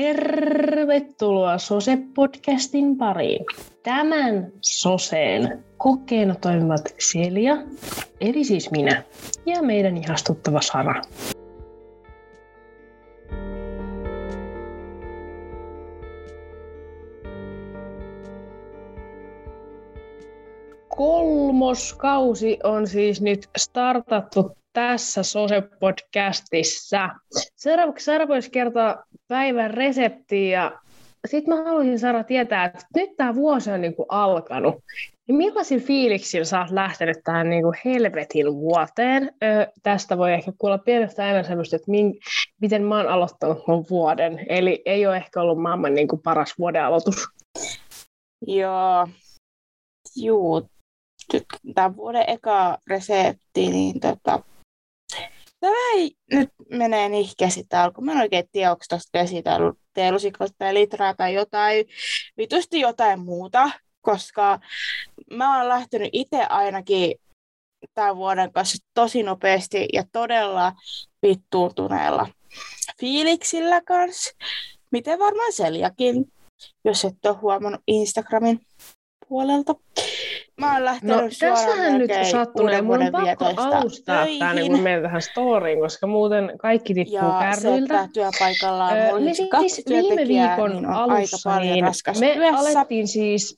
Tervetuloa 0.00 1.58
Sose-podcastin 1.58 2.96
pariin. 2.98 3.44
Tämän 3.82 4.52
Soseen 4.60 5.64
kokeena 5.76 6.34
toimivat 6.34 6.80
Celia, 6.98 7.56
eli 8.20 8.44
siis 8.44 8.70
minä, 8.70 9.02
ja 9.46 9.62
meidän 9.62 9.96
ihastuttava 9.96 10.60
Sara. 10.60 11.02
Kolmoskausi 20.88 22.58
on 22.64 22.86
siis 22.86 23.20
nyt 23.20 23.48
startattu 23.58 24.59
tässä 24.72 25.22
Sose-podcastissa. 25.22 27.08
Seuraavaksi 27.56 28.04
Sara 28.04 28.28
voisi 28.28 28.50
kertoa 28.50 29.04
päivän 29.28 29.70
reseptiä 29.70 30.72
ja 31.22 31.28
sitten 31.28 31.54
mä 31.54 31.64
haluaisin 31.64 31.98
Sara 31.98 32.24
tietää, 32.24 32.64
että 32.64 32.86
nyt 32.94 33.10
tämä 33.16 33.34
vuosi 33.34 33.70
on 33.70 33.80
niinku 33.80 34.06
alkanut. 34.08 34.74
Niin 35.28 35.36
millaisin 35.36 35.82
fiiliksillä 35.82 36.44
sä 36.44 36.60
oot 36.60 36.70
lähtenyt 36.70 37.16
tähän 37.24 37.50
niinku 37.50 37.72
helvetin 37.84 38.54
vuoteen? 38.54 39.32
Ö, 39.42 39.72
tästä 39.82 40.18
voi 40.18 40.32
ehkä 40.32 40.52
kuulla 40.58 40.78
pienestä 40.78 41.24
aina 41.24 41.42
semmoista, 41.42 41.76
että 41.76 41.90
min, 41.90 42.14
miten 42.60 42.82
mä 42.82 42.96
oon 42.96 43.08
aloittanut 43.08 43.66
mun 43.66 43.84
vuoden. 43.90 44.46
Eli 44.48 44.82
ei 44.84 45.06
ole 45.06 45.16
ehkä 45.16 45.40
ollut 45.40 45.62
maailman 45.62 45.94
niinku 45.94 46.16
paras 46.16 46.54
vuoden 46.58 46.84
aloitus. 46.84 47.26
Joo, 48.46 49.08
juu. 50.16 50.68
Tämä 51.74 51.96
vuoden 51.96 52.24
eka 52.26 52.78
resepti, 52.86 53.68
niin 53.68 54.00
tota, 54.00 54.42
Tämä 55.60 55.90
ei 55.94 56.12
nyt 56.32 56.50
menee 56.70 57.08
tämä 57.68 57.84
alku. 57.84 58.00
Mä 58.00 58.12
en 58.12 58.18
oikein 58.18 58.48
tiedä, 58.52 58.70
onko 58.70 58.84
tuosta 58.88 59.18
teelusikalta 59.94 60.54
tai 60.58 60.74
litraa 60.74 61.14
tai 61.14 61.34
jotain, 61.34 61.86
vitusti 62.36 62.80
jotain 62.80 63.20
muuta, 63.20 63.70
koska 64.00 64.60
mä 65.30 65.58
oon 65.58 65.68
lähtenyt 65.68 66.10
itse 66.12 66.44
ainakin 66.44 67.14
tämän 67.94 68.16
vuoden 68.16 68.52
kanssa 68.52 68.86
tosi 68.94 69.22
nopeasti 69.22 69.88
ja 69.92 70.04
todella 70.12 70.72
vittuuntuneella 71.22 72.28
fiiliksillä 73.00 73.80
kanssa. 73.80 74.36
Miten 74.90 75.18
varmaan 75.18 75.52
Seljakin, 75.52 76.32
jos 76.84 77.04
et 77.04 77.26
ole 77.26 77.36
huomannut 77.36 77.82
Instagramin 77.86 78.60
puolelta. 79.30 79.74
Mä 80.60 80.74
oon 80.74 80.84
lähtenyt 80.84 81.16
no, 81.16 81.22
tässähän 81.22 81.98
nyt 81.98 82.10
sattunut 82.30 82.72
ja 82.72 82.82
mun 82.82 83.02
on 83.02 83.12
pakko 83.12 83.44
alustaa 83.56 84.26
tämä 84.38 84.54
niin 84.54 84.72
kun 84.72 84.80
menen 84.80 85.02
tähän 85.02 85.22
storyin, 85.22 85.80
koska 85.80 86.06
muuten 86.06 86.52
kaikki 86.58 86.94
tippuu 86.94 87.32
kärryiltä. 87.40 87.94
Ja 87.94 88.08
työpaikalla 88.12 88.86
on 88.86 88.92
öö, 88.96 89.48
kaksi 89.50 89.68
siis 89.68 89.86
viime 89.88 90.28
viikon 90.28 90.70
niin 90.70 90.86
alussa 90.86 91.58
niin 91.58 91.84
me 92.20 92.34
työssä. 92.34 92.58
alettiin 92.58 93.08
siis 93.08 93.56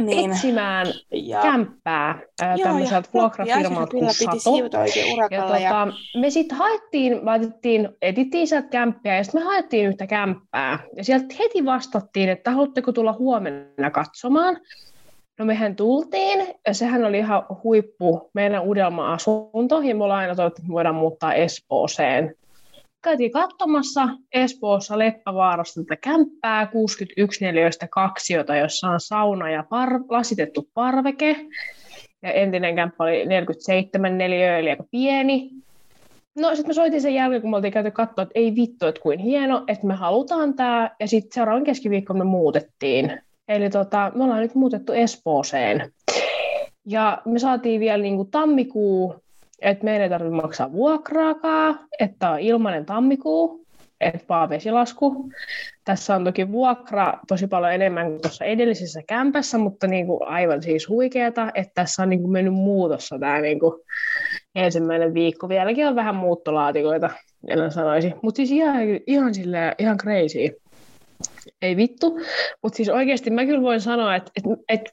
niin. 0.00 0.30
etsimään 0.30 0.86
ja, 1.12 1.42
kämppää 1.42 2.18
äh, 2.42 2.60
tämmöiseltä 2.62 3.08
vuokrafirmalta 3.14 3.90
kuin 3.90 4.14
Sato. 4.14 4.56
Ja, 5.30 5.42
tota, 5.42 5.58
ja... 5.58 5.86
me 6.20 6.30
sitten 6.30 6.58
haettiin, 6.58 7.26
laitettiin, 7.26 7.88
etittiin 8.02 8.46
sieltä 8.46 8.68
kämppää 8.68 9.16
ja 9.16 9.24
sitten 9.24 9.40
me 9.40 9.44
haettiin 9.44 9.86
yhtä 9.86 10.06
kämppää. 10.06 10.78
Ja 10.96 11.04
sieltä 11.04 11.34
heti 11.38 11.64
vastattiin, 11.64 12.28
että 12.28 12.50
haluatteko 12.50 12.92
tulla 12.92 13.12
huomenna 13.12 13.90
katsomaan. 13.90 14.56
No 15.38 15.44
mehän 15.44 15.76
tultiin, 15.76 16.46
ja 16.66 16.74
sehän 16.74 17.04
oli 17.04 17.18
ihan 17.18 17.46
huippu 17.64 18.30
meidän 18.34 18.62
uudelma 18.62 19.12
asunto, 19.12 19.80
ja 19.82 19.94
me 19.94 20.04
ollaan 20.04 20.20
aina 20.20 20.34
toivottu, 20.34 20.62
että 20.62 20.68
me 20.68 20.74
voidaan 20.74 20.94
muuttaa 20.94 21.34
Espooseen. 21.34 22.34
Käytiin 23.02 23.30
katsomassa 23.30 24.08
Espoossa 24.32 24.98
Leppävaarasta 24.98 25.80
tätä 25.80 25.96
kämppää, 25.96 26.66
61 26.66 27.44
neliöistä 27.44 27.88
kaksiota, 27.90 28.56
jossa 28.56 28.88
on 28.88 29.00
sauna 29.00 29.50
ja 29.50 29.62
par- 29.62 30.04
lasitettu 30.08 30.68
parveke. 30.74 31.36
Ja 32.22 32.32
entinen 32.32 32.76
kämppä 32.76 33.04
oli 33.04 33.26
47 33.26 34.18
neliöä, 34.18 34.58
eli 34.58 34.70
aika 34.70 34.84
pieni. 34.90 35.50
No 36.38 36.48
sitten 36.54 36.70
me 36.70 36.74
soitin 36.74 37.00
sen 37.00 37.14
jälkeen, 37.14 37.42
kun 37.42 37.50
me 37.50 37.56
oltiin 37.56 37.72
käyty 37.72 37.90
katsoa, 37.90 38.22
että 38.22 38.32
ei 38.34 38.54
vittu, 38.54 38.86
että 38.86 39.00
kuin 39.00 39.18
hieno, 39.18 39.64
että 39.68 39.86
me 39.86 39.94
halutaan 39.94 40.54
tämä. 40.54 40.90
Ja 41.00 41.08
sitten 41.08 41.32
seuraavan 41.34 41.64
keskiviikko 41.64 42.14
me 42.14 42.24
muutettiin 42.24 43.20
Eli 43.48 43.70
tota, 43.70 44.12
me 44.14 44.24
ollaan 44.24 44.40
nyt 44.40 44.54
muutettu 44.54 44.92
Espooseen. 44.92 45.92
Ja 46.86 47.22
me 47.24 47.38
saatiin 47.38 47.80
vielä 47.80 48.02
niin 48.02 48.16
kuin 48.16 48.30
tammikuu, 48.30 49.14
että 49.62 49.84
meidän 49.84 50.02
ei 50.02 50.08
tarvitse 50.08 50.36
maksaa 50.36 50.72
vuokraakaan, 50.72 51.80
että 52.00 52.30
on 52.30 52.40
ilmainen 52.40 52.86
tammikuu, 52.86 53.64
että 54.00 54.24
vaan 54.28 54.48
vesilasku. 54.48 55.30
Tässä 55.84 56.14
on 56.14 56.24
toki 56.24 56.52
vuokra 56.52 57.14
tosi 57.28 57.46
paljon 57.46 57.72
enemmän 57.72 58.06
kuin 58.06 58.20
tuossa 58.20 58.44
edellisessä 58.44 59.02
kämpässä, 59.08 59.58
mutta 59.58 59.86
niin 59.86 60.06
kuin 60.06 60.28
aivan 60.28 60.62
siis 60.62 60.88
huikeeta, 60.88 61.50
että 61.54 61.72
tässä 61.74 62.02
on 62.02 62.10
niin 62.10 62.20
kuin 62.20 62.32
mennyt 62.32 62.54
muutossa 62.54 63.18
tämä 63.18 63.40
niin 63.40 63.60
kuin 63.60 63.80
ensimmäinen 64.54 65.14
viikko. 65.14 65.48
Vieläkin 65.48 65.86
on 65.86 65.96
vähän 65.96 66.14
muuttolaatikoita, 66.14 67.10
en 67.48 67.70
sanoisi. 67.70 68.12
Mutta 68.22 68.36
siis 68.36 68.50
ihan, 68.50 68.76
ihan, 69.06 69.34
silleen, 69.34 69.74
ihan 69.78 69.98
crazy 69.98 70.38
ei 71.62 71.76
vittu. 71.76 72.20
Mutta 72.62 72.76
siis 72.76 72.88
oikeasti 72.88 73.30
mä 73.30 73.46
kyllä 73.46 73.62
voin 73.62 73.80
sanoa, 73.80 74.16
että 74.16 74.30
et, 74.36 74.44
et, 74.68 74.90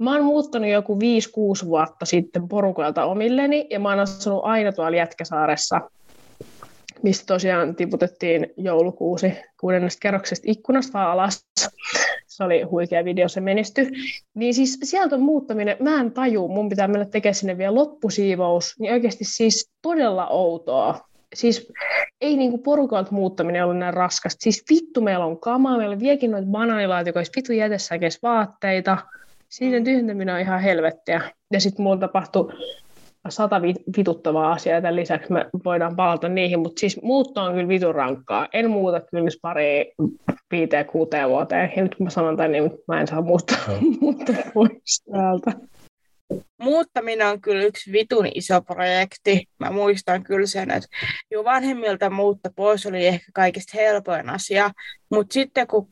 mä 0.00 0.14
oon 0.14 0.24
muuttanut 0.24 0.70
joku 0.70 0.98
5-6 1.62 1.66
vuotta 1.66 2.04
sitten 2.04 2.48
porukalta 2.48 3.04
omilleni, 3.04 3.66
ja 3.70 3.80
mä 3.80 3.88
oon 3.88 4.00
asunut 4.00 4.44
aina 4.44 4.72
tuolla 4.72 4.96
Jätkäsaaressa, 4.96 5.80
mistä 7.02 7.26
tosiaan 7.26 7.76
tiputettiin 7.76 8.46
joulukuusi 8.56 9.32
kuudennesta 9.60 10.00
kerroksesta 10.00 10.44
ikkunasta 10.48 11.12
alas. 11.12 11.46
Se 12.26 12.44
oli 12.44 12.62
huikea 12.62 13.04
video, 13.04 13.28
se 13.28 13.40
menesty. 13.40 13.90
Niin 14.34 14.54
siis 14.54 14.78
sieltä 14.82 15.16
on 15.16 15.22
muuttaminen, 15.22 15.76
mä 15.80 16.00
en 16.00 16.12
taju, 16.12 16.48
mun 16.48 16.68
pitää 16.68 16.88
mennä 16.88 17.04
tekemään 17.04 17.34
sinne 17.34 17.58
vielä 17.58 17.74
loppusiivous, 17.74 18.74
niin 18.78 18.92
oikeasti 18.92 19.24
siis 19.24 19.70
todella 19.82 20.26
outoa 20.26 21.00
siis 21.34 21.72
ei 22.20 22.36
niinku 22.36 22.58
porukalta 22.58 23.12
muuttaminen 23.12 23.64
ollut 23.64 23.78
näin 23.78 23.94
raskasta. 23.94 24.42
Siis 24.42 24.64
vittu 24.70 25.00
meillä 25.00 25.24
on 25.24 25.40
kamaa, 25.40 25.76
meillä 25.76 25.92
on 25.92 26.00
viekin 26.00 26.30
noita 26.30 26.48
banaanilaatikoista, 26.48 27.32
vittu 27.36 27.52
jätessäkeis 27.52 28.22
vaatteita. 28.22 28.98
Siitä 29.48 29.78
mm. 29.78 29.84
tyhjentäminen 29.84 30.34
on 30.34 30.40
ihan 30.40 30.60
helvettiä. 30.60 31.20
Ja 31.52 31.60
sitten 31.60 31.82
mulla 31.82 31.96
tapahtui 31.96 32.52
sata 33.28 33.62
vituttavaa 33.96 34.52
asiaa, 34.52 34.80
tämän 34.80 34.96
lisäksi 34.96 35.32
me 35.32 35.46
voidaan 35.64 35.96
palata 35.96 36.28
niihin, 36.28 36.58
mutta 36.58 36.80
siis 36.80 37.02
muutto 37.02 37.42
on 37.42 37.54
kyllä 37.54 37.68
vitun 37.68 37.94
rankkaa. 37.94 38.48
En 38.52 38.70
muuta 38.70 39.00
kyllä 39.00 39.30
pari 39.42 39.92
viiteen 40.50 40.86
kuuteen 40.86 41.28
vuoteen, 41.28 41.72
ja 41.76 41.82
nyt 41.82 41.94
kun 41.94 42.06
mä 42.06 42.10
sanon 42.10 42.36
tämän, 42.36 42.52
niin 42.52 42.70
mä 42.88 43.00
en 43.00 43.06
saa 43.06 43.22
muuttaa, 43.22 43.58
muuttaa 44.00 44.36
pois 44.54 45.04
täältä. 45.12 45.52
Muuttaminen 46.60 47.26
on 47.26 47.40
kyllä 47.40 47.62
yksi 47.62 47.92
vitun 47.92 48.26
iso 48.34 48.62
projekti. 48.62 49.48
Mä 49.58 49.70
muistan 49.70 50.24
kyllä 50.24 50.46
sen, 50.46 50.70
että 50.70 50.88
jo 51.30 51.44
vanhemmilta 51.44 52.10
muutta 52.10 52.50
pois 52.56 52.86
oli 52.86 53.06
ehkä 53.06 53.32
kaikista 53.34 53.72
helpoin 53.74 54.30
asia, 54.30 54.70
mutta 55.10 55.34
sitten 55.34 55.66
kun 55.66 55.88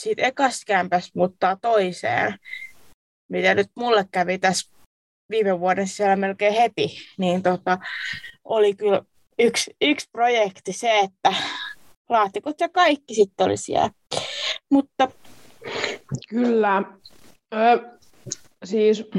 siitä 0.00 0.22
ekasta 0.22 0.62
kämpästä 0.66 1.10
muuttaa 1.14 1.56
toiseen, 1.56 2.38
mitä 3.28 3.54
nyt 3.54 3.70
mulle 3.76 4.04
kävi 4.12 4.38
tässä 4.38 4.72
viime 5.30 5.60
vuoden 5.60 5.88
siellä 5.88 6.16
melkein 6.16 6.54
heti, 6.54 6.96
niin 7.18 7.42
tota, 7.42 7.78
oli 8.44 8.74
kyllä 8.74 9.02
yksi, 9.38 9.76
yksi 9.80 10.08
projekti 10.12 10.72
se, 10.72 10.98
että 10.98 11.34
laatikot 12.08 12.60
ja 12.60 12.68
kaikki 12.68 13.14
sitten 13.14 13.46
oli 13.46 13.56
siellä. 13.56 13.90
Mutta... 14.70 15.08
Kyllä. 16.28 16.82
Ö, 17.54 17.98
siis 18.64 19.10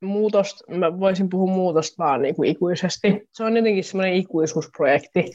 muutosta, 0.00 0.64
mä 0.74 1.00
voisin 1.00 1.28
puhua 1.28 1.54
muutosta 1.54 2.04
vaan 2.04 2.22
niin 2.22 2.34
kuin 2.34 2.48
ikuisesti. 2.48 3.22
Se 3.32 3.44
on 3.44 3.56
jotenkin 3.56 3.84
semmoinen 3.84 4.14
ikuisuusprojekti, 4.14 5.32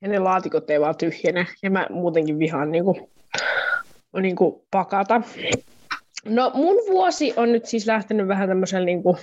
ja 0.00 0.08
ne 0.08 0.18
laatikot 0.18 0.70
ei 0.70 0.80
vaan 0.80 0.96
tyhjene, 0.96 1.46
ja 1.62 1.70
mä 1.70 1.86
muutenkin 1.90 2.38
vihaan 2.38 2.70
niin 2.70 2.84
kuin, 2.84 3.08
niin 4.20 4.36
kuin 4.36 4.54
pakata. 4.70 5.22
No 6.24 6.50
mun 6.54 6.76
vuosi 6.90 7.34
on 7.36 7.52
nyt 7.52 7.66
siis 7.66 7.86
lähtenyt 7.86 8.28
vähän 8.28 8.48
tämmöisellä 8.48 8.86
niin 8.86 9.02
kuin 9.02 9.16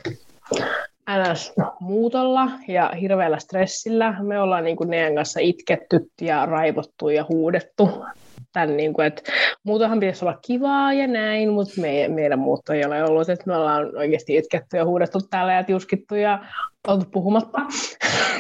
NS-muutolla 1.10 2.52
ja 2.68 2.92
hirveällä 3.02 3.40
stressillä. 3.40 4.16
Me 4.24 4.40
ollaan 4.40 4.64
niin 4.64 4.78
kuin 4.78 4.90
kanssa 5.16 5.40
itketty 5.40 6.12
ja 6.22 6.46
raivottu 6.46 7.10
ja 7.10 7.26
huudettu 7.30 8.06
tämän, 8.54 8.78
niin 8.78 8.94
kuin, 8.94 9.08
että 9.08 9.32
muutahan 9.64 10.00
pitäisi 10.00 10.26
olla 10.26 10.40
kivaa 10.42 10.94
ja 10.94 11.08
näin, 11.08 11.50
mutta 11.50 11.82
me, 11.82 12.08
meidän 12.08 12.40
muutto 12.40 12.74
ei 12.74 12.86
ole 12.86 13.04
ollut, 13.04 13.30
että 13.30 13.44
me 13.48 13.56
ollaan 13.56 13.98
oikeasti 13.98 14.36
itketty 14.36 14.78
ja 14.78 14.86
huudettu 14.86 15.20
täällä 15.30 15.54
ja 15.54 15.64
tiuskittu 15.64 16.16
ja 16.16 16.46
oltu 16.88 17.06
puhumatta. 17.12 17.60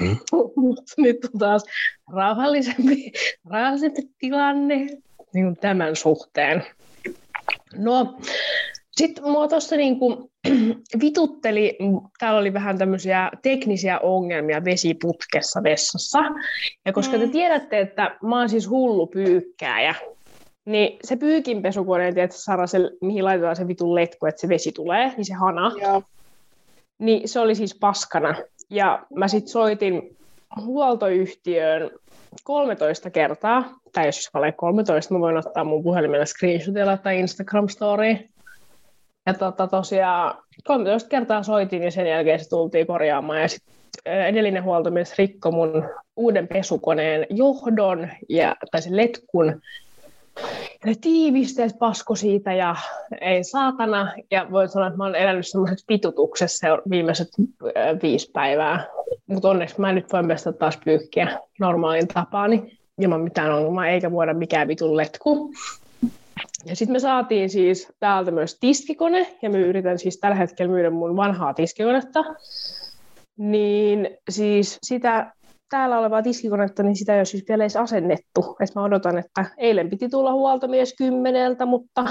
Mm. 0.02 0.18
mutta 0.64 0.94
nyt 0.98 1.18
on 1.34 1.40
taas 1.40 1.64
rauhallisempi, 2.14 3.12
rauhallisempi 3.50 4.02
tilanne 4.18 4.76
niin 5.34 5.46
kuin 5.46 5.58
tämän 5.62 5.96
suhteen. 5.96 6.64
No, 7.76 8.18
sitten 8.98 9.24
mua 9.24 9.48
tuossa 9.48 9.76
niinku 9.76 10.32
vitutteli, 11.02 11.78
täällä 12.20 12.40
oli 12.40 12.54
vähän 12.54 12.78
tämmöisiä 12.78 13.32
teknisiä 13.42 14.00
ongelmia 14.00 14.66
vesiputkessa 14.66 15.64
vessassa. 15.64 16.20
Ja 16.86 16.94
koska 16.94 17.18
te 17.18 17.26
mm. 17.26 17.32
tiedätte, 17.32 17.80
että 17.80 18.18
mä 18.24 18.40
oon 18.40 18.50
siis 18.50 18.70
hullu 18.70 19.08
pyykkääjä, 19.08 19.96
niin 20.66 21.00
se 21.04 21.16
pyykinpesukoneen, 21.16 22.20
että 22.20 22.38
Sara, 22.38 22.68
se, 22.68 22.80
mihin 23.02 23.26
laitetaan 23.26 23.56
se 23.56 23.68
vitun 23.68 23.96
letku, 23.96 24.26
että 24.26 24.42
se 24.42 24.50
vesi 24.50 24.72
tulee, 24.72 25.14
niin 25.18 25.26
se 25.26 25.34
hana, 25.34 25.72
Joo. 25.82 26.04
niin 27.00 27.30
se 27.30 27.40
oli 27.40 27.56
siis 27.56 27.76
paskana. 27.80 28.36
Ja 28.70 29.06
mä 29.16 29.28
sitten 29.28 29.52
soitin 29.52 30.18
huoltoyhtiöön 30.62 31.92
13 32.44 33.10
kertaa, 33.10 33.64
tai 33.94 34.06
jos 34.06 34.30
ole 34.34 34.52
13, 34.52 35.14
mä 35.14 35.20
voin 35.20 35.38
ottaa 35.38 35.64
mun 35.64 35.84
puhelimella 35.84 36.26
screenshotilla 36.26 36.98
tai 36.98 37.20
Instagram 37.20 37.70
story. 37.70 38.33
Ja 39.26 39.34
tota, 39.34 39.68
tosiaan 39.68 40.38
13 40.64 41.10
kertaa 41.10 41.44
soitin 41.44 41.84
ja 41.84 41.92
sen 41.92 42.08
jälkeen 42.08 42.40
se 42.40 42.50
tultiin 42.50 42.88
korjaamaan 42.88 43.42
ja 43.42 43.48
sit 43.48 43.64
edellinen 44.06 44.64
huoltomies 44.64 45.18
rikkoi 45.18 45.52
mun 45.52 45.90
uuden 46.16 46.48
pesukoneen 46.48 47.28
johdon 47.30 48.10
ja, 48.30 48.56
tai 48.72 48.82
sen 48.82 48.98
letkun 48.98 49.62
ne 50.86 50.96
tiivisteet 51.02 51.80
pasko 51.80 52.16
siitä 52.16 52.54
ja 52.54 52.76
ei 53.22 53.44
saatana. 53.44 54.14
Ja 54.32 54.48
voin 54.52 54.70
sanoa, 54.70 54.88
että 54.88 54.98
mä 54.98 55.04
oon 55.04 55.16
elänyt 55.16 55.48
semmoisessa 55.48 55.86
pitutuksessa 55.88 56.68
viimeiset 56.90 57.28
viisi 58.04 58.32
päivää. 58.32 58.86
Mutta 59.28 59.50
onneksi 59.50 59.82
mä 59.82 59.94
nyt 59.94 60.14
voin 60.14 60.28
pestä 60.28 60.52
taas 60.54 60.80
pyykkiä 60.86 61.40
normaalin 61.60 62.08
tapaani 62.08 62.80
ilman 63.02 63.22
mitään 63.22 63.52
ongelmaa, 63.52 63.88
eikä 63.88 64.12
voida 64.12 64.34
mikään 64.34 64.68
vitun 64.68 64.98
letku. 64.98 65.54
Ja 66.66 66.76
sitten 66.76 66.94
me 66.94 67.00
saatiin 67.00 67.50
siis 67.50 67.88
täältä 68.00 68.32
myös 68.32 68.58
tiskikone, 68.60 69.38
ja 69.42 69.50
mä 69.50 69.58
yritän 69.58 70.00
siis 70.00 70.18
tällä 70.18 70.36
hetkellä 70.36 70.72
myydä 70.74 70.90
mun 70.90 71.16
vanhaa 71.16 71.54
tiskikonetta. 71.54 72.24
Niin 73.38 74.18
siis 74.30 74.80
sitä 74.84 75.32
täällä 75.70 76.00
olevaa 76.00 76.22
tiskikonetta, 76.22 76.84
niin 76.84 76.96
sitä 76.96 77.14
ei 77.14 77.20
ole 77.20 77.26
siis 77.26 77.46
vielä 77.50 77.64
edes 77.64 77.76
asennettu. 77.76 78.56
Et 78.64 78.76
mä 78.76 78.84
odotan, 78.84 79.18
että 79.18 79.46
eilen 79.58 79.90
piti 79.90 80.10
tulla 80.10 80.34
huoltomies 80.34 80.96
kymmeneltä, 80.98 81.66
mutta 81.66 82.06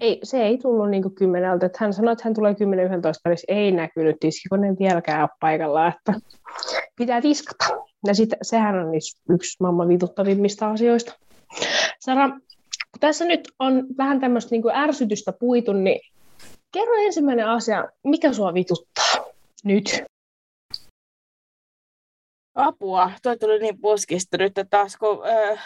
ei, 0.00 0.20
se 0.22 0.42
ei 0.42 0.58
tullut 0.58 0.90
niin 0.90 1.02
kuin 1.02 1.14
kymmeneltä. 1.14 1.66
Että 1.66 1.78
hän 1.80 1.92
sanoi, 1.92 2.12
että 2.12 2.24
hän 2.24 2.34
tulee 2.34 2.52
10-11 2.52 2.56
välissä. 3.24 3.44
Ei 3.48 3.72
näkynyt 3.72 4.16
tiskikone 4.20 4.76
vieläkään 4.78 5.20
ole 5.20 5.28
paikalla, 5.40 5.88
että 5.88 6.14
pitää 6.96 7.20
tiskata. 7.20 7.64
Ja 8.06 8.14
sit, 8.14 8.30
sehän 8.42 8.78
on 8.78 8.94
yksi 9.30 9.56
maailman 9.60 9.88
vituttavimmista 9.88 10.70
asioista. 10.70 11.18
Sara, 12.00 12.30
tässä 13.02 13.24
nyt 13.24 13.52
on 13.58 13.86
vähän 13.98 14.20
tämmöistä 14.20 14.50
niin 14.50 14.62
kuin 14.62 14.74
ärsytystä 14.74 15.32
puitu, 15.32 15.72
niin 15.72 16.00
kerro 16.72 16.94
ensimmäinen 16.94 17.48
asia, 17.48 17.88
mikä 18.04 18.32
sua 18.32 18.54
vituttaa 18.54 19.14
nyt? 19.64 20.04
Apua, 22.54 23.10
toi 23.22 23.38
tuli 23.38 23.58
niin 23.58 23.80
puskista 23.80 24.36
nyt, 24.36 24.58
että 24.58 24.64
taas 24.70 24.96
kun 24.96 25.26
öö, 25.26 25.56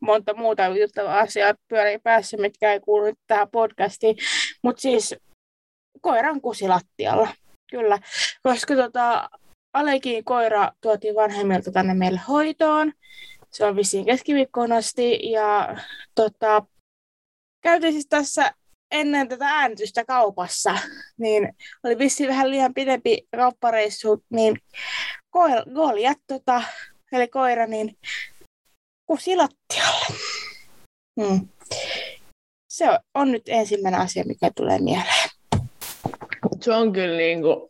monta 0.00 0.34
muuta 0.34 0.66
juttavaa 0.66 1.18
asiaa 1.18 1.54
pyörii 1.68 1.98
päässä, 1.98 2.36
mitkä 2.36 2.72
ei 2.72 2.80
kuulu 2.80 3.14
tähän 3.26 3.48
podcastiin. 3.50 4.16
Mutta 4.62 4.82
siis 4.82 5.14
koiran 6.00 6.40
kusi 6.40 6.68
lattialla, 6.68 7.28
kyllä. 7.70 7.98
Koska 8.42 8.76
tota, 8.76 9.30
Alekin 9.72 10.24
koira 10.24 10.72
tuotiin 10.80 11.14
vanhemmilta 11.14 11.72
tänne 11.72 11.94
meille 11.94 12.20
hoitoon. 12.28 12.92
Se 13.52 13.64
on 13.64 13.76
vissiin 13.76 14.04
keskiviikkoon 14.04 14.72
asti. 14.72 15.30
Ja 15.30 15.76
tota, 16.14 16.62
käytiin 17.60 17.92
siis 17.92 18.06
tässä 18.06 18.54
ennen 18.90 19.28
tätä 19.28 19.46
äänitystä 19.48 20.04
kaupassa, 20.04 20.78
niin 21.22 21.48
oli 21.84 21.98
vissiin 21.98 22.28
vähän 22.28 22.50
liian 22.50 22.74
pidempi 22.74 23.28
kauppareissu, 23.36 24.24
niin 24.30 24.58
Goliat, 25.74 26.18
tota, 26.26 26.62
eli 27.12 27.28
koira, 27.28 27.66
niin 27.66 27.98
kusi 29.06 29.36
lattialle. 29.36 30.06
Hmm. 31.20 31.48
Se 32.68 32.86
on 33.14 33.32
nyt 33.32 33.42
ensimmäinen 33.46 34.00
asia, 34.00 34.24
mikä 34.24 34.50
tulee 34.56 34.78
mieleen. 34.78 35.30
Se 36.60 36.72
on 36.72 36.92
kyllä 36.92 37.16
niin 37.16 37.42
kuin 37.42 37.69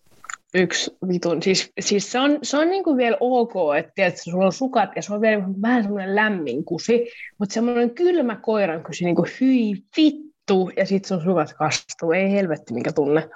yksi 0.54 0.90
vitun, 1.08 1.42
siis, 1.42 1.72
siis 1.80 2.12
se 2.12 2.18
on, 2.18 2.38
se 2.42 2.56
on 2.56 2.70
niin 2.70 2.84
kuin 2.84 2.96
vielä 2.96 3.16
ok, 3.20 3.52
että 3.78 3.92
tiedät, 3.94 4.16
sulla 4.16 4.46
on 4.46 4.52
sukat 4.52 4.90
ja 4.96 5.02
se 5.02 5.14
on 5.14 5.20
vielä 5.20 5.42
vähän 5.62 5.82
semmoinen 5.82 6.14
lämmin 6.14 6.64
kusi, 6.64 7.06
mutta 7.38 7.52
semmoinen 7.52 7.90
kylmä 7.90 8.36
koiran 8.36 8.84
kusi, 8.84 9.04
niin 9.04 9.16
kuin 9.16 9.30
hyi 9.40 9.74
vittu, 9.96 10.70
ja 10.76 10.86
sitten 10.86 11.08
sun 11.08 11.24
sukat 11.24 11.52
kastuu, 11.52 12.12
ei 12.12 12.32
helvetti 12.32 12.74
mikä 12.74 12.92
tunne. 12.92 13.28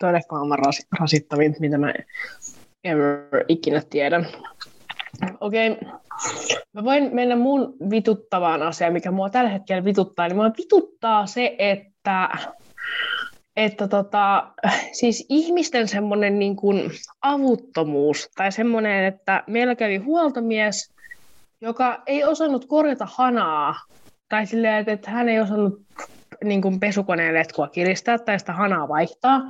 Tuo 0.00 0.08
on 0.08 0.16
ehkä 0.16 0.34
maailman 0.34 0.58
rasittavin, 1.00 1.56
mitä 1.60 1.78
mä 1.78 1.94
ever 2.84 3.44
ikinä 3.48 3.82
tiedän. 3.90 4.26
Okei, 5.40 5.70
okay. 5.70 5.88
mä 6.72 6.84
voin 6.84 7.14
mennä 7.14 7.36
mun 7.36 7.76
vituttavaan 7.90 8.62
asiaan, 8.62 8.92
mikä 8.92 9.10
mua 9.10 9.30
tällä 9.30 9.50
hetkellä 9.50 9.84
vituttaa. 9.84 10.28
Niin 10.28 10.36
mua 10.36 10.50
vituttaa 10.58 11.26
se, 11.26 11.56
että, 11.58 12.28
että 13.56 13.88
tota, 13.88 14.52
siis 15.00 15.26
ihmisten 15.28 15.88
semmoinen 15.88 16.38
niin 16.38 16.56
kuin 16.56 16.90
avuttomuus 17.22 18.30
tai 18.36 18.52
semmoinen, 18.52 19.04
että 19.04 19.44
meillä 19.46 19.74
kävi 19.74 19.96
huoltomies, 19.96 20.92
joka 21.60 22.02
ei 22.06 22.24
osannut 22.24 22.64
korjata 22.64 23.08
hanaa 23.10 23.74
tai 24.28 24.46
silleen, 24.46 24.88
että 24.88 25.10
hän 25.10 25.28
ei 25.28 25.40
osannut 25.40 25.82
niin 26.44 26.62
kuin 26.62 26.80
pesukoneen 26.80 27.34
letkua 27.34 27.68
kiristää 27.68 28.18
tai 28.18 28.38
sitä 28.38 28.52
hanaa 28.52 28.88
vaihtaa. 28.88 29.40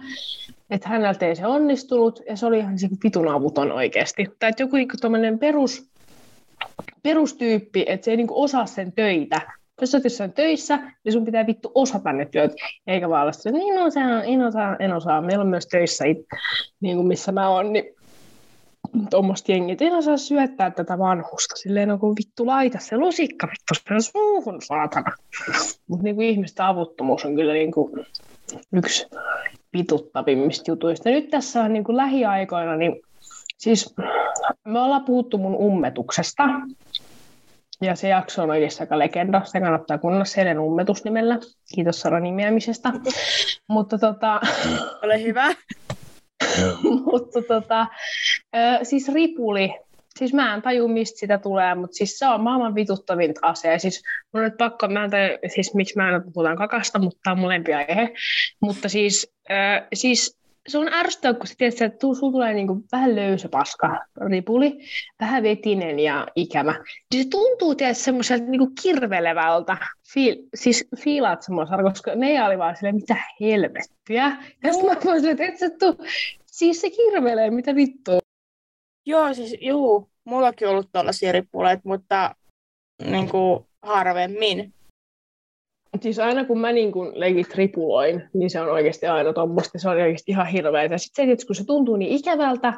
Että 0.71 0.89
häneltä 0.89 1.27
ei 1.27 1.37
se 1.37 1.47
onnistunut 1.47 2.21
ja 2.29 2.37
se 2.37 2.47
oli 2.47 2.59
ihan 2.59 2.79
se 2.79 2.89
vitun 3.05 3.29
avuton 3.29 3.73
oikeasti. 3.73 4.27
Tai 4.39 4.51
että 4.51 4.63
joku 4.63 4.77
niin 4.77 5.39
perus, 5.39 5.91
perustyyppi, 7.03 7.85
että 7.89 8.05
se 8.05 8.11
ei 8.11 8.17
niin 8.17 8.27
kuin 8.27 8.45
osaa 8.45 8.67
sen 8.67 8.93
töitä. 8.93 9.41
Jos 9.83 9.95
olet 9.95 10.05
jossain 10.05 10.33
töissä, 10.33 10.79
niin 11.05 11.13
sun 11.13 11.25
pitää 11.25 11.47
vittu 11.47 11.73
osata 11.75 12.13
ne 12.13 12.25
työt, 12.25 12.53
eikä 12.87 13.09
vaan 13.09 13.23
olla 13.23 13.31
että 13.31 13.51
niin 13.51 13.79
osaa, 13.79 14.23
en 14.23 14.43
osaa, 14.43 14.77
en 14.77 14.93
osaa. 14.93 15.21
Meillä 15.21 15.43
on 15.43 15.49
myös 15.49 15.67
töissä, 15.67 16.05
niin 16.81 16.97
kuin 16.97 17.07
missä 17.07 17.33
mä 17.33 17.49
oon, 17.49 17.73
niin 17.73 17.85
tuommoista 19.11 19.53
jengit, 19.53 19.83
en 19.83 19.95
osaa 19.95 20.17
syöttää 20.17 20.71
tätä 20.71 20.99
vanhusta. 20.99 21.57
Silleen 21.57 21.91
on 21.91 21.99
kuin 21.99 22.17
vittu 22.17 22.47
laita 22.47 22.79
se 22.79 22.97
lusikka 22.97 23.47
vittu 23.47 23.85
sen 23.89 24.03
suuhun, 24.03 24.63
saatana. 24.63 25.13
Mutta 25.87 26.05
niin 26.05 26.23
ihmisten 26.23 26.67
avuttomuus 26.67 27.25
on 27.25 27.35
kyllä 27.35 27.53
niin 27.53 27.73
kuin 27.73 28.07
yksi 28.73 29.07
vituttavimmista 29.73 30.71
jutuista. 30.71 31.11
Nyt 31.11 31.31
tässä 31.31 31.63
on 31.63 31.73
niin 31.73 31.85
kuin 31.85 31.97
lähiaikoina, 31.97 32.77
niin 32.77 33.03
siis 33.59 33.95
me 34.65 34.81
ollaan 34.81 35.05
puhuttu 35.05 35.39
mun 35.39 35.57
ummetuksesta. 35.57 36.43
Ja 37.83 37.97
se 37.97 38.09
jakso 38.09 38.43
on 38.43 38.51
oikeasti 38.51 38.83
aika 38.83 38.99
legenda. 38.99 39.43
Se 39.45 39.61
kannattaa 39.61 39.99
kuunnella 39.99 40.25
Selen 40.25 40.59
ummetusnimellä. 40.59 41.39
Kiitos 41.75 42.01
Sara 42.01 42.21
nimeämisestä. 42.21 42.93
Mutta 43.69 43.99
tota... 43.99 44.41
Ole 45.05 45.23
hyvä. 45.23 45.55
mutta 47.13 47.43
tota, 47.49 47.87
siis 48.83 49.09
ripuli, 49.09 49.75
siis 50.19 50.35
mä 50.35 50.55
en 50.55 50.63
taju, 50.63 50.89
mistä 50.89 51.19
sitä 51.19 51.39
tulee, 51.39 51.75
mutta 51.75 51.95
siis 51.95 52.19
se 52.19 52.27
on 52.27 52.41
maailman 52.41 52.75
vituttavinta 52.75 53.41
asia. 53.43 53.79
Siis 53.79 54.03
mun 54.33 54.43
on 54.43 54.45
nyt 54.45 54.59
pakko, 54.59 54.89
mä 54.89 55.05
en 55.05 55.11
taju, 55.11 55.39
siis 55.55 55.75
miksi 55.75 55.97
mä 55.97 56.17
en 56.17 56.33
puhutaan 56.33 56.57
kakasta, 56.57 56.99
mutta 56.99 57.21
tämä 57.25 57.33
on 57.33 57.39
mun 57.39 57.51
aihe. 57.51 58.15
Mutta 58.61 58.89
siis, 58.89 59.33
äh, 59.51 59.87
siis 59.95 60.42
se 60.69 60.79
on 60.79 60.93
ärsyttävää, 60.93 61.35
kun 61.35 61.47
tiedät, 61.59 61.83
että 61.83 61.99
sulla 62.01 62.33
tulee 62.33 62.55
niinku 62.55 62.85
vähän 62.93 63.17
löysä 63.17 63.49
paska 63.49 64.05
ripuli, 64.29 64.79
vähän 65.21 65.43
vetinen 65.43 65.99
ja 65.99 66.27
ikävä. 66.37 66.75
Se 67.15 67.25
tuntuu 67.31 67.75
tietysti 67.75 68.05
semmoiselta 68.05 68.45
niinku 68.45 68.73
kirvelevältä. 68.83 69.77
Fiil, 70.15 70.37
siis 70.55 70.89
fiilaat 70.97 71.43
semmoisella, 71.43 71.91
koska 71.91 72.15
ne 72.15 72.45
oli 72.45 72.59
vaan 72.59 72.77
silleen, 72.77 72.95
mitä 72.95 73.17
helvettiä. 73.41 74.37
Ja 74.63 74.73
sitten 74.73 74.91
mä 74.91 75.01
voisin, 75.05 75.31
että 75.31 75.45
et 75.45 75.59
sä 75.59 75.71
tuu, 75.71 76.05
siis 76.47 76.81
se 76.81 76.91
kirvelee, 76.91 77.51
mitä 77.51 77.75
vittua. 77.75 78.19
Joo, 79.07 79.35
siis 79.35 79.57
juu, 79.61 80.11
mullakin 80.25 80.69
on 80.69 80.73
ollut 80.73 80.93
tuollaisia 80.93 81.33
ripuleita, 81.33 81.83
mutta 81.85 82.35
niin 83.05 83.29
kuin 83.29 83.67
harvemmin. 83.83 84.75
Siis 86.01 86.19
aina 86.19 86.45
kun 86.45 86.59
mä 86.59 86.73
niin 86.73 86.93
kun 86.93 87.13
legit 87.15 87.55
ripuloin, 87.55 88.23
niin 88.35 88.51
se 88.51 88.61
on 88.61 88.71
oikeasti 88.71 89.07
aina 89.07 89.33
tuommoista, 89.33 89.79
se 89.79 89.89
on 89.89 89.97
oikeasti 89.97 90.33
ihan 90.33 90.47
hirveä. 90.47 90.99
Sitten 90.99 91.27
se, 91.27 91.33
että 91.33 91.47
kun 91.47 91.57
se 91.57 91.67
tuntuu 91.67 91.97
niin 91.97 92.13
ikävältä, 92.13 92.73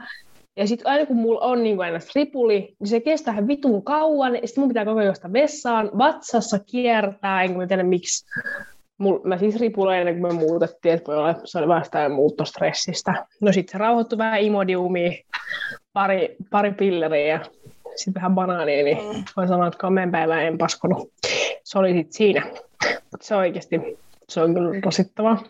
ja 0.57 0.67
sitten 0.67 0.87
aina 0.87 1.07
kun 1.07 1.17
mulla 1.17 1.41
on 1.41 1.63
niin 1.63 1.81
aina 1.81 1.99
ripuli, 2.15 2.75
niin 2.81 2.89
se 2.89 3.01
kestää 3.01 3.35
ihan 3.35 3.49
vitun 3.49 3.85
kauan, 3.85 4.35
ja 4.35 4.47
sitten 4.47 4.63
mun 4.63 4.69
pitää 4.69 4.85
koko 4.85 5.01
ajan 5.01 5.15
vessaan, 5.33 5.91
vatsassa 5.99 6.59
kiertää, 6.59 7.43
enkä 7.43 7.59
mä 7.59 7.67
tiedä 7.67 7.83
miksi. 7.83 8.27
Mul, 8.99 9.19
mä 9.25 9.39
siis 9.39 9.61
ripuloin 9.61 9.99
ennen 9.99 10.21
kuin 10.21 10.35
me 10.35 10.41
muutettiin, 10.41 10.95
että 10.95 11.07
voi 11.07 11.17
olla, 11.17 11.35
se 11.45 11.59
oli 11.59 11.69
vasta 11.69 12.09
muuttostressistä. 12.09 13.27
No 13.41 13.53
sitten 13.53 13.73
se 13.73 13.79
rauhoittui 13.79 14.19
vähän 14.19 14.41
imodiumia, 14.41 15.13
pari, 15.93 16.37
pari 16.51 16.73
pilleriä 16.73 17.27
ja 17.27 17.41
sitten 17.97 18.15
vähän 18.15 18.35
banaania, 18.35 18.85
niin 18.85 18.97
mm. 18.97 19.25
voin 19.37 19.49
sanoa, 19.49 19.67
että 19.67 19.79
komeen 19.79 20.11
päivää 20.11 20.43
en 20.43 20.59
paskonut. 20.59 21.09
Se 21.65 21.79
oli 21.79 21.93
sitten 21.93 22.13
siinä. 22.13 22.43
Se 23.21 23.37
oikeasti, 23.37 23.81
se 24.29 24.41
on 24.41 24.55
kyllä 24.55 24.81
rasittavaa. 24.85 25.45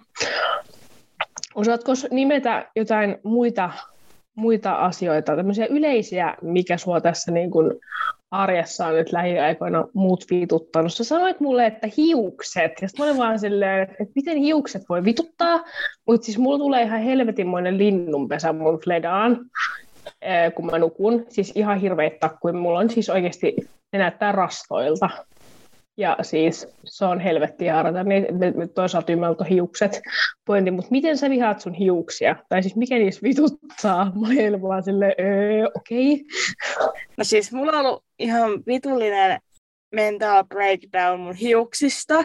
Osaatko 1.55 1.93
nimetä 2.11 2.71
jotain 2.77 3.19
muita, 3.23 3.71
muita 4.35 4.73
asioita, 4.73 5.37
tämmöisiä 5.37 5.67
yleisiä, 5.67 6.35
mikä 6.43 6.77
sua 6.77 7.01
tässä 7.01 7.33
niin 7.33 7.51
kuin 7.51 7.73
arjessa 8.31 8.87
on 8.87 8.95
nyt 8.95 9.13
lähiaikoina 9.13 9.85
muut 9.93 10.25
vituttanut. 10.31 10.93
Sä 10.93 11.05
sanoit 11.05 11.41
mulle, 11.41 11.67
että 11.67 11.89
hiukset. 11.97 12.73
Ja 12.83 12.89
sitten 12.89 13.19
vaan 13.19 13.39
silleen, 13.39 13.83
että, 13.83 14.13
miten 14.15 14.37
hiukset 14.37 14.83
voi 14.89 15.05
vituttaa. 15.05 15.65
Mutta 16.07 16.25
siis 16.25 16.39
mulla 16.39 16.59
tulee 16.59 16.83
ihan 16.83 17.01
helvetinmoinen 17.01 17.79
linnunpesä 17.79 18.53
mun 18.53 18.81
fledaan, 18.85 19.41
kun 20.55 20.67
mä 20.67 20.79
nukun. 20.79 21.27
Siis 21.29 21.53
ihan 21.55 21.79
hirveitä 21.79 22.17
takkuja. 22.21 22.55
Mulla 22.55 22.79
on 22.79 22.91
siis 22.91 23.11
oikeasti, 23.11 23.57
ne 23.93 23.99
näyttää 23.99 24.33
rastoilta. 24.33 25.11
Ja 25.97 26.17
siis 26.23 26.67
se 26.85 27.05
on 27.05 27.21
helvetti 27.21 27.65
me, 28.05 28.51
me 28.51 28.67
toisaalta 28.67 29.13
ymmärrät 29.13 29.51
hiukset 29.51 30.03
pointti, 30.45 30.71
mutta 30.71 30.91
miten 30.91 31.19
sä 31.19 31.31
vihaat 31.31 31.61
sun 31.61 31.75
hiuksia? 31.75 32.37
Tai 32.49 32.63
siis 32.63 32.77
mikä 32.77 32.95
niissä 32.95 33.21
vituttaa? 33.23 34.05
Mä 34.21 34.27
olin 34.27 34.63
vaan 34.63 34.83
silleen, 34.83 35.15
öö, 35.21 35.67
okei. 35.75 36.13
Okay. 36.13 36.25
No 37.17 37.25
siis 37.25 37.53
mulla 37.53 37.73
on 37.73 37.87
ollut 37.87 38.05
ihan 38.19 38.51
vitullinen 38.67 39.41
mental 39.95 40.45
breakdown 40.45 41.21
mun 41.21 41.35
hiuksista, 41.35 42.25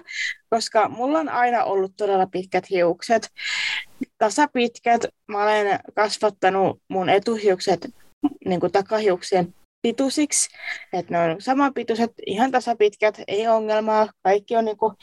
koska 0.49 0.89
mulla 0.89 1.19
on 1.19 1.29
aina 1.29 1.63
ollut 1.63 1.93
todella 1.97 2.27
pitkät 2.27 2.69
hiukset. 2.69 3.29
Tasapitkät. 4.17 5.05
Mä 5.27 5.43
olen 5.43 5.79
kasvattanut 5.95 6.81
mun 6.88 7.09
etuhiukset 7.09 7.88
niin 8.45 8.59
kuin 8.59 8.71
takahiuksien 8.71 9.53
pituisiksi, 9.81 10.50
että 10.93 11.13
ne 11.13 11.19
on 11.19 11.41
samanpituiset, 11.41 12.12
ihan 12.25 12.51
tasapitkät, 12.51 13.21
ei 13.27 13.48
ongelmaa, 13.48 14.09
kaikki 14.24 14.55
on 14.55 14.65
niinku 14.65 14.93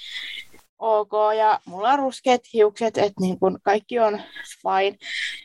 ok 0.78 1.12
ja 1.38 1.60
mulla 1.64 1.90
on 1.90 1.98
ruskeat 1.98 2.40
hiukset, 2.52 2.98
että 2.98 3.20
niinku 3.20 3.58
kaikki 3.62 3.98
on 3.98 4.20
fine. 4.62 4.98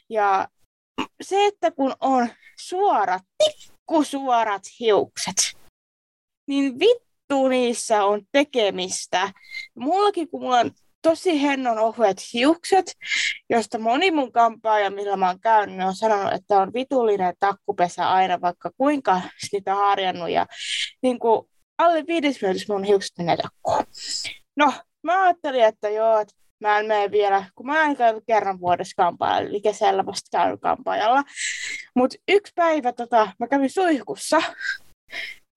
Ja 0.10 0.48
se, 1.22 1.46
että 1.46 1.72
kun 1.72 1.94
on 2.00 2.30
suorat, 2.60 3.24
tikkusuorat 3.44 4.64
hiukset, 4.80 5.58
niin 6.48 6.80
vittu 6.80 7.48
niissä 7.48 8.06
on 8.06 8.22
tekemistä. 8.32 9.32
Mullakin, 9.76 10.30
kun 10.30 10.42
mulla 10.42 10.60
on 10.60 10.72
tosi 11.02 11.42
hennon 11.42 11.80
ohuet 11.80 12.18
hiukset, 12.34 12.94
josta 13.50 13.80
moni 13.80 14.12
mun 14.12 14.32
kampaaja, 14.32 14.92
millä 14.92 15.18
mä 15.18 15.28
oon 15.28 15.40
käynyt, 15.40 15.88
on 15.88 15.96
sanonut, 15.96 16.34
että 16.34 16.60
on 16.60 16.74
vitullinen 16.74 17.34
takkupesä 17.40 18.10
aina, 18.10 18.42
vaikka 18.42 18.72
kuinka 18.78 19.22
sitä 19.50 19.76
harjannut. 19.76 20.30
Ja 20.30 20.46
niin 21.02 21.20
kuin 21.20 21.50
alle 21.78 22.04
viides 22.08 22.40
mun 22.70 22.84
hiukset 22.84 23.18
menee 23.18 23.38
takkuun. 23.38 23.84
No, 24.56 24.74
mä 25.04 25.24
ajattelin, 25.24 25.64
että 25.64 25.90
joo, 25.90 26.20
että 26.20 26.34
mä 26.60 26.80
en 26.80 26.86
mene 26.86 27.12
vielä, 27.12 27.46
kun 27.56 27.66
mä 27.66 27.84
en 27.84 27.98
käynyt 27.98 28.24
kerran 28.28 28.60
vuodessa 28.60 29.04
kampaajalla, 29.04 29.50
eli 29.50 29.62
kesällä 29.62 30.06
vasta 30.06 30.38
käynyt 30.38 30.62
kampaajalla. 30.62 31.24
Mutta 31.96 32.18
yksi 32.28 32.54
päivä 32.56 32.94
tota, 32.94 33.32
mä 33.40 33.48
kävin 33.48 33.70
suihkussa, 33.70 34.42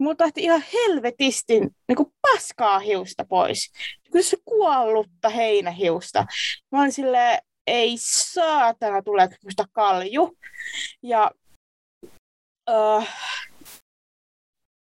mulla 0.04 0.16
tahti 0.16 0.42
ihan 0.42 0.62
helvetisti 0.72 1.60
niin 1.60 1.96
kuin 1.96 2.12
paskaa 2.22 2.78
hiusta 2.78 3.24
pois. 3.24 3.72
Kyllä 4.12 4.24
se 4.24 4.36
kuollutta 4.44 5.28
heinähiusta. 5.28 6.26
Mä 6.72 6.80
olin 6.80 6.92
silleen, 6.92 7.38
ei 7.66 7.94
saatana 7.98 9.02
tule 9.02 9.28
musta 9.44 9.64
kalju. 9.72 10.38
Ja 11.02 11.30
uh, 12.70 13.06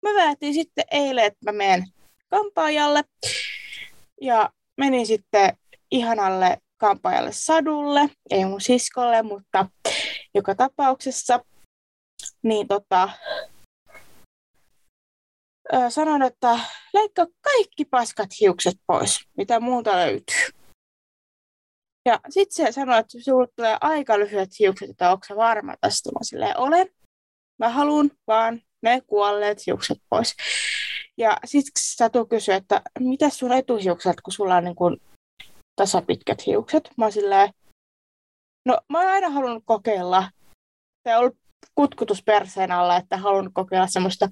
mä 0.02 0.10
päätin 0.16 0.54
sitten 0.54 0.86
eilen, 0.92 1.26
että 1.26 1.40
mä 1.46 1.52
menen 1.52 1.84
kampaajalle. 2.30 3.04
Ja 4.22 4.50
menin 4.78 5.08
sitten 5.08 5.58
ihanalle 5.92 6.58
kampaajalle 6.78 7.32
Sadulle, 7.32 8.10
ei 8.30 8.46
mun 8.46 8.62
siskolle, 8.62 9.22
mutta 9.22 9.68
joka 10.36 10.56
tapauksessa. 10.56 11.40
Niin 12.44 12.68
tota, 12.68 13.10
sanon, 15.90 16.22
että 16.22 16.60
leikkaa 16.94 17.26
kaikki 17.42 17.86
paskat 17.86 18.30
hiukset 18.40 18.76
pois, 18.88 19.20
mitä 19.38 19.60
muuta 19.60 19.92
löytyy. 19.92 20.64
Ja 22.06 22.20
sitten 22.30 22.66
se 22.66 22.72
sanoi, 22.72 23.00
että 23.00 23.20
sinulle 23.22 23.48
tulee 23.56 23.78
aika 23.82 24.20
lyhyet 24.20 24.50
hiukset, 24.60 24.90
että 24.90 25.12
onko 25.12 25.26
se 25.28 25.36
varma 25.36 25.74
tästä? 25.82 26.10
Mä 26.12 26.20
silleen, 26.22 26.60
olen. 26.60 26.90
Mä 27.60 27.70
haluan 27.70 28.12
vaan 28.28 28.62
ne 28.82 29.02
kuolleet 29.08 29.66
hiukset 29.68 29.98
pois. 30.10 30.36
Ja 31.18 31.38
sitten 31.46 31.72
Satu 31.80 32.26
kysyi, 32.26 32.56
että 32.56 32.82
mitä 33.00 33.30
sun 33.30 33.52
etuhiukset, 33.52 34.22
kun 34.22 34.34
sulla 34.34 34.56
on 34.56 34.64
niin 34.64 34.76
kuin 34.76 35.02
tasapitkät 35.76 36.46
hiukset? 36.46 36.90
Mä 36.98 37.12
silleen, 37.12 37.50
no 38.66 38.78
mä 38.90 39.00
oon 39.00 39.12
aina 39.12 39.30
halunnut 39.30 39.64
kokeilla. 39.66 40.30
Se 41.08 41.16
on 41.16 41.20
ollut 41.20 41.38
kutkutus 41.76 42.24
perseen 42.24 42.72
alla, 42.72 42.98
että 42.98 43.18
halunnut 43.18 43.54
kokeilla 43.54 43.88
semmoista 43.88 44.30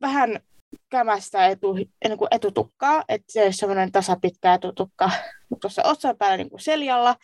vähän 0.00 0.40
kämästä 0.88 1.46
etu, 1.46 1.72
niin 1.74 2.18
kuin 2.18 2.28
etutukkaa, 2.30 3.04
että 3.08 3.32
se 3.32 3.40
ei 3.40 3.46
ole 3.46 3.52
semmoinen 3.52 3.92
tasapitkä 3.92 4.54
etutukka 4.54 5.10
tuossa 5.60 5.82
otsan 5.84 6.16
päällä 6.16 6.36
niin 6.36 6.50
kuin 6.50 6.60
seljalla, 6.60 7.16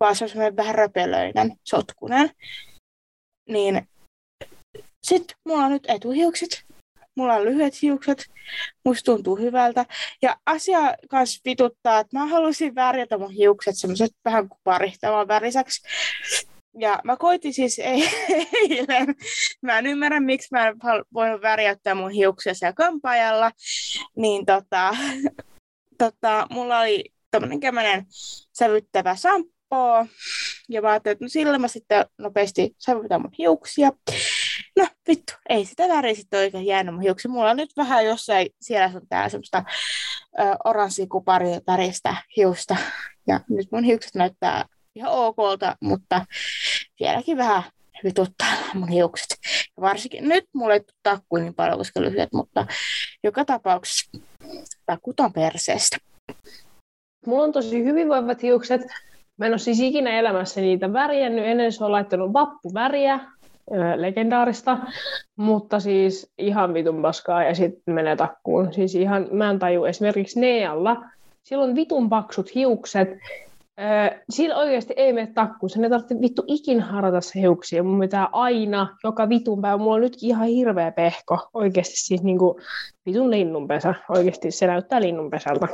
vaan 0.00 0.16
se 0.16 0.24
on 0.24 0.28
semmoinen 0.28 0.56
vähän 0.56 0.74
röpelöinen, 0.74 1.56
sotkunen. 1.64 2.30
Niin 3.48 3.88
sitten 5.02 5.36
mulla 5.44 5.64
on 5.64 5.70
nyt 5.70 5.84
etuhiukset, 5.88 6.64
mulla 7.14 7.34
on 7.34 7.44
lyhyet 7.44 7.82
hiukset, 7.82 8.26
musta 8.84 9.12
tuntuu 9.12 9.36
hyvältä. 9.36 9.86
Ja 10.22 10.36
asia 10.46 10.94
kanssa 11.08 11.40
vituttaa, 11.44 12.00
että 12.00 12.18
mä 12.18 12.26
halusin 12.26 12.74
värjätä 12.74 13.18
mun 13.18 13.32
hiukset 13.32 13.74
semmoiset 13.78 14.10
vähän 14.24 14.48
kuin 14.48 14.60
parihtavan 14.64 15.28
väriseksi. 15.28 15.82
Ja 16.78 17.00
mä 17.04 17.16
koitin 17.16 17.54
siis 17.54 17.80
eilen, 18.62 19.14
mä 19.62 19.78
en 19.78 19.86
ymmärrä 19.86 20.20
miksi 20.20 20.48
mä 20.50 20.68
en 20.68 20.76
voinut 21.14 21.42
värjäyttää 21.42 21.94
mun 21.94 22.10
hiuksia 22.10 22.54
siellä 22.54 22.72
kampaajalla, 22.72 23.52
niin 24.16 24.46
tota, 24.46 24.96
tota, 25.98 26.46
mulla 26.50 26.80
oli 26.80 27.04
tämmöinen 27.30 27.60
kämmenen 27.60 28.06
sävyttävä 28.58 29.16
sampo, 29.16 30.06
ja 30.68 30.82
mä 30.82 30.90
ajattelin, 30.90 31.12
että 31.12 31.24
no 31.24 31.28
sillä 31.28 31.58
mä 31.58 31.68
sitten 31.68 32.06
nopeasti 32.18 32.74
sävytän 32.78 33.20
mun 33.20 33.32
hiuksia. 33.38 33.92
No 34.78 34.86
vittu, 35.08 35.32
ei 35.48 35.64
sitä 35.64 35.88
väriä 35.88 36.14
sitten 36.14 36.40
oikein 36.40 36.66
jäänyt 36.66 36.94
mun 36.94 37.02
hiuksia. 37.02 37.30
Mulla 37.30 37.50
on 37.50 37.56
nyt 37.56 37.70
vähän 37.76 38.04
jossain 38.04 38.48
siellä 38.60 38.90
on 38.94 39.08
täällä 39.08 39.28
semmoista 39.28 39.64
oranssikuparia 40.64 41.60
väristä 41.66 42.16
hiusta. 42.36 42.76
Ja 43.26 43.40
nyt 43.48 43.72
mun 43.72 43.84
hiukset 43.84 44.14
näyttää 44.14 44.64
ihan 45.00 45.12
okolta, 45.12 45.76
mutta 45.80 46.26
vieläkin 47.00 47.36
vähän 47.36 47.62
vituttaa 48.04 48.52
mun 48.74 48.88
hiukset. 48.88 49.38
Ja 49.76 49.80
varsinkin 49.80 50.28
nyt 50.28 50.44
mulle 50.54 50.74
ei 50.74 50.80
takku 51.02 51.36
niin 51.36 51.54
paljon, 51.54 51.78
koska 51.78 52.00
lyhyet, 52.00 52.28
mutta 52.32 52.66
joka 53.24 53.44
tapauksessa 53.44 54.18
takut 54.86 55.20
on 55.20 55.32
perseestä. 55.32 55.96
Mulla 57.26 57.44
on 57.44 57.52
tosi 57.52 57.84
hyvinvoivat 57.84 58.42
hiukset. 58.42 58.80
Mä 59.36 59.46
en 59.46 59.52
ole 59.52 59.58
siis 59.58 59.80
ikinä 59.80 60.18
elämässä 60.18 60.60
niitä 60.60 60.92
värjännyt. 60.92 61.44
Ennen 61.44 61.72
se 61.72 61.84
on 61.84 61.92
laittanut 61.92 62.32
vappuväriä, 62.32 63.20
legendaarista, 63.96 64.78
mutta 65.36 65.80
siis 65.80 66.32
ihan 66.38 66.74
vitun 66.74 67.02
paskaa 67.02 67.44
ja 67.44 67.54
sitten 67.54 67.94
menee 67.94 68.16
takkuun. 68.16 68.72
Siis 68.72 68.94
ihan, 68.94 69.28
mä 69.30 69.50
en 69.50 69.58
taju 69.58 69.84
esimerkiksi 69.84 70.40
Nealla, 70.40 70.96
sillä 71.42 71.64
on 71.64 71.74
vitun 71.74 72.08
paksut 72.08 72.54
hiukset 72.54 73.08
sillä 74.30 74.56
oikeasti 74.56 74.94
ei 74.96 75.12
mene 75.12 75.32
takkuun. 75.34 75.70
Sen 75.70 75.84
ei 75.84 75.90
tarvitse 75.90 76.20
vittu 76.20 76.44
ikin 76.46 76.80
harata 76.80 77.20
se 77.20 77.40
hiuksia. 77.40 77.82
Mun 77.82 78.00
pitää 78.00 78.28
aina, 78.32 78.96
joka 79.04 79.28
vitun 79.28 79.60
päivä, 79.60 79.76
mulla 79.76 79.94
on 79.94 80.00
nytkin 80.00 80.28
ihan 80.28 80.46
hirveä 80.46 80.92
pehko. 80.92 81.48
Oikeasti 81.54 81.96
siis 81.96 82.22
niinku 82.22 82.60
vitun 83.06 83.30
linnunpesä. 83.30 83.94
Oikeasti 84.08 84.50
se 84.50 84.66
näyttää 84.66 85.00
linnunpesältä. 85.00 85.68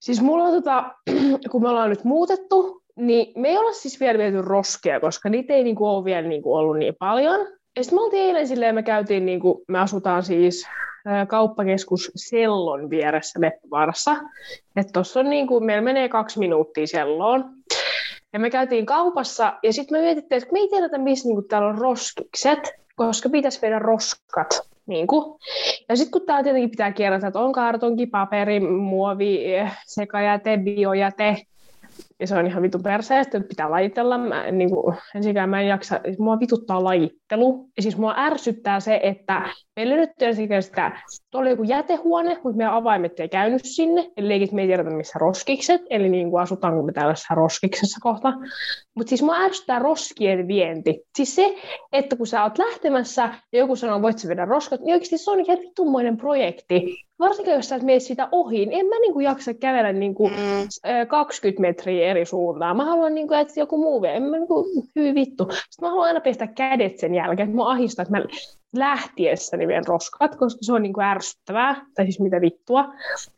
Siis 0.00 0.22
mulla 0.22 0.44
on 0.44 0.52
tota, 0.52 0.94
kun 1.50 1.62
me 1.62 1.68
ollaan 1.68 1.90
nyt 1.90 2.04
muutettu, 2.04 2.82
niin 2.96 3.32
me 3.36 3.48
ei 3.48 3.58
olla 3.58 3.72
siis 3.72 4.00
vielä 4.00 4.18
viety 4.18 4.42
roskia, 4.42 5.00
koska 5.00 5.28
niitä 5.28 5.54
ei 5.54 5.64
niinku 5.64 5.86
ole 5.86 6.04
vielä 6.04 6.28
niinku 6.28 6.54
ollut 6.54 6.78
niin 6.78 6.94
paljon. 6.98 7.40
Ja 7.76 7.84
sitten 7.84 7.98
me 7.98 8.02
oltiin 8.02 8.22
eilen 8.22 8.48
silleen, 8.48 8.74
me 8.74 8.82
käytiin, 8.82 9.26
niinku, 9.26 9.64
me 9.68 9.78
asutaan 9.78 10.22
siis 10.22 10.66
kauppakeskus 11.28 12.12
Sellon 12.16 12.90
vieressä 12.90 13.40
Leppävaarassa. 13.40 14.16
Että 14.76 14.92
tuossa 14.92 15.20
on 15.20 15.30
niin 15.30 15.46
kuin, 15.46 15.64
meillä 15.64 15.82
menee 15.82 16.08
kaksi 16.08 16.38
minuuttia 16.38 16.86
Selloon. 16.86 17.44
Ja 18.32 18.38
me 18.38 18.50
käytiin 18.50 18.86
kaupassa 18.86 19.58
ja 19.62 19.72
sitten 19.72 19.98
me 19.98 20.02
mietittiin, 20.02 20.42
että 20.42 20.52
me 20.52 20.58
ei 20.58 20.68
tiedetä, 20.68 20.98
missä 20.98 21.28
niin 21.28 21.36
kuin, 21.36 21.48
täällä 21.48 21.68
on 21.68 21.78
roskikset, 21.78 22.72
koska 22.96 23.28
pitäisi 23.28 23.62
viedä 23.62 23.78
roskat. 23.78 24.60
Niin 24.86 25.06
kuin. 25.06 25.40
Ja 25.88 25.96
sitten 25.96 26.12
kun 26.12 26.26
täällä 26.26 26.42
tietenkin 26.42 26.70
pitää 26.70 26.92
kierrata, 26.92 27.26
että 27.26 27.40
on 27.40 27.52
kartonki, 27.52 28.06
paperi, 28.06 28.60
muovi, 28.60 29.44
sekajäte, 29.86 30.58
biojäte, 30.64 31.36
ja 32.22 32.26
se 32.26 32.36
on 32.36 32.46
ihan 32.46 32.62
vitun 32.62 32.82
perseestä, 32.82 33.38
että 33.38 33.48
pitää 33.48 33.70
lajitella. 33.70 34.18
Mä, 34.18 34.50
niin 34.50 34.70
kuin, 34.70 34.96
ensinnäkään 35.14 35.50
mä 35.50 35.60
en 35.60 35.68
jaksa, 35.68 36.00
mua 36.18 36.40
vituttaa 36.40 36.84
lajittelu. 36.84 37.68
Ja 37.76 37.82
siis 37.82 37.96
mua 37.96 38.14
ärsyttää 38.16 38.80
se, 38.80 39.00
että 39.02 39.42
meillä 39.76 39.96
nyt 39.96 40.10
ensinnäkään 40.20 40.62
sitä, 40.62 40.92
tuolla 41.30 41.44
oli 41.44 41.50
joku 41.50 41.62
jätehuone, 41.62 42.34
mutta 42.44 42.56
meidän 42.56 42.74
avaimet 42.74 43.20
ei 43.20 43.28
käynyt 43.28 43.60
sinne, 43.64 44.10
eli 44.16 44.28
leikit 44.28 44.52
me 44.52 44.62
ei 44.62 44.66
tiedetä 44.66 44.90
missä 44.90 45.18
roskikset, 45.18 45.80
eli 45.90 46.08
niin 46.08 46.30
kuin 46.30 46.42
asutaanko 46.42 46.82
me 46.82 46.92
tällaisessa 46.92 47.34
roskiksessa 47.34 47.98
kohta. 48.02 48.32
Mutta 48.94 49.08
siis 49.08 49.22
mua 49.22 49.36
ärsyttää 49.36 49.78
roskien 49.78 50.48
vienti. 50.48 51.02
Siis 51.16 51.36
se, 51.36 51.54
että 51.92 52.16
kun 52.16 52.26
sä 52.26 52.42
oot 52.42 52.58
lähtemässä 52.58 53.34
ja 53.52 53.58
joku 53.58 53.76
sanoo, 53.76 54.02
voit 54.02 54.18
sä 54.18 54.28
viedä 54.28 54.44
roskat, 54.44 54.80
niin 54.80 54.92
oikeasti 54.92 55.18
se 55.18 55.30
on 55.30 55.40
ihan 55.40 55.58
vitummoinen 55.58 56.16
projekti 56.16 57.04
varsinkin 57.22 57.54
jos 57.54 57.68
sä 57.68 57.76
et 57.76 57.82
mene 57.82 58.00
sitä 58.00 58.28
ohi, 58.32 58.66
niin 58.66 58.80
en 58.80 58.86
mä 58.86 59.00
niinku 59.00 59.20
jaksa 59.20 59.54
kävellä 59.54 59.92
niinku 59.92 60.28
mm. 60.28 60.36
20 61.08 61.60
metriä 61.60 62.10
eri 62.10 62.24
suuntaan. 62.24 62.76
Mä 62.76 62.84
haluan, 62.84 63.14
niinku, 63.14 63.34
että 63.34 63.60
joku 63.60 63.78
muu 63.78 64.02
vie. 64.02 64.16
En 64.16 64.22
mä 64.22 64.36
niinku, 64.36 64.66
hyvin 64.96 65.14
vittu. 65.14 65.44
Sitten 65.44 65.62
mä 65.80 65.88
haluan 65.88 66.06
aina 66.06 66.20
pestä 66.20 66.46
kädet 66.46 66.98
sen 66.98 67.14
jälkeen, 67.14 67.48
että 67.48 67.56
mä 67.56 67.70
ahistaa, 67.70 68.02
että 68.02 68.18
mä 68.18 68.24
lähtiessäni 68.76 69.68
vien 69.68 69.86
roskat, 69.86 70.36
koska 70.36 70.58
se 70.62 70.72
on 70.72 70.82
niinku 70.82 71.00
ärsyttävää, 71.00 71.86
tai 71.94 72.04
siis 72.04 72.20
mitä 72.20 72.40
vittua. 72.40 72.84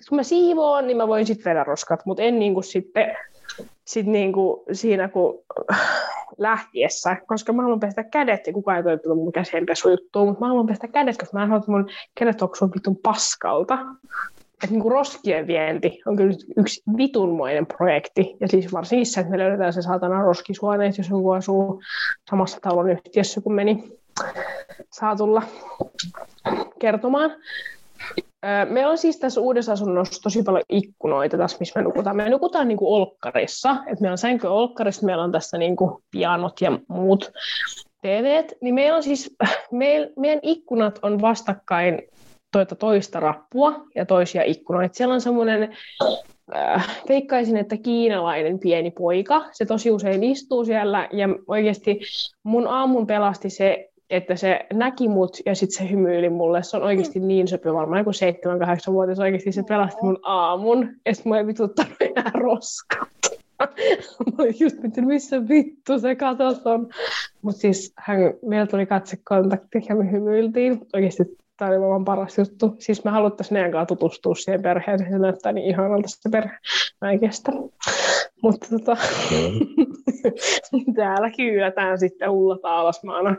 Kun 0.08 0.16
mä 0.16 0.22
siivoon, 0.22 0.86
niin 0.86 0.96
mä 0.96 1.08
voin 1.08 1.26
sitten 1.26 1.50
vedä 1.50 1.64
roskat, 1.64 2.06
mutta 2.06 2.22
en 2.22 2.38
niinku 2.38 2.62
sitten 2.62 3.16
sit 3.84 4.06
niinku 4.06 4.64
siinä, 4.72 5.08
kun 5.08 5.44
lähtiessä, 6.38 7.16
koska 7.26 7.52
mä 7.52 7.62
haluan 7.62 7.80
pestä 7.80 8.04
kädet, 8.04 8.46
ja 8.46 8.52
kukaan 8.52 8.76
ei 8.76 8.82
toivota 8.82 9.14
mun 9.14 9.32
käsienpesujuttuun, 9.32 10.28
mutta 10.28 10.40
mä 10.44 10.48
haluan 10.48 10.66
pestä 10.66 10.88
kädet, 10.88 11.18
koska 11.18 11.38
mä 11.38 11.44
en 11.44 11.52
että 11.52 11.70
mun 11.70 11.88
kädet 12.14 12.42
on 12.42 12.50
vitun 12.74 12.96
paskalta. 12.96 13.78
Että 14.54 14.66
niinku 14.70 14.88
roskien 14.88 15.46
vienti 15.46 16.00
on 16.06 16.16
kyllä 16.16 16.34
yksi 16.56 16.82
vitunmoinen 16.96 17.66
projekti. 17.66 18.36
Ja 18.40 18.48
siis 18.48 18.72
varsinkin 18.72 19.06
se, 19.06 19.20
että 19.20 19.30
me 19.30 19.38
löydetään 19.38 19.72
se 19.72 19.82
saatana 19.82 20.22
roskisuoneet, 20.22 20.98
jos 20.98 21.08
joku 21.08 21.30
asuu 21.30 21.82
samassa 22.30 22.60
talon 22.60 22.90
yhtiössä, 22.90 23.40
kun 23.40 23.54
meni 23.54 23.98
saa 24.90 25.16
tulla 25.16 25.42
kertomaan. 26.78 27.30
Meillä 28.68 28.90
on 28.90 28.99
siis 28.99 29.18
tässä 29.18 29.40
uudessa 29.40 29.73
asunnossa 29.73 30.23
tosi 30.23 30.42
paljon 30.42 30.62
ikkunoita 30.68 31.38
tässä, 31.38 31.56
missä 31.61 31.80
me 31.80 31.84
nukutaan. 31.84 32.16
Me 32.16 32.28
nukutaan 32.28 32.68
niin 32.68 32.78
kuin 32.78 32.88
olkkarissa. 32.88 33.76
Et 33.87 34.00
meillä 34.00 34.12
on 34.12 34.18
sänky 34.18 34.46
olkkarissa, 34.46 35.06
meillä 35.06 35.25
on 35.25 35.32
tässä 35.32 35.58
niin 35.58 35.76
kuin 35.76 36.02
pianot 36.11 36.61
ja 36.61 36.78
muut 36.88 37.32
TVt. 38.02 38.52
Niin 38.61 38.75
meillä 38.75 38.96
on 38.96 39.02
siis, 39.02 39.37
meil, 39.73 40.08
meidän 40.16 40.40
ikkunat 40.42 40.99
on 41.02 41.20
vastakkain 41.20 42.02
toita 42.52 42.75
toista 42.75 43.20
rappua 43.20 43.84
ja 43.94 44.06
toisia 44.06 44.42
ikkunoita. 44.42 44.94
Siellä 44.94 45.14
on 45.14 45.20
semmoinen, 45.20 45.76
veikkaisin, 47.08 47.56
että 47.56 47.76
kiinalainen 47.76 48.58
pieni 48.58 48.90
poika. 48.90 49.44
Se 49.52 49.66
tosi 49.66 49.90
usein 49.90 50.25
istuu 50.25 50.64
siellä 50.64 51.08
ja 51.12 51.28
oikeasti 51.46 52.00
mun 52.42 52.66
aamun 52.66 53.06
pelasti 53.06 53.50
se, 53.50 53.88
että 54.11 54.37
se 54.37 54.66
näki 54.73 55.08
mut 55.08 55.38
ja 55.46 55.54
sitten 55.54 55.78
se 55.78 55.90
hymyili 55.90 56.28
mulle. 56.28 56.62
Se 56.62 56.76
on 56.76 56.82
oikeasti 56.82 57.20
niin 57.20 57.49
söpö, 57.49 57.75
varmaan 57.75 57.99
joku 57.99 58.11
7-8-vuotias 58.11 59.18
oikeasti 59.18 59.52
se 59.52 59.62
pelasti 59.62 59.99
mun 60.02 60.18
aamun. 60.23 60.88
Ja 61.06 61.14
sitten 61.14 61.30
mä 61.30 61.38
ei 61.38 61.46
vituttanut 61.46 61.96
enää 62.00 62.30
roskat. 62.34 63.08
mä 64.26 64.32
olin 64.38 64.54
just 64.61 64.78
miettinyt, 64.82 65.08
missä 65.08 65.49
vittu 65.49 65.99
se 65.99 66.14
katos 66.14 66.66
on. 66.66 66.88
Mutta 67.42 67.61
siis 67.61 67.92
hän, 67.96 68.18
meillä 68.46 68.66
tuli 68.66 68.87
katsekontakti 68.87 69.82
ja 69.88 69.96
me 69.96 70.12
hymyiltiin. 70.12 70.80
Oikeasti 70.94 71.23
tämä 71.56 71.70
oli 71.70 71.80
vaan 71.80 72.04
paras 72.04 72.38
juttu. 72.38 72.76
Siis 72.78 73.04
me 73.04 73.11
haluttaisiin 73.11 73.56
meidän 73.56 73.73
kanssa 73.73 73.87
tutustua 73.87 74.34
siihen 74.34 74.62
perheeseen. 74.62 75.12
Se 75.12 75.18
näyttää 75.18 75.52
niin 75.52 75.66
ihanalta 75.66 76.08
se 76.08 76.30
perhe. 76.30 76.56
Mä 77.00 77.11
en 77.11 77.20
kestä. 77.20 77.52
Mutta 78.44 78.66
tota, 78.70 78.96
täällä 80.96 81.30
kyylätään 81.36 81.98
sitten 81.98 82.30
ullata 82.30 82.68
alasmaana 82.68 83.36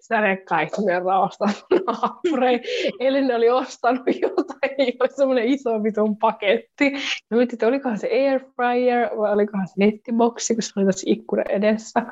sädekaihtumien 0.00 1.02
raosta 1.04 1.44
naapurei. 1.86 2.60
Eli 3.00 3.22
ne 3.22 3.34
oli 3.34 3.50
ostanut 3.50 4.06
jotain, 4.06 4.96
oli 5.00 5.08
semmoinen 5.16 5.48
iso 5.48 5.82
vitun 5.82 6.16
paketti. 6.16 6.90
Mä 7.30 7.36
mietin, 7.36 7.54
että 7.54 7.66
olikohan 7.66 7.98
se 7.98 8.08
airfryer 8.12 9.08
vai 9.18 9.32
olikohan 9.32 9.68
se 9.68 9.74
nettiboksi, 9.76 10.54
kun 10.54 10.62
se 10.62 10.72
oli 10.76 10.86
tässä 10.86 11.10
ikkuna 11.10 11.42
edessä. 11.48 12.02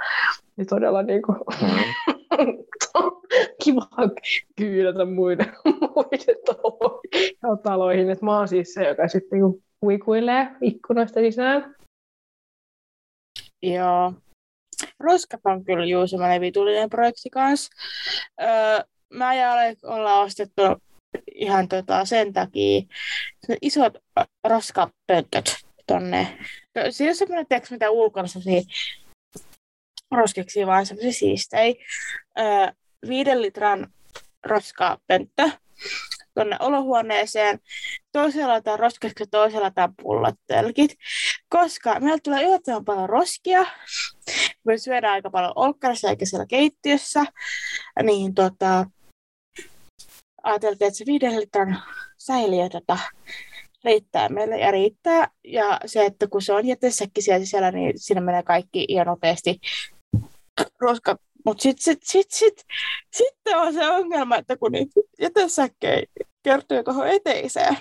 Niin 0.57 0.67
todella 0.67 1.03
niin 1.03 1.23
kuin, 1.23 1.39
kiva 3.65 3.87
kyydätä 4.57 5.05
muiden, 5.05 5.53
muiden 5.65 6.37
taloihin. 6.47 7.63
taloihin. 7.63 8.11
Et 8.11 8.23
mä 8.23 8.39
oon 8.39 8.49
siis 8.49 8.75
se, 8.75 8.89
joka 8.89 9.09
sitten 9.09 9.41
niin 9.41 9.63
huikuilee 9.83 10.49
ikkunoista 10.61 11.21
sisään. 11.21 11.75
Joo. 13.63 14.13
Roskat 15.01 15.41
on 15.45 15.65
kyllä 15.65 15.87
juu 15.87 16.07
semmoinen 16.07 16.41
vitullinen 16.41 16.91
projekti 16.91 17.31
kanssa. 17.31 17.73
Öö, 18.41 18.85
mä 19.13 19.35
ja 19.35 19.53
Alek 19.53 19.79
ollaan 19.83 20.27
ostettu 20.27 20.63
ihan 21.35 21.69
tota 21.69 22.05
sen 22.05 22.33
takia 22.33 22.83
isot 23.63 23.93
roskapöntöt 24.45 25.57
tonne. 25.87 26.39
Se 26.91 27.05
ei 27.05 27.09
ole 27.09 27.15
semmoinen 27.15 27.47
teksti, 27.49 27.75
mitä 27.75 27.91
ulkona 27.91 28.29
roskiksi, 30.11 30.67
vaan 30.67 30.87
semmoisia 30.87 31.13
siistejä. 31.13 31.75
Öö, 32.39 32.73
viiden 33.09 33.43
litran 33.43 33.93
roskapönttö 34.47 35.51
tuonne 36.39 36.57
olohuoneeseen. 36.61 37.59
Toisella 38.13 38.49
laitetaan 38.49 38.79
ja 39.21 39.27
toisella 39.31 39.63
laitetaan 39.65 40.37
telkit. 40.47 40.95
Koska 41.49 42.01
meillä 42.01 42.19
tulee 42.23 42.45
yllättävän 42.45 42.85
paljon 42.85 43.09
roskia. 43.09 43.67
Me 44.65 44.79
syödään 44.79 45.13
aika 45.13 45.31
paljon 45.31 45.53
olkkarissa 45.57 46.09
eikä 46.09 46.27
siellä 46.27 46.47
keittiössä. 46.47 47.25
Niin 48.03 48.35
tota, 48.35 48.87
ajateltiin, 50.43 50.89
että 50.89 50.99
se 50.99 51.07
viiden 51.07 51.41
litran 51.41 51.83
säiliö 52.19 52.69
tota, 52.69 52.99
riittää 53.85 54.29
meille 54.29 54.59
ja 54.59 54.71
riittää. 54.71 55.31
Ja 55.45 55.81
se, 55.87 56.05
että 56.05 56.27
kun 56.27 56.43
se 56.43 56.53
on 56.53 56.67
jätesäkki 56.67 57.23
siellä 57.23 57.45
sisällä, 57.45 57.71
niin 57.71 57.93
siinä 57.97 58.21
menee 58.21 58.43
kaikki 58.43 58.85
ihan 58.89 59.07
nopeasti 59.07 59.61
roskat 60.81 61.21
mutta 61.49 61.63
sitten 61.63 61.85
sit, 61.85 62.03
sit, 62.03 62.31
sit, 62.31 62.67
sit 63.13 63.55
on 63.55 63.75
se 63.75 63.91
ongelma, 63.91 64.37
että 64.37 64.57
kun 64.57 64.73
niitä 64.73 65.01
jätesäkkejä 65.21 66.03
kertyy 66.43 66.85
tuohon 66.85 67.09
eteiseen, 67.09 67.77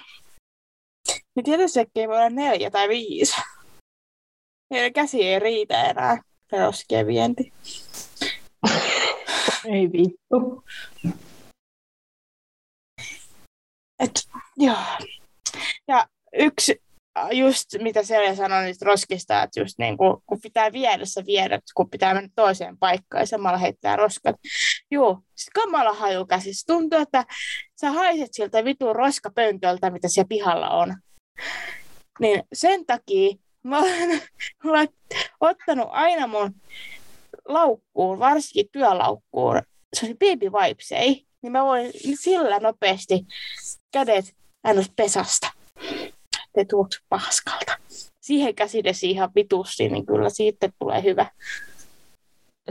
niin 1.36 1.44
jätesäkkejä 1.48 2.08
voi 2.08 2.18
olla 2.18 2.30
neljä 2.30 2.72
tai 2.72 2.90
viisi. 2.90 3.36
Meidän 4.70 4.94
käsi 4.94 5.24
ei 5.24 5.40
riitä 5.40 5.90
enää 5.90 6.22
roskien 6.52 7.08
vienti. 7.08 7.54
ei 9.74 9.92
vittu. 9.92 10.64
Et, 14.00 14.28
joo. 14.58 14.78
Ja 15.88 16.08
yksi 16.34 16.82
just 17.32 17.66
mitä 17.82 18.04
Selja 18.04 18.36
sanoi 18.36 18.64
niistä 18.64 18.86
roskista, 18.86 19.44
että 19.44 19.60
just 19.60 19.78
niin 19.78 19.98
kuin, 19.98 20.18
kun 20.26 20.42
pitää 20.42 20.72
viedä 20.72 21.06
se 21.06 21.26
viedä, 21.26 21.60
kun 21.76 21.90
pitää 21.90 22.14
mennä 22.14 22.30
toiseen 22.36 22.78
paikkaan 22.78 23.22
ja 23.22 23.26
samalla 23.26 23.58
heittää 23.58 23.96
roskat. 23.96 24.36
Joo, 24.92 25.20
siis 25.36 25.50
kamala 25.54 25.94
haju 25.94 26.26
käsissä. 26.26 26.74
Tuntuu, 26.74 27.00
että 27.00 27.26
sä 27.82 27.92
haiset 27.92 28.30
siltä 28.32 28.66
vitun 28.66 28.96
roskapöntöltä, 28.96 29.90
mitä 29.90 30.08
siellä 30.08 30.28
pihalla 30.28 30.70
on. 30.70 30.96
Niin 32.20 32.44
sen 32.54 32.86
takia 32.86 33.36
mä 33.64 33.80
olen, 33.80 34.10
mä 34.64 34.72
olen 34.72 34.90
ottanut 35.40 35.88
aina 35.92 36.28
mun 36.28 36.56
laukkuun, 37.48 38.20
varsinkin 38.20 38.70
työlaukkuun, 38.72 39.62
se 39.94 40.06
on 40.06 40.12
baby 40.18 40.50
wipes, 40.50 40.92
ei? 40.92 41.28
Niin 41.42 41.52
mä 41.52 41.64
voin 41.64 41.92
sillä 42.20 42.60
nopeasti 42.60 43.26
kädet 43.92 44.26
aina 44.64 44.82
pesasta 44.96 45.57
te 46.58 46.65
tuoksu 46.65 47.02
paskalta. 47.10 47.78
Siihen 48.22 48.56
käsidesi 48.56 49.12
ihan 49.12 49.30
vitusti, 49.36 49.89
niin 49.89 50.06
kyllä 50.06 50.30
siitä 50.30 50.70
tulee 50.80 51.04
hyvä. 51.04 51.26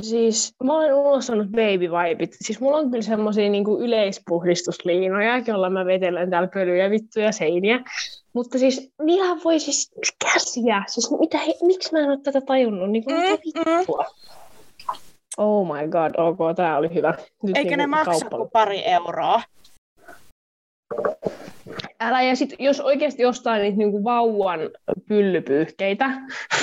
Siis 0.00 0.54
mä 0.64 0.76
olen 0.76 0.94
unohtanut 0.94 1.46
baby 1.46 1.88
vibit. 1.90 2.36
Siis 2.40 2.60
mulla 2.60 2.76
on 2.76 2.90
kyllä 2.90 3.02
semmosia 3.02 3.50
niinku 3.50 3.78
yleispuhdistusliinoja, 3.80 5.42
joilla 5.46 5.70
mä 5.70 5.86
vetelen 5.86 6.30
täällä 6.30 6.48
pölyjä, 6.54 6.90
vittuja, 6.90 7.32
seiniä. 7.32 7.84
Mutta 8.32 8.58
siis 8.58 8.90
niinhän 9.02 9.40
voi 9.44 9.60
siis 9.60 9.90
käsiä. 10.24 10.82
Siis 10.86 11.10
mitä, 11.20 11.38
he, 11.38 11.54
miksi 11.62 11.92
mä 11.92 11.98
en 11.98 12.10
ole 12.10 12.18
tätä 12.22 12.40
tajunnut? 12.40 12.90
Niin 12.90 13.04
kuin, 13.04 13.16
mitä 13.16 13.30
mm, 13.30 13.38
vittua? 13.44 14.04
Oh 15.36 15.66
my 15.66 15.88
god, 15.88 16.12
ok, 16.16 16.56
tää 16.56 16.78
oli 16.78 16.94
hyvä. 16.94 17.14
Nyt 17.42 17.56
Eikä 17.56 17.70
niin 17.70 17.78
ne 17.78 17.86
maksa 17.86 18.30
kuin 18.30 18.50
pari 18.52 18.82
euroa. 18.84 19.42
Älä, 22.00 22.22
ja 22.22 22.36
sit, 22.36 22.54
jos 22.58 22.80
oikeasti 22.80 23.24
ostaa 23.24 23.58
niitä 23.58 23.78
niin 23.78 23.90
kuin 23.90 24.04
vauvan 24.04 24.60
pyllypyyhkeitä, 25.08 26.10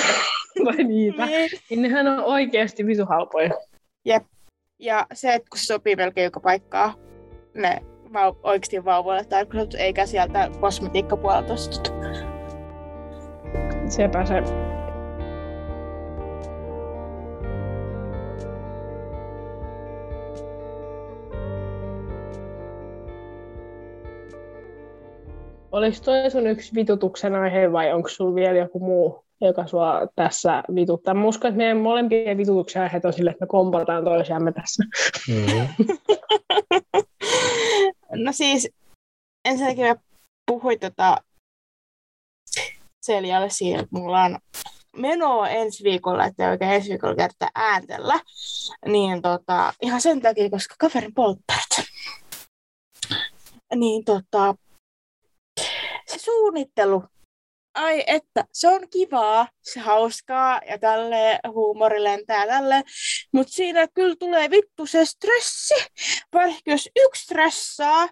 vai 0.64 0.84
niitä, 0.84 1.26
niin. 1.26 1.50
niin 1.70 1.82
nehän 1.82 2.06
on 2.06 2.24
oikeasti 2.24 2.86
visu 2.86 3.06
halpoja. 3.06 3.50
Jep. 4.04 4.22
Ja 4.78 5.06
se, 5.12 5.34
että 5.34 5.48
kun 5.50 5.58
se 5.58 5.64
sopii 5.64 5.96
melkein 5.96 6.24
joka 6.24 6.40
paikkaa, 6.40 6.94
ne 7.54 7.80
vau- 8.04 8.38
oikeasti 8.42 8.84
vauvoille 8.84 9.24
tarkoitettu, 9.24 9.76
eikä 9.76 10.06
sieltä 10.06 10.50
kosmetiikkapuolelta 10.60 11.52
ostettu. 11.52 11.90
sepä 13.88 14.24
se. 14.24 14.42
Oliko 25.74 25.96
toi 26.04 26.30
sun 26.30 26.46
yksi 26.46 26.74
vitutuksen 26.74 27.34
aihe 27.34 27.72
vai 27.72 27.92
onko 27.92 28.08
sulla 28.08 28.34
vielä 28.34 28.58
joku 28.58 28.78
muu, 28.78 29.24
joka 29.40 29.66
sua 29.66 30.00
tässä 30.16 30.62
vituttaa? 30.74 31.14
Mä 31.14 31.26
uskon, 31.26 31.48
että 31.48 31.56
meidän 31.58 31.76
molempien 31.76 32.36
vitutuksen 32.36 32.82
aiheet 32.82 33.04
on 33.04 33.12
sille, 33.12 33.30
että 33.30 33.44
me 33.44 33.48
kompataan 33.48 34.04
toisiamme 34.04 34.52
tässä. 34.52 34.84
Mm-hmm. 35.28 35.86
no 38.24 38.32
siis, 38.32 38.68
ensinnäkin 39.44 39.86
mä 39.86 39.94
puhuin 40.46 40.80
tota 40.80 41.16
Seljalle 43.02 43.50
siinä, 43.50 43.80
että 43.80 43.98
mulla 43.98 44.22
on 44.22 44.38
menoa 44.96 45.48
ensi 45.48 45.84
viikolla, 45.84 46.24
että 46.24 46.50
oikein 46.50 46.70
ensi 46.70 46.90
viikolla 46.90 47.14
kertaa 47.14 47.48
ääntellä, 47.54 48.20
niin 48.86 49.22
tota, 49.22 49.72
ihan 49.82 50.00
sen 50.00 50.22
takia, 50.22 50.50
koska 50.50 50.74
kaverin 50.78 51.14
polttarit. 51.14 51.88
Niin 53.74 54.04
tota, 54.04 54.54
suunnittelu, 56.24 57.04
ai 57.74 58.04
että, 58.06 58.44
se 58.52 58.68
on 58.68 58.88
kivaa, 58.90 59.48
se 59.62 59.80
hauskaa 59.80 60.60
ja 60.68 60.78
tälle 60.78 61.40
huumori 61.52 62.04
lentää 62.04 62.46
tälle, 62.46 62.82
mutta 63.32 63.52
siinä 63.52 63.88
kyllä 63.94 64.16
tulee 64.18 64.50
vittu 64.50 64.86
se 64.86 65.04
stressi, 65.04 65.74
vaikka 66.32 66.70
jos 66.70 66.88
yksi 66.96 67.22
stressaa, 67.22 68.08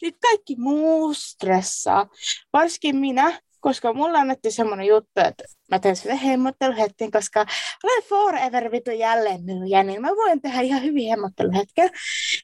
sitten 0.00 0.20
kaikki 0.22 0.56
muu 0.58 1.14
stressaa. 1.14 2.08
Varsinkin 2.52 2.96
minä, 2.96 3.40
koska 3.60 3.92
mulla 3.92 4.18
annettiin 4.18 4.52
semmoinen 4.52 4.86
juttu, 4.86 5.20
että 5.28 5.44
mä 5.70 5.78
teen 5.78 5.96
sille 5.96 6.24
hemmotteluhetken, 6.24 7.10
koska 7.10 7.46
olen 7.84 8.02
forever 8.02 8.70
vitu 8.70 8.90
jälleen 8.90 9.44
myyjä, 9.44 9.82
niin 9.82 10.00
mä 10.00 10.08
voin 10.08 10.40
tehdä 10.40 10.60
ihan 10.60 10.82
hyvin 10.82 11.08
hemmotteluhetken. 11.08 11.90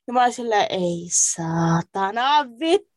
Ja 0.06 0.12
mä 0.12 0.22
olin 0.22 0.32
silleen, 0.32 0.66
ei 0.70 1.08
saatana 1.10 2.46
vittu, 2.60 2.89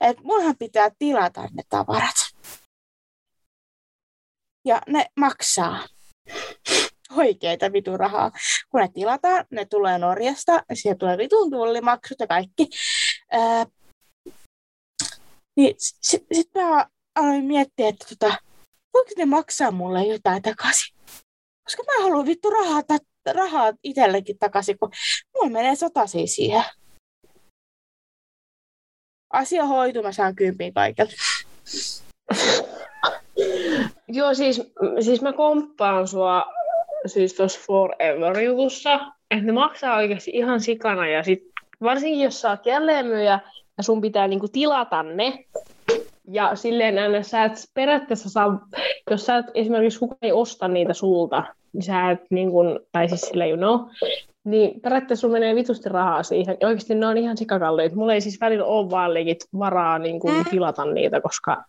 että 0.00 0.22
munhan 0.22 0.56
pitää 0.58 0.90
tilata 0.98 1.48
ne 1.52 1.62
tavarat. 1.68 2.14
Ja 4.64 4.82
ne 4.88 5.06
maksaa 5.16 5.88
oikeita 7.16 7.72
vitun 7.72 8.00
rahaa. 8.00 8.30
Kun 8.70 8.80
ne 8.80 8.88
tilataan, 8.94 9.46
ne 9.50 9.64
tulee 9.64 9.98
Norjasta, 9.98 10.62
siellä 10.74 10.98
tulee 10.98 11.18
vitun 11.18 11.50
tullimaksut 11.50 12.20
ja 12.20 12.26
kaikki. 12.26 12.68
Ää, 13.30 13.66
niin 15.56 15.74
sitten 15.78 16.36
sit 16.36 16.50
mä 16.54 16.86
aloin 17.14 17.44
miettiä, 17.44 17.88
että 17.88 18.06
tota, 18.08 18.36
voiko 18.94 19.10
ne 19.16 19.24
maksaa 19.24 19.70
mulle 19.70 20.02
jotain 20.02 20.42
takaisin. 20.42 20.94
Koska 21.64 21.82
mä 21.82 22.02
haluan 22.02 22.26
vittu 22.26 22.50
rahaa, 22.50 22.82
rahaa 23.34 23.72
itsellekin 23.82 24.38
takaisin, 24.38 24.78
kun 24.78 24.90
mulla 25.34 25.50
menee 25.50 25.76
satasi 25.76 26.26
siihen. 26.26 26.64
Asia 29.32 29.66
hoituu, 29.66 30.02
mä 30.02 30.12
saan 30.12 30.36
kympin 30.36 30.74
kaikille. 30.74 31.12
Joo, 34.08 34.34
siis, 34.34 34.72
siis 35.00 35.22
mä 35.22 35.32
komppaan 35.32 36.08
sua 36.08 36.44
siis 37.06 37.34
tuossa 37.34 37.60
Forever-jutussa, 37.66 39.00
että 39.30 39.44
ne 39.44 39.52
maksaa 39.52 39.96
oikeasti 39.96 40.30
ihan 40.34 40.60
sikana 40.60 41.08
ja 41.08 41.22
sit, 41.22 41.42
varsinkin 41.82 42.20
jos 42.20 42.40
sä 42.40 42.50
oot 42.50 42.66
jälleenmyyjä 42.66 43.40
ja 43.76 43.82
sun 43.82 44.00
pitää 44.00 44.28
niinku 44.28 44.48
tilata 44.48 45.02
ne, 45.02 45.44
ja 46.30 46.56
silleen 46.56 46.98
että 46.98 47.28
sä 47.28 47.44
et 47.44 47.52
periaatteessa 47.74 48.30
saa, 48.30 48.66
jos 49.10 49.26
sä 49.26 49.36
et 49.36 49.46
esimerkiksi 49.54 49.98
kukaan 49.98 50.18
ei 50.22 50.32
osta 50.32 50.68
niitä 50.68 50.94
sulta, 50.94 51.44
niin 51.72 51.82
sä 51.82 52.10
et 52.10 52.20
niin 52.30 52.50
kuin, 52.50 52.80
tai 52.92 53.08
siis 53.08 53.20
sille 53.20 53.48
you 53.48 53.56
know, 53.56 53.80
niin 54.44 54.80
periaatteessa 54.80 55.20
sulla 55.20 55.32
menee 55.32 55.54
vitusti 55.54 55.88
rahaa 55.88 56.22
siihen. 56.22 56.56
Ja 56.60 56.68
oikeasti 56.68 56.94
ne 56.94 57.06
on 57.06 57.18
ihan 57.18 57.36
sikakalliit. 57.36 57.94
Mulla 57.94 58.14
ei 58.14 58.20
siis 58.20 58.40
välillä 58.40 58.64
ole 58.64 58.90
vaan 58.90 59.10
varaa 59.58 59.98
niin 59.98 60.20
kuin, 60.20 60.34
mm. 60.34 60.44
tilata 60.50 60.84
niitä, 60.84 61.20
koska 61.20 61.64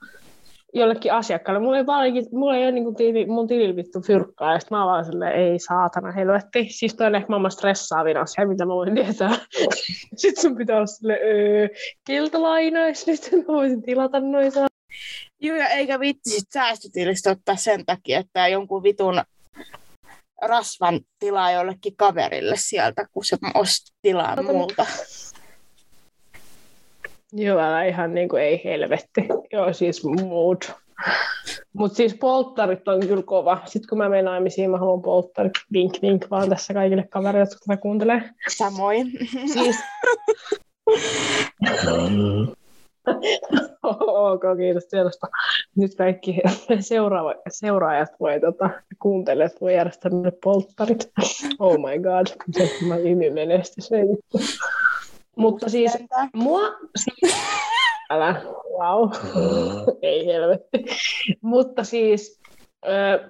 jollekin 0.74 1.14
asiakkaalle. 1.14 1.62
Mulla 1.62 1.78
ei, 1.78 1.86
vaan, 1.86 2.08
mulla 2.32 2.56
ei 2.56 2.64
ole 2.64 2.72
niin 2.72 2.96
tiili, 2.96 3.26
mun 3.26 3.48
tilillä 3.48 3.76
vittu 3.76 4.02
fyrkkaa, 4.02 4.54
ja 4.54 4.60
sitten 4.60 4.78
mä 4.78 4.86
vaan 4.86 5.06
silleen, 5.06 5.34
ei 5.34 5.60
saatana 5.60 6.12
helvetti. 6.12 6.68
Siis 6.70 6.96
toi 6.96 7.08
on 7.08 7.16
ehkä 7.16 7.30
maailman 7.30 7.52
stressaavin 7.52 8.18
asia, 8.18 8.48
mitä 8.48 8.66
mä 8.66 8.74
voin 8.74 8.96
tietää. 8.96 9.32
sitten 10.16 10.42
sun 10.42 10.56
pitää 10.56 10.76
olla 10.76 10.86
silleen, 10.86 11.20
öö, 11.24 11.68
keltalainais, 12.08 13.08
nyt 13.08 13.30
mä 13.48 13.54
voisin 13.54 13.84
tilata 13.84 14.20
noita. 14.20 14.68
Joo, 15.42 15.58
ja 15.58 15.68
eikä 15.68 16.00
vitsi 16.00 16.30
sit 16.30 16.52
säästötilistä 16.54 17.32
ottaa 17.32 17.56
sen 17.56 17.86
takia, 17.86 18.20
että 18.20 18.48
jonkun 18.48 18.84
vitun 18.84 19.22
rasvan 20.48 21.00
tilaa 21.20 21.52
jollekin 21.52 21.96
kaverille 21.96 22.56
sieltä, 22.58 23.08
kun 23.12 23.26
se 23.26 23.38
osti 23.54 23.92
tilaa 24.02 24.42
multa. 24.42 24.86
Joo, 27.34 27.60
älä 27.60 27.84
ihan 27.84 28.14
niin 28.14 28.30
kuin 28.30 28.44
ei 28.44 28.62
helvetti. 28.64 29.28
Joo, 29.54 29.74
siis 29.74 30.04
mood. 30.04 30.62
Mutta 31.74 31.96
siis 31.96 32.14
polttarit 32.14 32.88
on 32.88 33.08
kyllä 33.08 33.24
kova. 33.24 33.62
Sitten 33.66 33.90
kun 33.90 33.98
mä 33.98 34.10
menen 34.10 34.26
naimisiin, 34.26 34.72
mä 34.72 34.78
haluan 34.78 35.02
polttarit. 35.02 35.54
Vink, 35.74 35.94
vink 36.02 36.26
vaan 36.32 36.50
tässä 36.50 36.74
kaikille 36.74 37.08
kavereille, 37.10 37.50
jotka 37.50 37.60
tätä 37.68 37.82
kuuntelee. 37.82 38.30
Samoin. 38.58 39.12
Siis... 39.54 39.76
ok, 43.84 44.42
kiitos 44.58 44.86
tiedosta. 44.86 45.28
Nyt 45.76 45.96
kaikki 45.96 46.42
seuraava, 46.80 47.36
seuraajat 47.50 48.10
voi, 48.20 48.40
tota, 48.40 48.70
kuuntelijat 49.02 49.62
voi 49.62 49.76
järjestää 49.76 50.12
ne 50.12 50.32
polttarit. 50.44 51.12
Oh 51.60 51.78
my 51.78 52.00
god, 52.00 52.28
se 52.52 52.70
mä 52.88 52.96
menestys. 53.34 53.90
Mutta 55.36 55.70
siis 55.70 55.98
mua... 56.34 56.62
Älä, 58.10 58.42
wow, 58.80 59.10
ei 60.02 60.26
helvetti. 60.26 60.86
Mutta 61.42 61.84
siis 61.84 62.40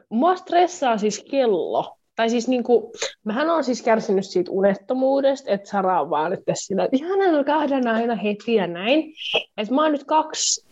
mua 0.09 0.35
stressaa 0.35 0.97
siis 0.97 1.25
kello. 1.31 1.97
Tai 2.15 2.29
siis 2.29 2.47
niinku, 2.47 2.91
mähän 3.23 3.49
on 3.49 3.63
siis 3.63 3.81
kärsinyt 3.81 4.25
siitä 4.25 4.51
unettomuudesta, 4.51 5.51
että 5.51 5.69
Sara 5.69 6.01
on 6.01 6.09
vaan 6.09 6.31
nyt 6.31 6.43
sillä, 6.53 6.83
että 6.83 6.97
ihanaa 6.97 7.43
kahden 7.43 7.87
aina 7.87 8.15
heti 8.15 8.55
ja 8.55 8.67
näin. 8.67 9.13
Että 9.57 9.73
mä 9.73 9.83
oon 9.83 9.91
nyt 9.91 10.03
kaksi 10.03 10.67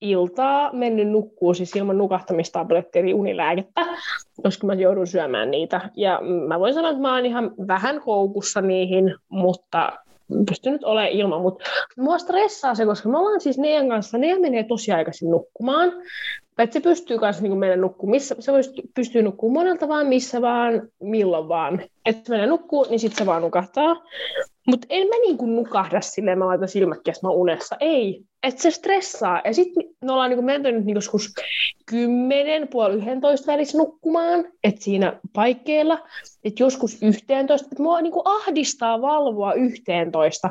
iltaa 0.00 0.72
mennyt 0.72 1.08
nukkuu 1.08 1.54
siis 1.54 1.76
ilman 1.76 1.98
nukahtamistablettia 1.98 3.02
eli 3.02 3.14
unilääkettä, 3.14 3.86
koska 4.42 4.66
mä 4.66 4.74
joudun 4.74 5.06
syömään 5.06 5.50
niitä. 5.50 5.90
Ja 5.96 6.20
mä 6.48 6.60
voin 6.60 6.74
sanoa, 6.74 6.90
että 6.90 7.02
mä 7.02 7.14
oon 7.14 7.26
ihan 7.26 7.54
vähän 7.68 8.00
koukussa 8.00 8.60
niihin, 8.60 9.14
mutta 9.28 9.92
pystynyt 10.48 10.84
olemaan 10.84 11.12
ilman, 11.12 11.40
mutta 11.40 11.64
mua 11.96 12.18
stressaa 12.18 12.74
se, 12.74 12.86
koska 12.86 13.08
me 13.08 13.18
ollaan 13.18 13.40
siis 13.40 13.58
Nean 13.58 13.88
kanssa, 13.88 14.18
Nea 14.18 14.38
menee 14.38 14.64
tosi 14.64 14.92
aikaisin 14.92 15.30
nukkumaan, 15.30 15.92
että 16.62 16.74
se 16.74 16.80
pystyy 16.80 17.18
kanssa 17.18 17.42
niin 17.42 17.58
mennä 17.58 17.76
nukkumaan, 17.76 18.10
missä, 18.10 18.36
se 18.38 18.52
pystyy 18.94 19.22
nukkumaan 19.22 19.64
monelta 19.64 19.88
vaan, 19.88 20.06
missä 20.06 20.42
vaan, 20.42 20.88
milloin 21.00 21.48
vaan. 21.48 21.82
Että 22.06 22.22
se 22.24 22.32
menee 22.32 22.46
nukkuu, 22.46 22.86
niin 22.90 23.00
sitten 23.00 23.18
se 23.18 23.26
vaan 23.26 23.42
nukahtaa. 23.42 24.02
Mutta 24.66 24.86
en 24.90 25.08
mä 25.08 25.14
niinku 25.26 25.46
nukahda 25.46 26.00
silleen, 26.00 26.38
mä 26.38 26.46
laitan 26.46 26.68
silmät 26.68 26.98
mä 27.22 27.30
unessa. 27.30 27.76
Ei. 27.80 28.24
Että 28.42 28.62
se 28.62 28.70
stressaa. 28.70 29.42
Ja 29.44 29.54
sitten 29.54 29.84
me 30.04 30.12
ollaan 30.12 30.30
niinku 30.30 30.44
menty 30.44 30.72
nyt 30.72 30.84
niinku 30.84 30.96
joskus 30.96 31.34
10, 31.86 32.68
puoli 32.68 32.96
11 32.96 33.52
välissä 33.52 33.78
nukkumaan. 33.78 34.44
Että 34.64 34.84
siinä 34.84 35.20
paikkeilla. 35.32 35.98
Että 36.44 36.62
joskus 36.62 37.02
11. 37.02 37.68
Että 37.72 37.82
mua 37.82 38.00
niinku 38.00 38.22
ahdistaa 38.24 39.02
valvoa 39.02 39.52
11. 39.52 40.50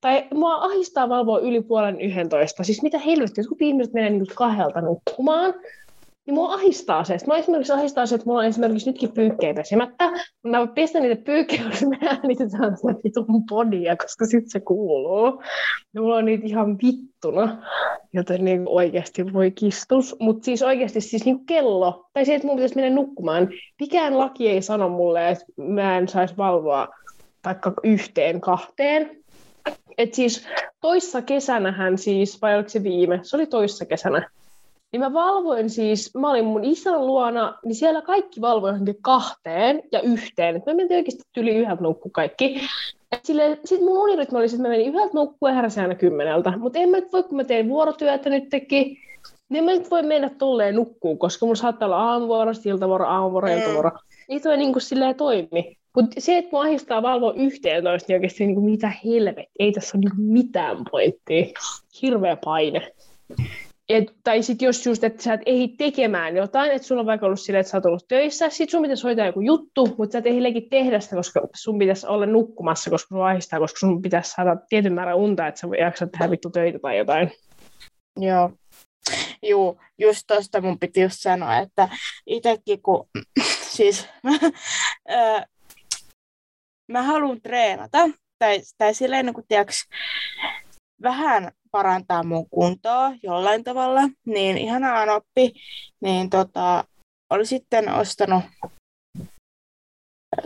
Tai 0.00 0.28
mua 0.34 0.54
ahdistaa 0.54 1.08
valvoa 1.08 1.38
yli 1.38 1.62
puolen 1.62 2.00
11. 2.00 2.64
Siis 2.64 2.82
mitä 2.82 2.98
helvettiä, 2.98 3.44
kun 3.48 3.56
ihmiset 3.60 3.94
menee 3.94 4.10
niinku 4.10 4.34
kahdelta 4.34 4.80
nukkumaan 4.80 5.54
niin 6.28 6.34
mua 6.34 6.54
ahistaa 6.54 7.04
se. 7.04 7.16
Mä 7.26 7.36
esimerkiksi 7.36 7.72
ahistaa 7.72 8.06
se, 8.06 8.14
että 8.14 8.26
mulla 8.26 8.40
on 8.40 8.46
esimerkiksi 8.46 8.90
nytkin 8.90 9.12
pyykkejä 9.12 9.54
pesemättä. 9.54 10.10
Mä 10.46 10.66
pistän 10.66 11.02
niitä 11.02 11.22
pyykkejä, 11.24 11.62
jos 11.70 11.82
me 11.82 11.98
äänitetään 12.02 12.76
sitä 12.76 12.94
vitun 13.04 13.44
podia, 13.48 13.96
koska 13.96 14.26
sitten 14.26 14.50
se 14.50 14.60
kuuluu. 14.60 15.42
Ja 15.94 16.00
mulla 16.00 16.16
on 16.16 16.24
niitä 16.24 16.46
ihan 16.46 16.78
vittuna, 16.82 17.62
joten 18.12 18.44
niin 18.44 18.62
oikeasti 18.66 19.32
voi 19.32 19.50
kistus. 19.50 20.16
Mutta 20.20 20.44
siis 20.44 20.62
oikeasti 20.62 21.00
siis 21.00 21.24
niin 21.24 21.46
kello, 21.46 22.08
tai 22.12 22.24
se, 22.24 22.34
että 22.34 22.46
mun 22.46 22.56
pitäisi 22.56 22.76
mennä 22.76 22.94
nukkumaan. 22.94 23.48
Mikään 23.80 24.18
laki 24.18 24.48
ei 24.48 24.62
sano 24.62 24.88
mulle, 24.88 25.28
että 25.28 25.44
mä 25.56 25.98
en 25.98 26.08
saisi 26.08 26.36
valvoa 26.36 26.88
vaikka 27.44 27.72
yhteen, 27.84 28.40
kahteen. 28.40 29.17
Et 29.98 30.14
siis 30.14 30.46
toissa 30.80 31.22
kesänähän 31.22 31.98
siis, 31.98 32.42
vai 32.42 32.54
oliko 32.54 32.68
se 32.68 32.82
viime? 32.82 33.20
Se 33.22 33.36
oli 33.36 33.46
toissa 33.46 33.84
kesänä 33.84 34.30
niin 34.92 35.00
mä 35.00 35.12
valvoin 35.12 35.70
siis, 35.70 36.14
mä 36.14 36.30
olin 36.30 36.44
mun 36.44 36.64
isän 36.64 37.06
luona, 37.06 37.58
niin 37.64 37.74
siellä 37.74 38.02
kaikki 38.02 38.40
valvoi 38.40 38.70
johonkin 38.70 39.02
kahteen 39.02 39.82
ja 39.92 40.00
yhteen. 40.00 40.56
Et 40.56 40.66
mä 40.66 40.74
menin 40.74 40.96
oikeasti 40.96 41.22
yli 41.36 41.56
yhdeltä 41.56 41.82
nukkuu 41.82 42.10
kaikki. 42.10 42.60
Sitten 43.24 43.84
mun 43.84 43.98
unirytmi 43.98 44.38
oli, 44.38 44.44
että 44.44 44.58
mä 44.58 44.68
menin 44.68 44.86
yhdeltä 44.86 45.14
nukkuu 45.14 45.48
ja 45.48 45.54
heräsin 45.54 45.82
aina 45.82 45.94
kymmeneltä. 45.94 46.52
Mutta 46.58 46.78
en 46.78 46.88
mä 46.88 46.96
nyt 46.96 47.12
voi, 47.12 47.22
kun 47.22 47.36
mä 47.36 47.44
teen 47.44 47.68
vuorotyötä 47.68 48.30
nyt 48.30 48.48
teki, 48.48 48.98
niin 49.48 49.64
mä 49.64 49.70
nyt 49.70 49.90
voi 49.90 50.02
mennä 50.02 50.30
tolleen 50.38 50.74
nukkuun, 50.74 51.18
koska 51.18 51.46
mulla 51.46 51.56
saattaa 51.56 51.86
olla 51.86 52.10
aamuvuoro, 52.10 52.52
iltavuoro, 52.64 53.06
aamuvuoro, 53.06 53.48
mm. 53.48 53.54
iltavuoro. 53.54 53.90
Ei 54.28 54.40
toi 54.40 54.56
niin 54.56 54.72
kuin 54.72 54.82
silleen 54.82 55.14
toimi. 55.14 55.77
Mutta 55.98 56.20
se, 56.20 56.38
että 56.38 56.48
mua 56.52 56.62
ahistaa 56.62 57.02
valvoa 57.02 57.32
toista, 57.32 57.68
niin 58.08 58.16
oikeasti 58.16 58.46
niin 58.46 58.54
kuin 58.54 58.70
mitä 58.70 58.92
helvet, 59.04 59.46
ei 59.58 59.72
tässä 59.72 59.98
ole 59.98 60.04
niin 60.04 60.32
mitään 60.32 60.76
pointtia. 60.90 61.46
Hirveä 62.02 62.36
paine. 62.44 62.92
Et, 63.88 64.04
tai 64.24 64.42
sitten 64.42 64.66
jos 64.66 64.86
just, 64.86 65.04
että 65.04 65.22
sä 65.22 65.34
et 65.34 65.40
ehdi 65.46 65.68
tekemään 65.68 66.36
jotain, 66.36 66.70
että 66.70 66.88
sulla 66.88 67.00
on 67.00 67.06
vaikka 67.06 67.26
ollut 67.26 67.40
silleen, 67.40 67.60
että 67.60 67.70
sä 67.70 67.76
oot 67.76 67.86
ollut 67.86 68.08
töissä, 68.08 68.50
sit 68.50 68.70
sun 68.70 68.82
pitäisi 68.82 69.02
hoitaa 69.02 69.26
joku 69.26 69.40
juttu, 69.40 69.94
mutta 69.98 70.12
sä 70.12 70.18
et 70.18 70.26
ehdi 70.26 70.60
tehdä 70.60 71.00
sitä, 71.00 71.16
koska 71.16 71.40
sun 71.54 71.78
pitäisi 71.78 72.06
olla 72.06 72.26
nukkumassa, 72.26 72.90
koska 72.90 73.08
sun 73.08 73.26
ahistaa, 73.26 73.58
koska 73.58 73.78
sun 73.78 74.02
pitäisi 74.02 74.30
saada 74.30 74.56
tietyn 74.68 74.92
määrän 74.92 75.16
unta, 75.16 75.46
että 75.46 75.60
sä 75.60 75.68
jaksat 75.80 76.12
tehdä 76.12 76.30
vittu 76.30 76.50
töitä 76.50 76.78
tai 76.78 76.98
jotain. 76.98 77.30
Joo. 78.20 78.50
Juu, 79.42 79.80
just 79.98 80.22
tuosta 80.26 80.60
mun 80.60 80.78
piti 80.78 81.00
just 81.00 81.16
sanoa, 81.18 81.58
että 81.58 81.88
itsekin 82.26 82.82
kun, 82.82 83.08
siis 83.62 84.08
mä 86.88 87.02
haluan 87.02 87.40
treenata, 87.40 87.98
tai, 88.38 88.60
tai 88.78 88.94
silleen 88.94 89.26
niin 89.26 89.34
kuin, 89.34 89.46
tiiäks, 89.48 89.88
vähän 91.02 91.52
parantaa 91.70 92.22
mun 92.22 92.50
kuntoa 92.50 93.12
jollain 93.22 93.64
tavalla, 93.64 94.00
niin 94.26 94.58
ihanaa 94.58 95.14
oppi, 95.14 95.52
niin 96.00 96.30
tota, 96.30 96.84
oli 97.30 97.46
sitten 97.46 97.94
ostanut 97.94 98.44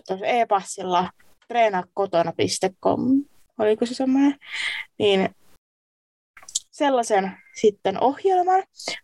tuossa 0.07 0.26
e-passilla 0.26 1.11
treenakotona.com, 1.48 3.24
oliko 3.59 3.87
se 3.87 3.94
semmoinen, 3.94 4.38
niin 4.98 5.35
sellaisen 6.70 7.37
sitten 7.61 8.00
ohjelman 8.00 8.62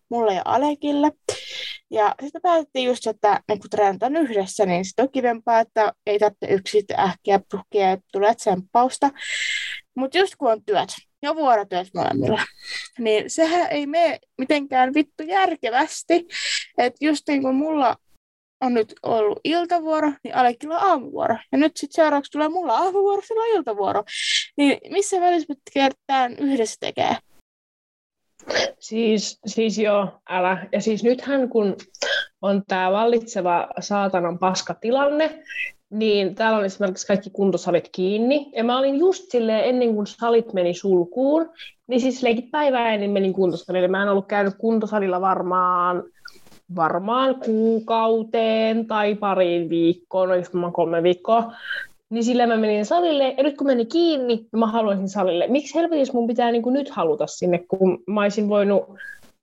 mulle 0.08 0.34
ja 0.34 0.42
Alekille. 0.44 1.12
Ja 1.90 2.14
sitten 2.20 2.42
päätettiin 2.42 2.86
just, 2.86 3.06
että 3.06 3.40
niin 3.48 3.60
kun 3.60 3.70
treenataan 3.70 4.16
yhdessä, 4.16 4.66
niin 4.66 4.84
sitten 4.84 5.02
on 5.02 5.12
kivempaa, 5.12 5.60
että 5.60 5.92
ei 6.06 6.18
tarvitse 6.18 6.46
yksin 6.46 6.84
ähkiä 6.98 7.40
puhkia, 7.50 7.92
että 7.92 8.06
tulee 8.12 8.34
tsemppausta. 8.34 9.10
Mutta 9.94 10.18
just 10.18 10.36
kun 10.36 10.52
on 10.52 10.64
työt, 10.64 10.88
ja 11.22 11.34
vuorotyöt 11.34 11.88
molemmilla, 11.94 12.42
niin 12.98 13.30
sehän 13.30 13.70
ei 13.70 13.86
mene 13.86 14.18
mitenkään 14.38 14.94
vittu 14.94 15.22
järkevästi. 15.22 16.26
Että 16.78 17.04
just 17.04 17.28
niin 17.28 17.42
kuin 17.42 17.54
mulla 17.54 17.96
on 18.60 18.74
nyt 18.74 18.94
ollut 19.02 19.40
iltavuoro, 19.44 20.12
niin 20.24 20.34
Alekilla 20.34 20.78
on 20.78 20.90
aamuvuoro. 20.90 21.36
Ja 21.52 21.58
nyt 21.58 21.76
sitten 21.76 21.94
seuraavaksi 22.02 22.32
tulee 22.32 22.48
mulla 22.48 22.76
aamuvuoro, 22.76 23.22
sillä 23.22 23.42
on 23.42 23.56
iltavuoro. 23.56 24.04
Niin 24.56 24.78
missä 24.90 25.20
välissä 25.20 25.54
me 25.78 26.36
yhdessä 26.38 26.76
tekee? 26.80 27.16
Siis, 28.78 29.40
siis 29.46 29.78
joo, 29.78 30.08
älä. 30.30 30.66
Ja 30.72 30.80
siis 30.80 31.04
nythän 31.04 31.48
kun 31.48 31.76
on 32.42 32.62
tämä 32.68 32.92
vallitseva 32.92 33.68
saatanan 33.80 34.38
paskatilanne, 34.38 35.42
niin 35.90 36.34
täällä 36.34 36.58
on 36.58 36.64
esimerkiksi 36.64 37.06
kaikki 37.06 37.30
kuntosalit 37.30 37.88
kiinni. 37.92 38.50
Ja 38.56 38.64
mä 38.64 38.78
olin 38.78 38.98
just 38.98 39.30
silleen, 39.30 39.64
ennen 39.64 39.94
kuin 39.94 40.06
salit 40.06 40.52
meni 40.52 40.74
sulkuun, 40.74 41.50
niin 41.86 42.00
siis 42.00 42.22
leikit 42.22 42.50
päivää 42.50 42.94
ennen 42.94 43.10
menin 43.10 43.32
kuntosalille. 43.32 43.88
Mä 43.88 44.02
en 44.02 44.08
ollut 44.08 44.28
käynyt 44.28 44.54
kuntosalilla 44.58 45.20
varmaan 45.20 46.04
varmaan 46.76 47.34
kuukauteen 47.44 48.86
tai 48.86 49.14
pariin 49.14 49.68
viikkoon, 49.68 50.30
oliko 50.30 50.70
kolme 50.72 51.02
viikkoa. 51.02 51.52
Niin 52.10 52.24
sillä 52.24 52.46
mä 52.46 52.56
menin 52.56 52.86
salille, 52.86 53.34
ja 53.36 53.42
nyt 53.42 53.56
kun 53.56 53.66
meni 53.66 53.86
kiinni, 53.86 54.36
niin 54.36 54.48
mä 54.56 54.66
haluaisin 54.66 55.08
salille. 55.08 55.46
Miksi 55.46 55.74
helvetissä 55.74 56.14
mun 56.14 56.26
pitää 56.26 56.52
niin 56.52 56.62
kuin 56.62 56.72
nyt 56.72 56.90
haluta 56.90 57.26
sinne, 57.26 57.58
kun 57.68 58.02
mä 58.06 58.22
olisin 58.22 58.48
voinut 58.48 58.82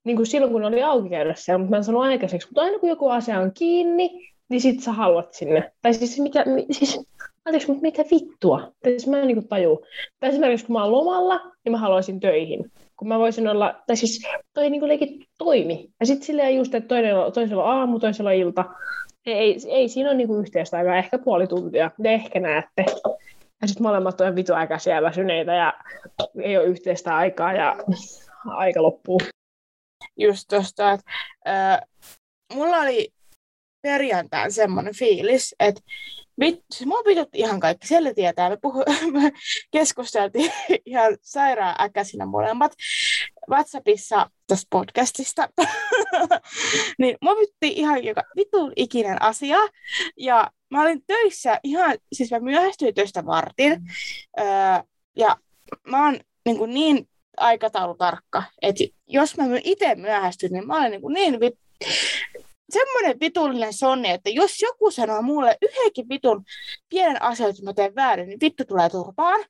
niin 0.04 0.17
kuin 0.17 0.25
silloin, 0.25 0.51
kun 0.51 0.65
oli 0.65 0.84
auki 0.84 1.10
käydä 1.10 1.34
siellä, 1.38 1.58
mutta 1.58 1.69
mä 1.69 1.78
en 1.78 1.84
sanonut 1.84 2.08
aikaiseksi. 2.08 2.47
Mutta 2.47 2.62
aina 2.62 2.80
kun 2.80 2.89
joku 2.89 3.10
asia 3.10 3.39
on 3.39 3.51
kiinni, 3.54 4.32
niin 4.49 4.62
sit 4.62 4.80
sä 4.80 4.91
haluat 4.91 5.34
sinne. 5.34 5.71
Tai 5.82 5.93
siis 5.93 6.19
mikä, 6.19 6.45
siis, 6.71 6.99
anteeksi, 7.45 7.67
mutta 7.67 7.82
mitä 7.82 8.04
vittua? 8.12 8.60
Tai 8.60 8.91
siis 8.91 9.08
mä 9.08 9.19
en 9.19 9.28
niin 9.28 9.47
taju. 9.47 9.86
Tai 10.19 10.30
esimerkiksi 10.30 10.65
kun 10.65 10.73
mä 10.73 10.84
oon 10.84 10.91
lomalla, 10.91 11.39
niin 11.39 11.71
mä 11.71 11.78
haluaisin 11.78 12.19
töihin. 12.19 12.71
Kun 12.97 13.08
mä 13.08 13.19
voisin 13.19 13.47
olla, 13.47 13.75
tai 13.88 13.95
siis 13.95 14.21
toi 14.54 14.69
niin 14.69 14.80
kuin 14.80 15.25
toimi. 15.38 15.89
Ja 15.99 16.06
sitten 16.06 16.25
silleen 16.25 16.56
just, 16.56 16.75
että 16.75 16.88
toinen, 16.88 17.15
toisella 17.34 17.63
on 17.63 17.69
aamu, 17.69 17.99
toisella 17.99 18.30
on 18.30 18.36
ilta 18.36 18.65
ei, 19.25 19.57
ei 19.69 19.89
siinä 19.89 20.09
ole 20.09 20.17
niinku 20.17 20.35
yhteistä 20.35 20.77
aikaa, 20.77 20.97
ehkä 20.97 21.17
puoli 21.17 21.47
tuntia, 21.47 21.91
te 22.03 22.13
ehkä 22.13 22.39
näette. 22.39 22.85
Ja 23.61 23.67
sitten 23.67 23.83
molemmat 23.83 24.21
on 24.21 24.35
vitu 24.35 24.53
aika 24.53 24.79
siellä 24.79 25.09
väsyneitä 25.09 25.53
ja 25.53 25.73
ei 26.43 26.57
ole 26.57 26.65
yhteistä 26.65 27.17
aikaa 27.17 27.53
ja 27.53 27.75
aika 28.45 28.81
loppuu. 28.81 29.19
Just 30.17 30.45
tosta, 30.49 30.91
että 30.91 31.11
äh, 31.47 31.79
mulla 32.53 32.77
oli 32.77 33.09
perjantain 33.81 34.51
semmoinen 34.51 34.95
fiilis, 34.95 35.55
että 35.59 35.81
Vittu, 36.39 36.65
siis 36.73 36.88
mua 36.88 37.03
pidot 37.03 37.29
ihan 37.33 37.59
kaikki, 37.59 37.88
siellä 37.88 38.13
tietää. 38.13 38.49
Me, 38.49 38.57
puhu, 38.57 38.83
me 39.11 39.31
keskusteltiin 39.71 40.51
ihan 40.85 41.17
sairaan 41.21 41.75
äkäisinä 41.79 42.25
molemmat 42.25 42.71
WhatsAppissa 43.49 44.29
tästä 44.47 44.67
podcastista. 44.69 45.49
niin 46.99 47.17
mua 47.21 47.36
pitti 47.36 47.67
ihan 47.67 48.03
joka 48.03 48.23
vitun 48.36 48.73
ikinen 48.75 49.21
asia. 49.21 49.58
Ja 50.17 50.51
mä 50.69 50.81
olin 50.81 51.03
töissä 51.08 51.60
ihan, 51.63 51.97
siis 52.13 52.31
mä 52.31 52.39
myöhästyin 52.39 52.95
töistä 52.95 53.25
vartin. 53.25 53.81
Öö, 54.39 54.45
ja 55.15 55.38
mä 55.88 56.05
oon 56.05 56.19
niin, 56.45 56.58
kuin 56.58 56.73
niin 56.73 57.10
aikataulutarkka, 57.38 58.43
että 58.62 58.84
jos 59.08 59.38
mä 59.38 59.43
itse 59.63 59.95
myöhästyn, 59.95 60.51
niin 60.51 60.67
mä 60.67 60.77
olen 60.77 60.91
niin, 60.91 61.01
kuin 61.01 61.13
niin 61.13 61.39
vit 61.39 61.60
semmoinen 62.69 63.19
vitullinen 63.19 63.73
sonni, 63.73 64.10
että 64.10 64.29
jos 64.29 64.62
joku 64.62 64.91
sanoo 64.91 65.21
mulle 65.21 65.58
yhdenkin 65.62 66.10
vitun 66.10 66.43
pienen 66.89 67.21
asian, 67.21 67.49
että 67.49 67.63
mä 67.63 67.73
teen 67.73 67.95
väärin, 67.95 68.27
niin 68.29 68.39
vittu 68.41 68.65
tulee 68.65 68.89
turpaan. 68.89 69.45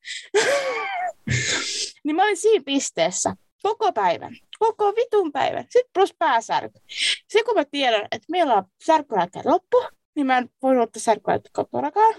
niin 2.03 2.15
mä 2.15 2.23
olin 2.23 2.37
siinä 2.37 2.63
pisteessä 2.65 3.35
koko 3.65 3.93
päivän. 3.93 4.37
Koko 4.59 4.95
vitun 4.95 5.31
päivän. 5.31 5.63
Sitten 5.63 5.91
plus 5.93 6.13
pääsärky. 6.19 6.79
Se 7.27 7.43
kun 7.43 7.55
mä 7.55 7.65
tiedän, 7.65 8.01
että 8.11 8.25
meillä 8.31 8.53
on 8.53 8.63
särkylääkkeen 8.83 9.45
loppu, 9.47 9.77
niin 10.15 10.27
mä 10.27 10.37
en 10.37 10.49
voi 10.61 10.79
ottaa 10.79 10.99
särkylääkkeet 10.99 11.53
kotonakaan. 11.53 12.15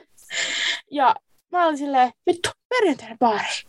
Ja 0.91 1.15
mä 1.53 1.67
olin 1.67 1.79
silleen, 1.79 2.13
vittu, 2.27 2.49
perjantaina 2.69 3.17
baari. 3.19 3.63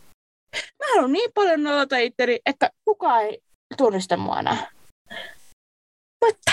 Mä 0.54 0.86
haluan 0.94 1.12
niin 1.12 1.30
paljon 1.34 1.62
noita 1.62 1.96
itteri, 1.96 2.38
että 2.46 2.70
kukaan 2.84 3.22
ei 3.22 3.38
tunnista 3.76 4.16
mua 4.16 4.38
enää. 4.40 4.70
Mutta 6.24 6.52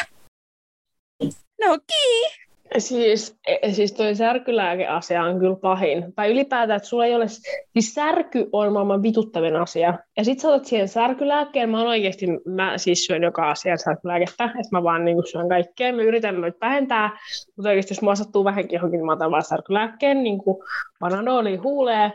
No 1.66 1.78
kii. 1.88 2.46
Siis, 2.78 3.38
e, 3.48 3.74
siis 3.74 3.94
toi 3.94 4.16
särkylääkeasia 4.16 5.24
on 5.24 5.40
kyllä 5.40 5.56
pahin. 5.56 6.14
Tai 6.16 6.32
ylipäätään, 6.32 6.78
että 6.78 6.90
sulla 6.90 7.06
ei 7.06 7.16
ole... 7.16 7.28
Siis 7.74 7.94
särky 7.94 8.50
on 8.52 8.74
maailman 8.74 9.04
vituttavin 9.04 9.56
asia. 9.56 9.94
Ja 10.18 10.24
sit 10.24 10.40
sä 10.40 10.48
otat 10.48 10.66
siihen 10.66 10.88
särkylääkkeen. 10.88 11.70
Mä 11.70 11.84
oikeasti, 11.84 12.28
mä 12.46 12.78
siis 12.78 13.06
syön 13.06 13.24
joka 13.24 13.50
asia 13.50 13.78
särkylääkettä. 13.78 14.44
Että 14.46 14.70
mä 14.72 14.84
vaan 14.84 15.06
niin 15.06 15.28
syön 15.32 15.50
kaikkea. 15.50 15.94
Mä 15.94 16.02
yritän 16.02 16.42
noita 16.42 16.58
vähentää. 16.62 17.10
Mutta 17.56 17.70
oikeasti 17.70 17.94
jos 17.94 18.02
mua 18.02 18.16
sattuu 18.16 18.44
vähänkin 18.44 18.78
johonkin, 18.78 18.98
niin 18.98 19.06
mä 19.06 19.14
otan 19.14 19.32
vaan 19.32 19.44
särkylääkkeen. 19.44 20.24
Niin 20.24 20.38
kuin 20.38 20.58
panadoli 21.00 21.56
huulee. 21.56 22.12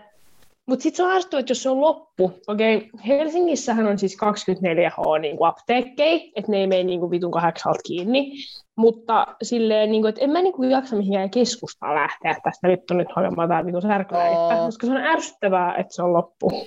Mutta 0.71 0.83
sitten 0.83 0.97
se 0.97 1.03
on 1.03 1.41
että 1.41 1.51
jos 1.51 1.63
se 1.63 1.71
on 1.71 1.81
loppu, 1.81 2.33
okei, 2.47 2.77
okay, 2.77 2.89
Helsingissähän 3.07 3.87
on 3.87 3.99
siis 3.99 4.17
24H 4.17 5.21
niin 5.21 5.37
apteekkei, 5.41 6.33
että 6.37 6.53
ne 6.53 6.59
ei 6.59 6.67
mene 6.67 6.83
niin 6.83 7.01
kuin 7.01 7.11
vitun 7.11 7.31
kahdeksalta 7.31 7.81
kiinni, 7.87 8.33
mutta 8.81 9.37
silleen, 9.43 9.91
niin 9.91 10.03
kuin, 10.03 10.09
että 10.09 10.21
en 10.21 10.31
mä 10.31 10.43
niin 10.43 10.53
kuin 10.53 10.71
jaksa 10.71 10.97
mihinkään 10.97 11.31
keskustaan 11.31 11.95
lähteä 11.95 12.37
tästä 12.45 12.69
vittu 12.69 12.95
nyt 12.95 13.09
hakemaan 13.17 13.49
tämä 13.49 13.67
vitun 13.67 13.83
särkylääkettä, 13.83 14.63
oh. 14.63 14.67
koska 14.67 14.87
se 14.87 14.93
on 14.93 15.05
ärsyttävää, 15.05 15.77
että 15.77 15.95
se 15.95 16.03
on 16.03 16.13
loppu. 16.13 16.67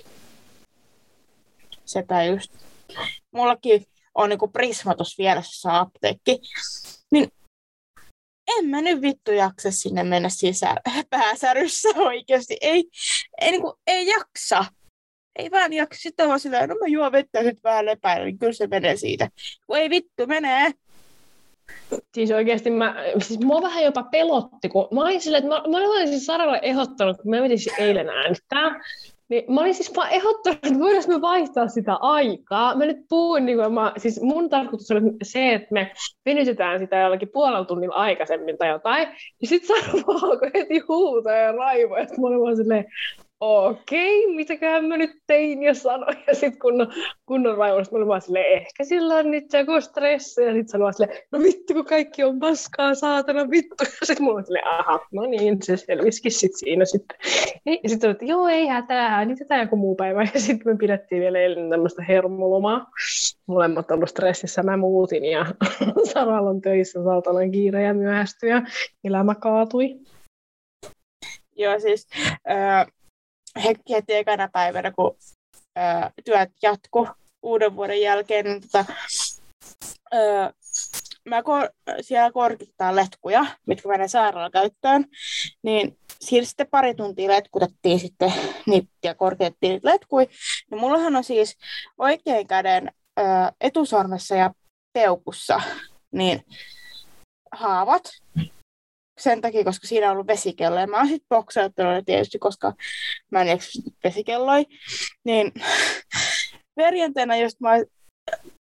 Sepä 1.84 2.24
just. 2.24 2.52
Mullakin 3.30 3.84
on 4.14 4.28
niin 4.28 4.52
Prisma 4.52 4.94
tuossa 4.94 5.22
vieressä 5.22 5.78
apteekki, 5.78 6.38
niin 7.12 7.28
en 8.58 8.66
mä 8.66 8.80
nyt 8.80 9.02
vittu 9.02 9.32
jaksa 9.32 9.70
sinne 9.70 10.04
mennä 10.04 10.28
sisään 10.28 10.76
pääsäryssä 11.10 11.88
oikeasti. 11.96 12.56
Ei, 12.60 12.84
ei, 13.40 13.50
niin 13.50 13.62
kuin, 13.62 13.74
ei 13.86 14.06
jaksa. 14.06 14.64
Ei 15.38 15.50
vaan 15.50 15.72
jaksa. 15.72 16.00
Sitten 16.00 16.28
on 16.28 16.40
silleen, 16.40 16.68
no 16.68 16.74
mä 16.74 16.86
juon 16.86 17.12
vettä 17.12 17.42
nyt 17.42 17.64
vähän 17.64 17.86
lepäillä, 17.86 18.24
niin 18.24 18.38
kyllä 18.38 18.52
se 18.52 18.66
menee 18.66 18.96
siitä. 18.96 19.28
Kun 19.66 19.76
ei 19.76 19.90
vittu 19.90 20.26
menee. 20.26 20.72
Siis 22.14 22.30
oikeasti 22.30 22.70
mä, 22.70 22.94
siis 23.18 23.40
mua 23.40 23.62
vähän 23.62 23.84
jopa 23.84 24.02
pelotti, 24.02 24.68
kun 24.68 24.88
mä 24.92 25.00
olin 25.00 25.20
silleen, 25.20 25.44
että 25.44 25.68
mä, 25.70 25.78
mä 25.78 25.84
olin 25.84 26.08
siis 26.08 26.26
Saralle 26.26 26.58
ehdottanut, 26.62 27.16
kun 27.16 27.30
mä 27.30 27.40
menin 27.40 27.58
eilen 27.78 28.08
äänettää, 28.08 28.80
niin 29.28 29.54
mä 29.54 29.60
olin 29.60 29.74
siis 29.74 29.96
vaan 29.96 30.10
ehdottanut, 30.10 30.58
että 30.62 30.78
voidaanko 30.78 31.08
me 31.08 31.20
vaihtaa 31.20 31.68
sitä 31.68 31.94
aikaa. 31.94 32.76
Mä 32.76 32.86
nyt 32.86 33.08
puhun, 33.08 33.46
niin 33.46 33.58
kuin 33.58 33.72
mä, 33.72 33.92
siis 33.96 34.20
mun 34.22 34.50
tarkoitus 34.50 34.90
oli 34.90 35.00
se, 35.22 35.54
että 35.54 35.68
me 35.70 35.92
venytetään 36.26 36.78
sitä 36.78 36.96
jollakin 36.96 37.28
puolella 37.32 37.64
tunnilla 37.64 37.94
aikaisemmin 37.94 38.58
tai 38.58 38.68
jotain. 38.68 39.08
Ja 39.42 39.48
sitten 39.48 39.82
Sara 39.82 40.02
alkoi 40.22 40.50
heti 40.54 40.78
huutaa 40.88 41.36
ja 41.36 41.52
raivoa, 41.52 41.98
että 41.98 42.20
mä 42.20 42.26
olin 42.26 42.40
vaan 42.40 42.56
silleen, 42.56 42.84
okei, 43.44 44.24
okay, 44.24 44.34
mitäköhän 44.34 44.84
mä 44.84 44.96
nyt 44.96 45.10
tein 45.26 45.62
ja 45.62 45.74
sanoin. 45.74 46.16
Ja 46.26 46.34
sitten 46.34 46.58
kunnon, 46.58 46.92
kunnon 47.26 47.58
raivoista 47.58 47.92
mä 47.92 47.96
olin 47.96 48.08
vaan 48.08 48.20
silleen, 48.20 48.52
ehkä 48.52 48.84
sillä 48.84 49.14
on 49.14 49.30
nyt 49.30 49.52
joku 49.52 49.80
stressi. 49.80 50.42
Ja 50.42 50.52
sitten 50.52 50.68
sanoin 50.68 50.94
silleen, 50.94 51.18
no 51.32 51.38
vittu 51.38 51.74
kun 51.74 51.84
kaikki 51.84 52.24
on 52.24 52.38
paskaa, 52.38 52.94
saatana 52.94 53.50
vittu. 53.50 53.84
Ja 54.00 54.06
sitten 54.06 54.24
mulla 54.24 54.36
oli 54.36 54.44
silleen, 54.44 54.68
aha, 54.68 55.06
no 55.12 55.22
niin, 55.22 55.58
se 55.62 55.76
selvisikin 55.76 56.32
sitten 56.32 56.58
siinä 56.58 56.84
sitten. 56.84 57.18
Ja 57.82 57.88
sitten 57.88 58.10
että 58.10 58.24
joo, 58.24 58.48
ei 58.48 58.66
hätää, 58.66 59.24
niin 59.24 59.38
tätä 59.38 59.56
joku 59.56 59.76
muu 59.76 59.94
päivä. 59.94 60.22
Ja 60.34 60.40
sitten 60.40 60.72
me 60.72 60.78
pidettiin 60.78 61.22
vielä 61.22 61.38
eilen 61.38 61.70
tämmöistä 61.70 62.02
hermolomaa. 62.02 62.86
Molemmat 63.46 63.90
ollut 63.90 64.08
stressissä, 64.08 64.62
mä 64.62 64.76
muutin 64.76 65.24
ja 65.24 65.46
Saralla 66.12 66.50
on 66.50 66.60
töissä 66.60 67.04
saatana 67.04 67.50
kiire 67.52 67.82
ja 67.82 67.94
myöhästyi 67.94 68.50
ja 68.50 68.62
elämä 69.04 69.34
kaatui. 69.34 69.98
Joo, 71.56 71.80
siis 71.80 72.08
äh, 72.50 72.86
heti 73.90 74.14
ekana 74.14 74.48
päivänä, 74.52 74.90
kun 74.90 75.16
ää, 75.76 76.10
työt 76.24 76.50
jatku 76.62 77.08
uuden 77.42 77.76
vuoden 77.76 78.00
jälkeen, 78.00 78.44
niin 78.44 78.60
tota, 78.60 78.84
ää, 80.12 80.52
mä 81.24 81.42
kor- 81.42 81.70
siellä 82.00 82.32
korkittaa 82.32 82.96
letkuja, 82.96 83.46
mitkä 83.66 83.88
menee 83.88 84.08
sairaalan 84.08 84.50
käyttöön, 84.50 85.04
niin 85.62 85.98
siinä 86.20 86.46
sitten 86.46 86.66
pari 86.66 86.94
tuntia 86.94 87.28
letkutettiin 87.28 87.98
sitten 88.00 88.32
niitä 88.66 88.88
ja 89.04 89.14
korkeettiin 89.14 89.70
niitä 89.72 89.88
letkuja. 89.88 90.26
Niin 90.70 90.80
mullahan 90.80 91.16
on 91.16 91.24
siis 91.24 91.56
oikein 91.98 92.46
käden 92.46 92.90
ää, 93.16 93.52
etusormessa 93.60 94.34
ja 94.34 94.50
peukussa 94.92 95.60
niin 96.12 96.44
haavat, 97.52 98.10
sen 99.18 99.40
takia, 99.40 99.64
koska 99.64 99.86
siinä 99.86 100.06
on 100.06 100.12
ollut 100.12 100.26
vesikello. 100.26 100.80
Ja 100.80 100.86
mä 100.86 100.96
oon 100.96 101.08
sitten 101.08 101.28
boksauttanut 101.28 102.04
tietysti, 102.04 102.38
koska 102.38 102.72
mä 103.30 103.40
en 103.40 103.48
eksy 103.48 103.82
vesikelloja. 104.04 104.64
Niin 105.24 105.52
perjantaina 106.76 107.36
just 107.36 107.60
mä 107.60 107.70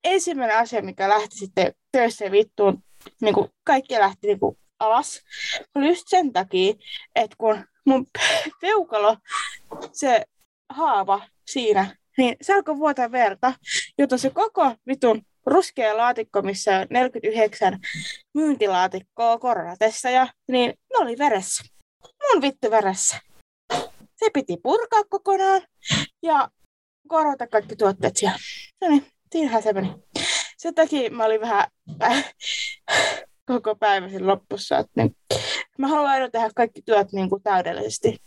ensimmäinen 0.04 0.56
asia, 0.56 0.82
mikä 0.82 1.08
lähti 1.08 1.38
sitten 1.38 1.74
töissä 1.92 2.30
vittuun, 2.30 2.82
niin 3.20 3.34
kuin 3.34 3.50
kaikki 3.64 3.94
lähti 3.94 4.26
niin 4.26 4.40
kuin 4.40 4.58
alas, 4.78 5.20
oli 5.74 5.88
just 5.88 6.04
sen 6.06 6.32
takia, 6.32 6.74
että 7.14 7.36
kun 7.38 7.64
mun 7.84 8.06
peukalo, 8.60 9.16
se 9.92 10.24
haava 10.68 11.20
siinä, 11.46 11.96
niin 12.18 12.36
se 12.42 12.54
alkoi 12.54 12.78
vuotaa 12.78 13.12
verta, 13.12 13.52
joten 13.98 14.18
se 14.18 14.30
koko 14.30 14.74
vitun 14.86 15.22
ruskea 15.46 15.96
laatikko, 15.96 16.42
missä 16.42 16.76
on 16.76 16.86
49 16.90 17.80
myyntilaatikkoa 18.34 19.38
koronatessa, 19.38 20.08
niin 20.48 20.70
ne 20.70 20.98
oli 20.98 21.18
veressä. 21.18 21.64
Mun 22.02 22.42
vittu 22.42 22.70
veressä. 22.70 23.16
Se 24.16 24.30
piti 24.34 24.56
purkaa 24.62 25.02
kokonaan 25.08 25.62
ja 26.22 26.48
korvata 27.08 27.46
kaikki 27.46 27.76
tuotteet 27.76 28.16
siellä. 28.16 28.38
No 28.80 28.88
niin, 28.88 29.06
siinähän 29.32 29.62
se 29.62 29.72
meni. 29.72 29.94
Sen 30.58 30.74
takia 30.74 31.10
mä 31.10 31.24
olin 31.24 31.40
vähän 31.40 31.66
äh, 32.02 32.34
koko 33.46 33.74
päivä 33.74 34.08
sen 34.08 34.26
loppussa. 34.26 34.78
Että 34.78 34.92
niin, 34.96 35.16
mä 35.78 35.88
haluan 35.88 36.10
aina 36.10 36.30
tehdä 36.30 36.50
kaikki 36.54 36.82
työt 36.82 37.12
niin 37.12 37.30
kuin 37.30 37.42
täydellisesti. 37.42 38.18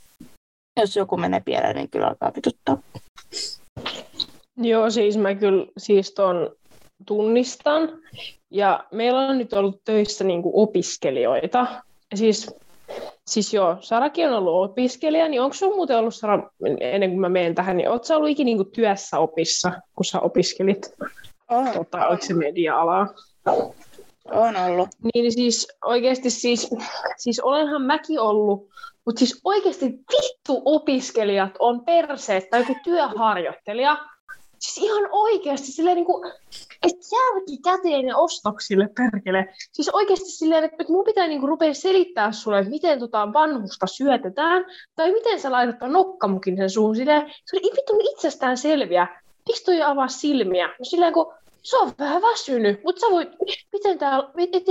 Jos 0.79 0.95
joku 0.95 1.17
menee 1.17 1.41
pieleen, 1.45 1.75
niin 1.75 1.89
kyllä 1.89 2.07
alkaa 2.07 2.31
vituttaa. 2.35 2.77
Joo, 4.57 4.89
siis 4.89 5.17
mä 5.17 5.35
kyllä 5.35 5.65
siis 5.77 6.11
ton 6.13 6.55
tunnistan. 7.05 7.89
Ja 8.51 8.83
meillä 8.91 9.19
on 9.19 9.37
nyt 9.37 9.53
ollut 9.53 9.81
töissä 9.85 10.23
niin 10.23 10.43
kuin 10.43 10.53
opiskelijoita. 10.55 11.67
Ja 12.11 12.17
siis, 12.17 12.55
siis 13.25 13.53
joo, 13.53 13.77
Sarakin 13.81 14.27
on 14.27 14.33
ollut 14.33 14.71
opiskelija, 14.71 15.27
niin 15.27 15.41
onko 15.41 15.53
sinulla 15.53 15.75
muuten 15.75 15.97
ollut, 15.97 16.15
Sara, 16.15 16.49
ennen 16.79 17.09
kuin 17.09 17.19
mä 17.19 17.29
menen 17.29 17.55
tähän, 17.55 17.77
niin 17.77 17.89
oletko 17.89 18.15
ollut 18.15 18.29
ikinä 18.29 18.45
niin 18.45 18.57
kuin 18.57 18.71
työssä 18.71 19.19
opissa, 19.19 19.71
kun 19.95 20.05
sä 20.05 20.19
opiskelit? 20.19 20.93
On. 21.49 21.67
Tota, 21.73 22.07
oliko 22.07 22.25
se 22.25 22.33
media-alaa? 22.33 23.07
On 24.31 24.55
ollut. 24.55 24.89
Niin 25.13 25.31
siis 25.31 25.67
oikeasti 25.85 26.29
siis, 26.29 26.69
siis 27.17 27.39
olenhan 27.39 27.81
mäkin 27.81 28.19
ollut, 28.19 28.69
mutta 29.05 29.19
siis 29.19 29.41
oikeasti 29.43 29.85
vittu 29.85 30.61
opiskelijat 30.65 31.51
on 31.59 31.85
perseet 31.85 32.49
tai 32.49 32.59
joku 32.59 32.75
työharjoittelija, 32.83 33.97
Siis 34.59 34.77
ihan 34.77 35.09
oikeasti 35.11 35.71
silleen 35.71 35.95
niin 35.95 36.05
kuin, 36.05 36.31
että 36.83 37.05
järki 37.15 37.57
käteen 37.63 38.05
ja 38.05 38.17
ostoksille 38.17 38.89
perkele. 38.97 39.53
Siis 39.71 39.89
oikeasti 39.89 40.31
silleen, 40.31 40.63
että, 40.63 40.85
mun 40.89 41.05
pitää 41.05 41.27
niin 41.27 41.39
kuin 41.39 41.49
rupea 41.49 41.73
selittää 41.73 42.31
sulle, 42.31 42.59
että 42.59 42.69
miten 42.71 42.99
tota 42.99 43.33
vanhusta 43.33 43.87
syötetään, 43.87 44.65
tai 44.95 45.11
miten 45.11 45.39
sä 45.39 45.51
laitat 45.51 45.91
nokkamukin 45.91 46.57
sen 46.57 46.69
suun. 46.69 46.95
Silleen, 46.95 47.33
se 47.45 47.57
oli 47.57 47.71
vittu 47.75 48.11
itsestään 48.11 48.57
selviä. 48.57 49.07
Miksi 49.47 49.63
toi 49.63 49.81
avaa 49.81 50.07
silmiä? 50.07 50.67
No 50.67 50.85
silleen, 50.85 51.13
kun 51.13 51.33
se 51.63 51.77
on 51.77 51.91
vähän 51.99 52.21
väsynyt, 52.21 52.83
mutta 52.83 52.99
sä 52.99 53.07
voit, 53.11 53.29
miten 53.73 53.97
täällä, 53.97 54.29
et, 54.37 54.55
et, 54.55 54.63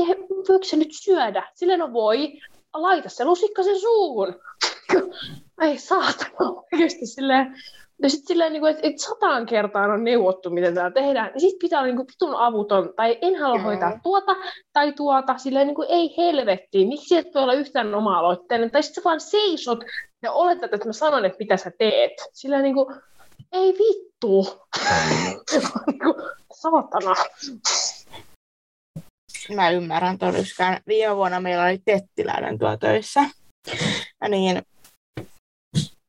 voiko 0.48 0.64
se 0.64 0.76
nyt 0.76 0.92
syödä? 0.92 1.50
Silleen 1.54 1.78
no 1.78 1.92
voi, 1.92 2.32
laita 2.74 3.08
se 3.08 3.24
lusikka 3.24 3.62
sen 3.62 3.80
suuhun. 3.80 4.40
Ei 5.60 5.78
saatana, 5.78 6.52
oikeasti 6.72 7.06
silleen, 7.06 7.56
ja 8.02 8.10
sitten 8.10 8.26
silleen, 8.26 8.52
niin 8.52 8.60
kuin, 8.60 8.70
että, 8.70 8.86
että 8.86 9.02
sataan 9.02 9.46
kertaan 9.46 9.90
on 9.90 10.04
neuvottu, 10.04 10.50
miten 10.50 10.74
tämä 10.74 10.90
tehdään. 10.90 11.30
Ja 11.34 11.40
sitten 11.40 11.58
pitää 11.58 11.78
olla 11.78 11.86
niin 11.86 11.96
kuin, 11.96 12.06
pitun 12.06 12.36
avuton, 12.36 12.92
tai 12.96 13.18
en 13.22 13.40
halua 13.40 13.56
Joo. 13.56 13.64
hoitaa 13.64 14.00
tuota 14.02 14.36
tai 14.72 14.92
tuota. 14.92 15.38
Silleen, 15.38 15.66
niin 15.66 15.74
kuin, 15.74 15.88
ei 15.90 16.14
helvettiin, 16.16 16.88
miksi 16.88 17.16
et 17.16 17.34
voi 17.34 17.42
olla 17.42 17.54
yhtään 17.54 17.94
oma-aloitteinen. 17.94 18.70
Tai 18.70 18.82
sitten 18.82 19.02
sä 19.02 19.08
vaan 19.08 19.20
seisot 19.20 19.84
ja 20.22 20.32
oletat, 20.32 20.74
että 20.74 20.86
mä 20.86 20.92
sanon, 20.92 21.24
että 21.24 21.38
mitä 21.38 21.56
sä 21.56 21.70
teet. 21.78 22.12
Silleen 22.32 22.62
niin 22.62 22.74
kuin, 22.74 22.94
ei 23.52 23.72
vittu. 23.72 24.58
niin 25.86 25.98
kuin, 25.98 26.14
saatana. 26.52 27.14
Mä 29.54 29.70
ymmärrän 29.70 30.18
todiskaan. 30.18 30.80
Viime 30.86 31.16
vuonna 31.16 31.40
meillä 31.40 31.64
oli 31.64 31.78
tettiläinen 31.84 32.58
tuo 32.58 32.76
töissä. 32.76 33.20
Ja 34.20 34.28
niin 34.28 34.62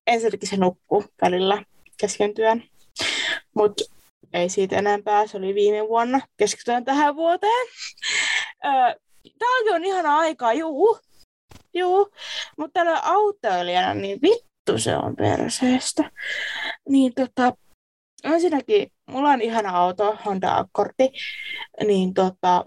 ensinnäkin 0.08 0.50
se 0.50 0.58
nukkuu 0.58 1.06
välillä 1.21 1.63
kesken 1.98 2.34
työn. 2.34 2.64
Mutta 3.56 3.84
ei 4.34 4.50
siitä 4.50 4.78
enempää, 4.78 5.28
se 5.28 5.38
oli 5.38 5.56
viime 5.56 5.88
vuonna. 5.88 6.22
Keskitytään 6.38 6.86
tähän 6.86 7.16
vuoteen. 7.16 7.68
Talvi 9.40 9.70
on 9.74 9.86
ihana 9.86 10.18
aikaa, 10.18 10.54
juu. 10.54 11.00
Juu, 11.74 12.12
mutta 12.58 12.74
tällä 12.74 13.00
autoilijana, 13.04 13.94
niin 13.94 14.20
vittu 14.22 14.78
se 14.78 14.98
on 14.98 15.16
perseestä. 15.16 16.12
Niin 16.90 17.14
tota, 17.14 17.54
ensinnäkin 18.24 18.92
mulla 19.06 19.30
on 19.30 19.42
ihana 19.42 19.70
auto, 19.70 20.18
Honda 20.26 20.58
Accordi, 20.58 21.10
niin 21.88 22.14
tota, 22.14 22.66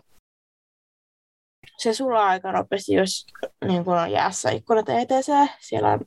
se 1.79 1.95
sulaa 1.95 2.27
aika 2.27 2.53
nopeasti, 2.53 2.95
jos 2.95 3.27
niin 3.65 3.85
kun 3.85 3.99
on 3.99 4.13
jäässä 4.13 4.51
ikkunat 4.51 4.89
ETC. 4.89 5.33
Siellä 5.61 5.89
on 5.89 6.01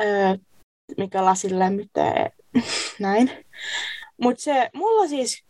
öö, 0.00 0.36
mikä 0.96 1.24
lasin 1.24 1.58
lämmittää 1.58 2.30
näin. 2.98 3.30
Mutta 4.20 4.42
se, 4.42 4.70
mulla 4.74 5.08
siis 5.08 5.44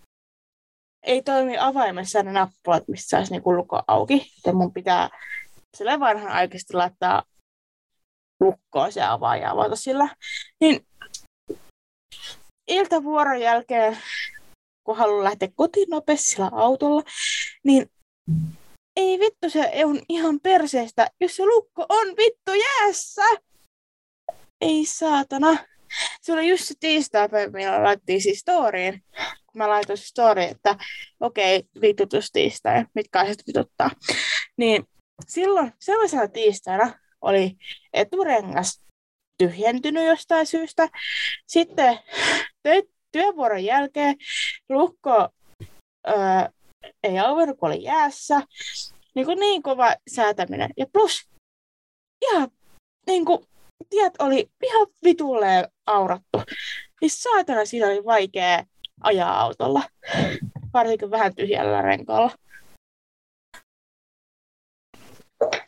ei 1.03 1.23
toimi 1.23 1.59
avaimessa 1.59 2.23
ne 2.23 2.33
nappulat, 2.33 2.89
mistä 2.89 3.09
saisi 3.09 3.33
niinku 3.33 3.57
lukko 3.57 3.83
auki. 3.89 4.33
Joten 4.37 4.57
mun 4.57 4.73
pitää 4.73 5.09
sille 5.77 6.01
vanhan 6.01 6.33
aikaisesti 6.33 6.75
laittaa 6.75 7.23
lukkoon 8.41 8.93
se 8.93 9.03
avaaja 9.03 9.43
ja 9.43 9.51
avata 9.51 9.77
sillä. 9.77 10.09
Niin 10.61 10.87
iltavuoron 12.69 13.41
jälkeen, 13.41 13.99
kun 14.85 14.97
haluan 14.97 15.25
lähteä 15.25 15.49
kotiin 15.55 15.91
nopeasti 15.91 16.37
autolla, 16.53 17.03
niin 17.65 17.91
ei 18.97 19.19
vittu, 19.19 19.51
se 19.51 19.73
on 19.85 20.01
ihan 20.09 20.41
perseestä, 20.41 21.11
jos 21.21 21.37
se 21.37 21.47
lukko 21.47 21.87
on 21.89 22.09
vittu 22.17 22.53
jäässä 22.55 23.23
ei 24.61 24.87
saatana. 24.87 25.59
Se 26.23 26.33
oli 26.33 26.49
just 26.49 26.65
se 26.65 26.75
tiistaipäivä, 26.81 27.53
millä 27.53 27.83
laitettiin 27.83 28.23
siis 28.23 28.39
storyin. 28.39 29.05
Kun 29.47 29.59
mä 29.59 29.69
laitoin 29.69 29.99
storyin, 29.99 30.49
että 30.49 30.77
okei, 31.21 31.57
okay, 31.57 31.81
vitutus 31.81 32.31
tiistai, 32.33 32.85
mitkä 32.95 33.21
asiat 33.21 33.47
vituttaa. 33.47 33.91
Niin 34.57 34.85
silloin 35.29 35.73
sellaisena 35.79 36.29
tiistaina 36.29 36.99
oli 37.21 37.57
eturengas 37.93 38.83
tyhjentynyt 39.39 40.07
jostain 40.07 40.47
syystä. 40.47 40.89
Sitten 41.47 41.99
työvuoron 43.13 43.65
jälkeen 43.65 44.17
lukko 44.69 45.29
öö, 46.09 46.15
ei 47.03 47.19
auennut, 47.19 47.59
kun 47.59 47.69
oli 47.69 47.83
jäässä. 47.83 48.43
Niin, 49.15 49.27
kuin 49.27 49.39
niin 49.39 49.63
kova 49.63 49.95
säätäminen. 50.15 50.71
Ja 50.77 50.87
plus 50.93 51.29
ihan 52.23 52.51
niin 53.07 53.25
kuin, 53.25 53.47
tiet 53.91 54.15
oli 54.19 54.51
ihan 54.65 54.87
vitulleen 55.05 55.69
aurattu. 55.87 56.43
Niin 57.01 57.11
saatana 57.11 57.65
siinä 57.65 57.87
oli 57.87 58.05
vaikea 58.05 58.65
ajaa 59.01 59.41
autolla, 59.41 59.83
varsinkin 60.75 61.11
vähän 61.11 61.35
tyhjällä 61.35 61.83
renkaalla. 61.83 62.31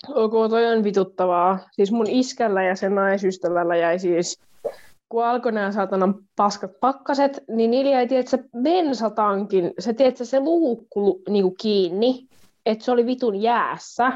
Ok, 0.09 0.33
toi 0.51 0.67
on 0.67 0.85
vituttavaa. 0.85 1.59
Siis 1.73 1.93
mun 1.93 2.07
iskällä 2.11 2.63
ja 2.63 2.77
sen 2.77 2.95
naisystävällä 2.95 3.77
jäi 3.77 3.99
siis, 3.99 4.41
kun 5.09 5.25
alkoi 5.25 5.53
nämä 5.53 5.73
saatanan 5.73 6.15
paskat 6.37 6.81
pakkaset, 6.81 7.45
niin 7.49 7.71
niillä 7.71 7.91
jäi 7.91 8.09
tietysti, 8.09 8.37
bensatankin, 8.63 9.73
se 9.79 9.93
tietysti, 9.93 10.27
se 10.27 10.41
luukku 10.41 11.23
niinku 11.29 11.55
kiinni, 11.61 12.29
että 12.67 12.85
se 12.85 12.91
oli 12.91 13.07
vitun 13.07 13.43
jäässä. 13.43 14.13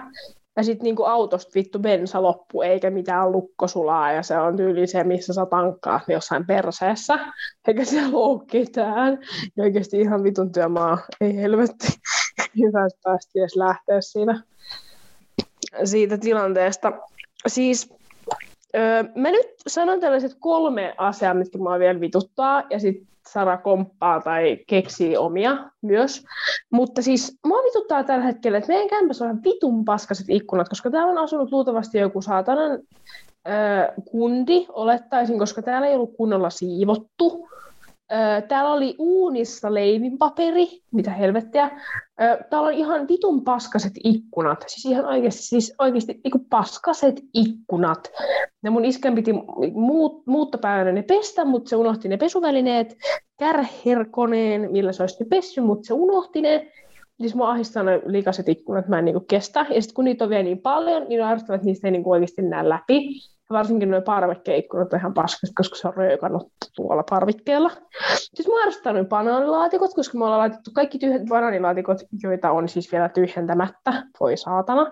Ja 0.57 0.65
sitten 0.65 0.85
niinku 0.85 1.05
autosta 1.05 1.51
vittu 1.55 1.79
bensa 1.79 2.23
loppu, 2.23 2.63
eikä 2.63 2.91
mitään 2.91 3.33
lukkosulaa, 3.33 4.13
ja 4.13 4.23
se 4.23 4.39
on 4.39 4.57
tyyli 4.57 4.87
se, 4.87 5.05
missä 5.05 5.33
sä 5.33 5.47
tankkaat 5.47 6.03
jossain 6.09 6.47
perseessä, 6.47 7.19
eikä 7.69 7.85
se 7.85 8.09
lou 8.11 8.39
ketään. 8.39 9.19
Ja 9.57 9.65
oikeasti 9.65 10.01
ihan 10.01 10.25
vitun 10.25 10.53
työmaa, 10.53 10.99
ei 11.21 11.37
helvetti. 11.37 11.87
Hyvä, 12.63 12.87
että 12.87 13.01
päästi 13.03 13.41
edes 13.41 13.57
lähteä 13.57 14.01
siinä, 14.01 14.43
siitä 15.85 16.19
tilanteesta. 16.19 16.93
Siis 17.47 17.95
öö, 18.77 19.05
mä 19.15 19.31
nyt 19.31 19.47
sanon 19.67 20.01
tällaiset 20.01 20.37
kolme 20.39 20.95
asiaa, 20.99 21.35
mitkä 21.35 21.59
mua 21.59 21.79
vielä 21.79 22.01
vituttaa, 22.01 22.63
ja 22.71 22.81
sitten 22.81 23.16
Sara 23.27 23.57
komppaa 23.57 24.21
tai 24.21 24.59
keksii 24.67 25.17
omia 25.17 25.71
myös. 25.83 26.25
Mutta 26.73 27.03
siis 27.03 27.39
mua 27.47 27.59
vituttaa 27.59 28.05
tällä 28.05 28.25
hetkellä, 28.25 28.59
että 28.59 28.73
meidän 28.73 28.89
kämpässä 28.89 29.25
on 29.25 29.43
vitun 29.45 29.85
paskaset 29.85 30.27
ikkunat, 30.29 30.69
koska 30.69 30.91
täällä 30.91 31.13
on 31.13 31.19
asunut 31.19 31.53
luultavasti 31.53 31.99
joku 31.99 32.23
saatanan 32.23 32.71
ö, 32.73 34.03
kundi, 34.11 34.67
olettaisin, 34.69 35.39
koska 35.39 35.63
täällä 35.63 35.89
ei 35.89 35.95
ollut 35.95 36.17
kunnolla 36.17 36.51
siivottu. 36.51 37.49
Täällä 38.49 38.73
oli 38.73 38.95
uunissa 38.99 39.75
leivinpaperi, 39.75 40.67
mitä 40.93 41.11
helvettiä. 41.11 41.71
Täällä 42.51 42.69
on 42.69 42.75
ihan 42.75 43.09
vitun 43.09 43.45
paskaset 43.45 43.93
ikkunat, 44.05 44.65
siis 44.67 44.85
ihan 44.85 45.05
oikeasti, 45.05 45.43
siis 45.43 45.75
oikeasti 45.79 46.21
niin 46.25 46.47
paskaset 46.51 47.21
ikkunat. 47.35 48.11
Ja 48.65 48.71
mun 48.71 48.85
iskän 48.85 49.15
piti 49.15 49.33
muut, 49.75 50.27
muuttopäivänä 50.27 50.93
ne 50.93 51.03
pestä, 51.03 51.45
mutta 51.45 51.69
se 51.69 51.77
unohti 51.77 52.09
ne 52.09 52.17
pesuvälineet, 52.17 52.97
kärherkoneen, 53.39 54.73
millä 54.73 54.93
se 54.93 55.03
olisi 55.03 55.17
ne 55.21 55.27
pessy, 55.31 55.61
mutta 55.61 55.87
se 55.87 55.95
unohti 55.95 56.41
ne. 56.41 56.73
Siis 57.21 57.35
mua 57.35 57.51
ahdistaa 57.51 57.83
ne 57.83 58.03
liikaset 58.07 58.49
ikkunat, 58.49 58.89
mä 58.89 58.99
en 58.99 59.05
niinku 59.05 59.25
kestä. 59.29 59.67
Ja 59.71 59.83
sitten 59.83 59.95
kun 59.95 60.05
niitä 60.05 60.25
on 60.25 60.31
vielä 60.31 60.43
niin 60.43 60.63
paljon, 60.63 61.09
niin 61.09 61.23
on 61.23 61.29
arvostaa, 61.29 61.57
että 61.57 61.67
niistä 61.67 61.89
ei 61.89 61.93
niinku 61.93 62.11
oikeasti 62.11 62.43
näe 62.43 62.69
läpi. 62.69 63.09
Varsinkin 63.51 63.91
nuo 63.91 64.03
parvekkeikkunat 64.03 64.93
on 64.93 64.99
ihan 64.99 65.15
paskat, 65.15 65.51
koska 65.57 65.77
se 65.77 65.89
on 65.89 65.95
röökannut 65.95 66.53
tuolla 66.77 67.05
parvikkeella. 67.11 67.71
Siis 68.35 68.49
mä 68.49 68.61
arvostan 68.61 68.95
noin 68.95 69.07
banaanilaatikot, 69.07 69.95
koska 69.95 70.19
me 70.19 70.25
ollaan 70.25 70.41
laitettu 70.41 70.71
kaikki 70.75 70.99
tyhjät 70.99 71.23
banaanilaatikot, 71.29 71.99
joita 72.23 72.51
on 72.51 72.69
siis 72.69 72.93
vielä 72.93 73.09
tyhjentämättä. 73.09 73.93
Voi 74.21 74.37
saatana. 74.37 74.91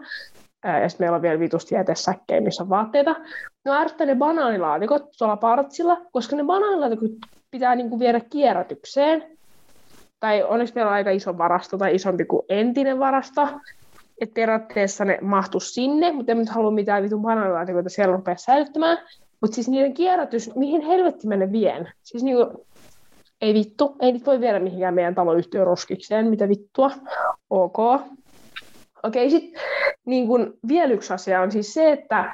Ja 0.82 0.88
sitten 0.88 1.04
meillä 1.04 1.16
on 1.16 1.22
vielä 1.22 1.40
vitusti 1.40 1.74
jätesäkkejä, 1.74 2.40
missä 2.40 2.62
on 2.62 2.68
vaatteita. 2.68 3.16
No 3.64 3.72
arvostan 3.72 4.08
ne 4.08 4.14
banaanilaatikot 4.14 5.02
tuolla 5.18 5.36
partsilla, 5.36 5.96
koska 6.12 6.36
ne 6.36 6.44
banaanilaatikot 6.44 7.10
pitää 7.50 7.74
niinku 7.74 7.98
viedä 7.98 8.20
kierrätykseen. 8.20 9.38
Tai 10.20 10.42
onneksi 10.42 10.74
meillä 10.74 10.88
on 10.88 10.94
aika 10.94 11.10
iso 11.10 11.38
varasto 11.38 11.78
tai 11.78 11.94
isompi 11.94 12.24
kuin 12.24 12.42
entinen 12.48 12.98
varasto 12.98 13.48
että 14.20 14.34
periaatteessa 14.34 15.04
ne 15.04 15.18
mahtu 15.22 15.60
sinne, 15.60 16.12
mutta 16.12 16.32
en 16.32 16.38
nyt 16.38 16.48
halua 16.48 16.70
mitään 16.70 17.02
vitun 17.02 17.22
bananilaatikoita 17.22 17.88
siellä 17.88 18.16
rupea 18.16 18.36
säilyttämään. 18.36 18.98
Mutta 19.40 19.54
siis 19.54 19.68
niiden 19.68 19.94
kierrätys, 19.94 20.54
mihin 20.54 20.80
helvetti 20.80 21.26
mä 21.26 21.36
ne 21.36 21.52
vien? 21.52 21.88
Siis 22.02 22.22
niinku, 22.22 22.66
ei 23.40 23.54
vittu, 23.54 23.96
ei 24.00 24.12
nyt 24.12 24.26
voi 24.26 24.40
viedä 24.40 24.58
mihinkään 24.58 24.94
meidän 24.94 25.14
taloyhtiön 25.14 25.66
roskikseen, 25.66 26.26
mitä 26.26 26.48
vittua. 26.48 26.90
Ok. 27.50 27.78
Okei, 29.02 29.30
sitten 29.30 29.62
niin 30.04 30.26
kun, 30.26 30.58
vielä 30.68 30.92
yksi 30.92 31.12
asia 31.12 31.40
on 31.40 31.52
siis 31.52 31.74
se, 31.74 31.92
että 31.92 32.32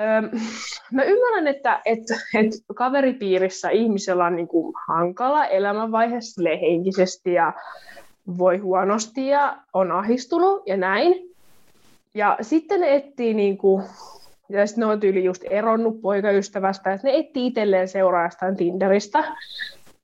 öö, 0.00 0.22
mä 0.92 1.02
ymmärrän, 1.02 1.46
että 1.46 1.80
et, 1.84 1.98
et 2.34 2.52
kaveripiirissä 2.74 3.70
ihmisellä 3.70 4.24
on 4.24 4.36
niin 4.36 4.48
kuin, 4.48 4.74
hankala 4.88 5.46
elämänvaiheessa 5.46 6.42
henkisesti 6.60 7.32
ja 7.32 7.52
voi 8.38 8.58
huonosti 8.58 9.26
ja 9.26 9.56
on 9.72 9.92
ahistunut 9.92 10.62
ja 10.66 10.76
näin. 10.76 11.14
Ja 12.14 12.38
sitten 12.40 12.80
ne 12.80 12.94
etsii 12.94 13.34
niin 13.34 13.58
kuin, 13.58 13.84
ja 14.48 14.66
sitten 14.66 14.82
ne 14.82 14.92
on 14.92 15.00
tyyli 15.00 15.24
just 15.24 15.44
eronnut 15.50 16.00
poikaystävästä, 16.00 16.92
että 16.92 17.06
ne 17.06 17.16
etsii 17.16 17.46
itselleen 17.46 17.88
seuraajastaan 17.88 18.56
Tinderistä. 18.56 19.24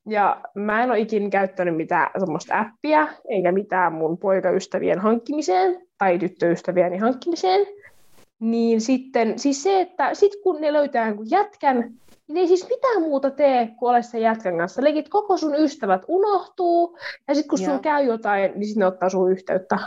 Ja 0.07 0.41
mä 0.53 0.83
en 0.83 0.91
ole 0.91 0.99
ikinä 0.99 1.29
käyttänyt 1.29 1.75
mitään 1.75 2.09
semmoista 2.19 2.59
appia, 2.59 3.07
eikä 3.29 3.51
mitään 3.51 3.93
mun 3.93 4.17
poikaystävien 4.17 4.99
hankkimiseen 4.99 5.87
tai 5.97 6.19
tyttöystävieni 6.19 6.97
hankkimiseen. 6.97 7.67
Niin 8.39 8.81
sitten, 8.81 9.39
siis 9.39 9.63
se, 9.63 9.81
että 9.81 10.13
sit 10.13 10.31
kun 10.43 10.61
ne 10.61 10.73
löytää 10.73 11.13
jätkän, 11.29 11.93
niin 12.27 12.37
ei 12.37 12.47
siis 12.47 12.69
mitään 12.69 13.01
muuta 13.01 13.31
tee 13.31 13.67
kuin 13.79 13.89
ole 13.89 14.01
sen 14.01 14.21
jätkän 14.21 14.57
kanssa. 14.57 14.83
Leikit 14.83 15.09
koko 15.09 15.37
sun 15.37 15.55
ystävät 15.55 16.01
unohtuu, 16.07 16.97
ja 17.27 17.35
sitten 17.35 17.49
kun 17.49 17.59
sun 17.59 17.79
käy 17.79 18.05
jotain, 18.05 18.51
niin 18.55 18.65
sitten 18.65 18.79
ne 18.79 18.85
ottaa 18.85 19.09
sun 19.09 19.31
yhteyttä. 19.31 19.79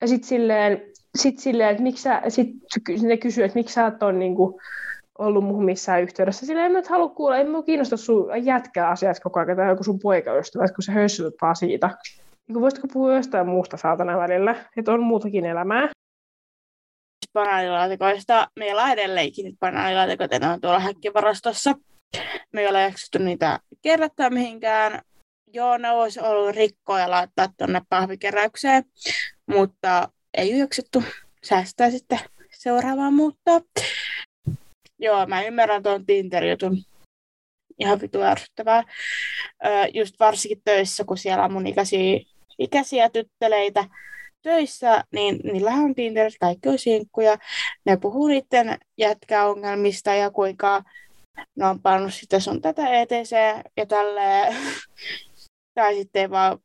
Ja 0.00 0.08
sitten 0.08 0.28
silleen, 0.28 0.82
sit 1.14 1.38
silleen, 1.38 1.70
että 1.70 1.82
miksi 1.82 2.02
sä, 2.02 2.22
sit 2.28 2.48
ne 3.02 3.16
kysyy, 3.16 3.44
että 3.44 3.58
miksi 3.58 3.74
sä 3.74 3.86
et 3.86 4.02
ole 4.02 4.12
niinku, 4.12 4.60
ollut 5.18 5.44
muuhun 5.44 5.64
missään 5.64 6.02
yhteydessä. 6.02 6.46
Silleen 6.46 6.66
en 6.66 6.72
mä 6.72 6.78
nyt 6.78 6.88
halua 6.88 7.08
kuulla, 7.08 7.36
ei 7.36 7.44
mua 7.44 7.62
kiinnosta 7.62 7.96
sun 7.96 8.44
jätkää 8.44 8.88
asiat 8.88 9.20
koko 9.20 9.40
ajan, 9.40 9.56
tai 9.56 9.68
joku 9.68 9.84
sun 9.84 9.98
poikaystävä, 9.98 10.64
kun 10.68 10.82
se 10.82 10.92
hössyt 10.92 11.34
vaan 11.42 11.56
siitä. 11.56 11.90
Niin 12.48 12.60
voisitko 12.60 12.88
puhua 12.92 13.16
jostain 13.16 13.48
muusta 13.48 13.76
saatana 13.76 14.18
välillä, 14.18 14.54
että 14.76 14.92
on 14.92 15.02
muutakin 15.02 15.44
elämää 15.44 15.88
banaanilaatikoista. 17.32 18.48
Meillä 18.58 18.82
on 18.82 18.90
edelleenkin 18.90 19.44
nyt 19.44 19.58
banaanilaatikot, 19.60 20.30
ne 20.30 20.48
on 20.48 20.60
tuolla 20.60 20.80
häkkivarastossa. 20.80 21.74
Me 22.52 22.60
ei 22.60 22.68
ole 22.68 22.82
jaksettu 22.82 23.18
niitä 23.18 23.60
kerrottaa 23.82 24.30
mihinkään. 24.30 25.02
Joo, 25.52 25.78
ne 25.78 25.90
olisi 25.90 26.20
ollut 26.20 26.56
rikkoja 26.56 27.10
laittaa 27.10 27.48
tuonne 27.56 27.80
pahvikeräykseen, 27.88 28.84
mutta 29.46 30.08
ei 30.34 30.52
ole 30.52 30.58
jaksettu 30.58 31.02
säästää 31.44 31.90
sitten 31.90 32.20
seuraavaan 32.50 33.14
muuttaa. 33.14 33.60
Joo, 34.98 35.26
mä 35.26 35.42
ymmärrän 35.42 35.82
tuon 35.82 36.06
Tinder-jutun. 36.06 36.82
Ihan 37.78 38.00
vitu 38.00 38.22
ärsyttävää. 38.22 38.84
just 39.94 40.14
varsinkin 40.20 40.62
töissä, 40.64 41.04
kun 41.04 41.18
siellä 41.18 41.44
on 41.44 41.52
mun 41.52 41.66
ikäisiä, 41.66 42.20
ikäisiä 42.58 43.10
tytteleitä, 43.10 43.84
töissä, 44.42 45.04
niin 45.12 45.40
niillähän 45.44 45.84
on 45.84 45.94
Tinder, 45.94 46.32
kaikki 46.40 46.68
on 46.68 46.78
sinkkuja. 46.78 47.38
Ne 47.84 47.96
puhuu 47.96 48.26
niiden 48.26 48.78
jätkäongelmista 48.98 50.14
ja 50.14 50.30
kuinka 50.30 50.82
ne 51.56 51.66
on 51.66 51.82
pannut 51.82 52.14
sitä 52.14 52.40
sun 52.40 52.62
tätä 52.62 52.88
ETC 52.88 53.30
ja 53.76 53.86
tälleen. 53.86 54.56
tai 55.74 55.94
sitten 55.94 56.22
ei 56.22 56.30
vaan 56.30 56.58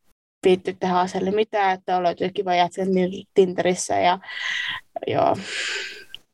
viitty 0.45 0.73
tehdä 0.79 1.31
mitään, 1.35 1.73
että 1.73 1.97
on 1.97 2.03
löytyy 2.03 2.29
kiva 2.29 2.55
jätkä 2.55 2.81
Tinderissä 3.33 3.99
ja 3.99 4.19
joo. 5.07 5.37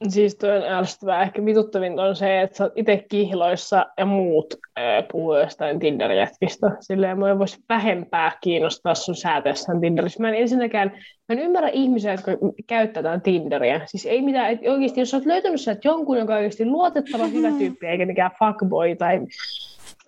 Siis 0.07 0.35
toi 0.35 0.57
on 0.57 0.63
ärsyttävää. 0.63 1.21
Ehkä 1.21 1.45
vituttavin 1.45 1.99
on 1.99 2.15
se, 2.15 2.41
että 2.41 2.57
sä 2.57 2.63
oot 2.63 2.73
itse 2.75 3.05
kihloissa 3.09 3.85
ja 3.97 4.05
muut 4.05 4.53
äh, 4.79 5.07
puhuu 5.11 5.37
jostain 5.37 5.79
Tinder-jätkistä. 5.79 6.77
Silleen 6.79 7.19
mua 7.19 7.39
voisi 7.39 7.57
vähempää 7.69 8.31
kiinnostaa 8.41 8.95
sun 8.95 9.15
sääteessään 9.15 9.81
Tinderissä. 9.81 10.21
Mä 10.21 10.29
en 10.29 10.35
ensinnäkään, 10.35 10.91
mä 11.29 11.35
en 11.35 11.39
ymmärrä 11.39 11.69
ihmisiä, 11.69 12.11
jotka 12.11 12.31
käyttää 12.67 13.19
Tinderiä. 13.19 13.81
Siis 13.85 14.05
ei 14.05 14.21
mitään, 14.21 14.51
että 14.51 14.71
oikeasti 14.71 14.99
jos 14.99 15.09
sä 15.09 15.17
oot 15.17 15.25
löytänyt 15.25 15.61
sieltä 15.61 15.81
jonkun, 15.83 16.17
joka 16.17 16.33
on 16.33 16.37
oikeasti 16.37 16.65
luotettava 16.65 17.27
hyvä 17.35 17.51
tyyppi, 17.57 17.87
eikä 17.87 18.05
mikään 18.05 18.31
fuckboy 18.39 18.95
tai 18.95 19.19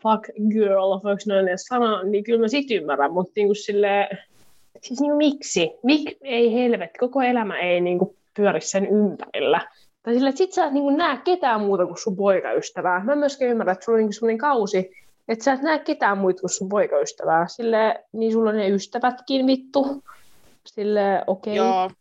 fuck 0.03 0.29
girl, 0.51 0.99
voiko 1.03 1.21
noin 1.27 1.47
edes 1.47 1.63
sanoa, 1.63 2.03
niin 2.03 2.23
kyllä 2.23 2.39
mä 2.39 2.47
sit 2.47 2.71
ymmärrän, 2.71 3.13
mutta 3.13 3.31
niin 3.35 3.47
kuin 3.47 3.55
silleen, 3.55 4.17
siis 4.81 5.01
niin 5.01 5.15
miksi? 5.15 5.71
Mik, 5.83 6.17
ei 6.21 6.53
helvet, 6.53 6.91
koko 6.99 7.21
elämä 7.21 7.59
ei 7.59 7.81
niin 7.81 7.99
kuin 7.99 8.15
pyöri 8.35 8.61
sen 8.61 8.87
ympärillä. 8.87 9.61
Tai 10.03 10.13
sillä, 10.13 10.29
että 10.29 10.37
sit 10.37 10.53
sä 10.53 10.65
et 10.65 10.73
niin 10.73 10.97
näe 10.97 11.17
ketään 11.17 11.61
muuta 11.61 11.85
kuin 11.85 11.97
sun 11.97 12.15
poikaystävää. 12.15 13.03
Mä 13.03 13.15
myöskään 13.15 13.51
ymmärrän, 13.51 13.73
että 13.73 13.85
sulla 13.85 13.97
on 13.97 14.03
niin 14.03 14.13
sellainen 14.13 14.37
kausi, 14.37 14.91
että 15.27 15.43
sä 15.43 15.53
et 15.53 15.61
näe 15.61 15.79
ketään 15.79 16.17
muuta 16.17 16.41
kuin 16.41 16.49
sun 16.49 16.69
poikaystävää. 16.69 17.47
Sille, 17.47 18.05
niin 18.11 18.31
sulla 18.31 18.49
on 18.49 18.57
ne 18.57 18.69
ystävätkin 18.69 19.47
vittu. 19.47 20.03
Sille 20.65 21.23
okei. 21.27 21.59
Okay. 21.59 21.67
Joo. 21.67 21.91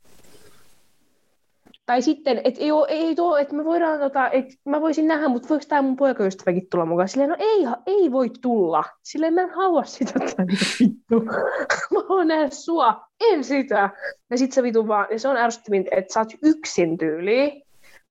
Tai 1.90 2.02
sitten, 2.02 2.40
että 2.44 2.60
ei, 2.60 2.70
ei 2.88 3.14
tuo, 3.14 3.36
että 3.36 3.54
me 3.54 3.64
voidaan, 3.64 3.98
tota, 3.98 4.30
että 4.30 4.54
mä 4.64 4.80
voisin 4.80 5.08
nähdä, 5.08 5.28
mutta 5.28 5.48
voiko 5.48 5.64
tämä 5.68 5.82
mun 5.82 5.96
poikaystäväkin 5.96 6.66
tulla 6.70 6.86
mukaan? 6.86 7.08
Silleen, 7.08 7.30
no 7.30 7.36
ei, 7.38 7.66
ei 7.86 8.12
voi 8.12 8.30
tulla. 8.42 8.84
Silleen 9.02 9.34
mä 9.34 9.40
en 9.40 9.50
halua 9.50 9.84
sitä 9.84 10.12
tänne 10.36 10.54
vittu. 10.80 11.20
mä 11.94 12.00
haluan 12.08 12.28
nähdä 12.28 12.50
sua, 12.50 13.06
en 13.20 13.44
sitä. 13.44 13.90
Ja 14.30 14.38
sit 14.38 14.52
se 14.52 14.62
vitu 14.62 14.88
vaan, 14.88 15.06
ja 15.10 15.18
se 15.18 15.28
on 15.28 15.36
ärsyttävintä, 15.36 15.90
että 15.96 16.14
sä 16.14 16.20
oot 16.20 16.28
yksin 16.42 16.98
tyyliin 16.98 17.62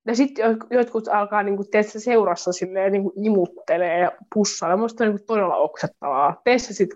ja 0.07 0.15
sitten 0.15 0.57
jotkut 0.69 1.07
alkaa 1.07 1.43
niin 1.43 1.55
kuin, 1.55 1.69
teestä 1.71 1.99
seurassa 1.99 2.51
silleen, 2.51 2.91
niin 2.91 3.03
kuin 3.03 3.25
imuttelee 3.25 3.99
ja 3.99 4.11
pussaa. 4.33 4.75
Minusta 4.75 5.03
on 5.03 5.09
niin 5.09 5.19
kuin, 5.19 5.27
todella 5.27 5.55
oksettavaa. 5.55 6.41
Tee 6.43 6.59
se 6.59 6.73
sitten, 6.73 6.95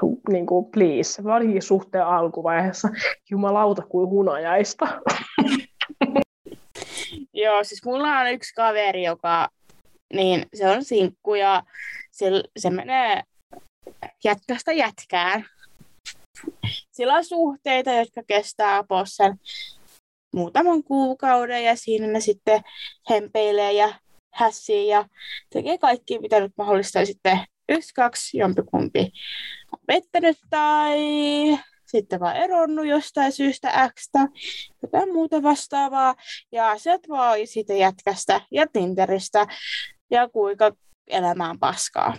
kun 0.00 0.20
niin 0.28 0.46
kuin, 0.46 0.66
please. 0.70 1.24
Varsinkin 1.24 1.62
suhteen 1.62 2.06
alkuvaiheessa. 2.06 2.88
Jumalauta 3.30 3.82
kuin 3.82 4.10
hunajaista. 4.10 4.88
Joo, 7.34 7.64
siis 7.64 7.84
mulla 7.84 8.18
on 8.18 8.32
yksi 8.32 8.54
kaveri, 8.54 9.02
joka 9.02 9.48
niin 10.14 10.46
se 10.54 10.68
on 10.68 10.84
sinkku 10.84 11.34
ja 11.34 11.62
se, 12.10 12.26
se 12.56 12.70
menee 12.70 13.22
jätkästä 14.24 14.72
jätkään. 14.72 15.46
Sillä 16.92 17.14
on 17.14 17.24
suhteita, 17.24 17.92
jotka 17.92 18.22
kestää 18.26 18.84
sen 19.04 19.34
muutaman 20.34 20.82
kuukauden 20.84 21.64
ja 21.64 21.76
siinä 21.76 22.06
ne 22.06 22.20
sitten 22.20 22.60
hempeilee 23.10 23.72
ja 23.72 23.94
hässii 24.34 24.88
ja 24.88 25.08
tekee 25.50 25.78
kaikki, 25.78 26.18
mitä 26.18 26.40
nyt 26.40 26.52
mahdollista. 26.56 26.98
Ja 26.98 27.06
sitten 27.06 27.38
yksi, 27.68 27.94
kaksi, 27.94 28.38
jompikumpi 28.38 29.12
on 29.72 29.78
pettänyt 29.86 30.38
tai 30.50 30.98
sitten 31.96 32.20
vaan 32.20 32.36
eronnut 32.36 32.86
jostain 32.86 33.32
syystä 33.32 33.90
X 33.94 34.10
jotain 34.82 35.12
muuta 35.12 35.42
vastaavaa. 35.42 36.14
Ja 36.52 36.78
sieltä 36.78 37.08
vaan 37.08 37.38
siitä 37.44 37.74
jätkästä 37.74 38.40
ja 38.50 38.66
Tinderistä 38.72 39.46
ja 40.10 40.28
kuinka 40.28 40.72
elämään 41.06 41.58
paskaa. 41.58 42.16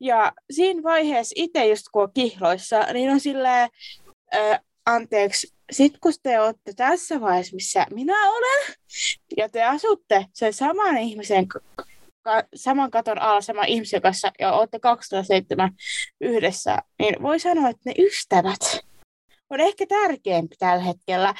Ja 0.00 0.32
siinä 0.50 0.82
vaiheessa 0.82 1.34
itse 1.36 1.66
just 1.66 1.84
kun 1.92 2.02
on 2.02 2.12
kihloissa, 2.14 2.80
niin 2.92 3.10
on 3.10 3.20
silleen, 3.20 3.68
äh, 4.34 4.60
anteeksi, 4.86 5.54
sit 5.72 5.98
kun 6.00 6.12
te 6.22 6.40
olette 6.40 6.72
tässä 6.76 7.20
vaiheessa, 7.20 7.54
missä 7.54 7.86
minä 7.90 8.30
olen, 8.30 8.74
ja 9.36 9.48
te 9.48 9.62
asutte 9.62 10.26
sen 10.32 10.52
saman 10.52 10.96
ihmisen 10.96 11.46
saman 12.54 12.90
katon 12.90 13.18
alla 13.18 13.40
saman 13.40 13.68
ihmisen 13.68 14.02
kanssa 14.02 14.32
ja 14.38 14.52
olette 14.52 14.78
207 14.78 15.70
yhdessä, 16.20 16.78
niin 16.98 17.22
voi 17.22 17.40
sanoa, 17.40 17.68
että 17.68 17.82
ne 17.90 17.94
ystävät 17.98 18.84
on 19.50 19.60
ehkä 19.60 19.86
tärkeämpi 19.86 20.56
tällä 20.58 20.84
hetkellä. 20.84 21.34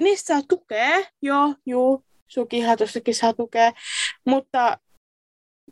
Niistä 0.00 0.34
saa 0.34 0.42
tukea, 0.48 0.98
joo, 1.22 1.54
juu, 1.66 2.04
sun 2.28 2.48
kihatussakin 2.48 3.14
saa 3.14 3.34
tukea, 3.34 3.72
mutta 4.24 4.78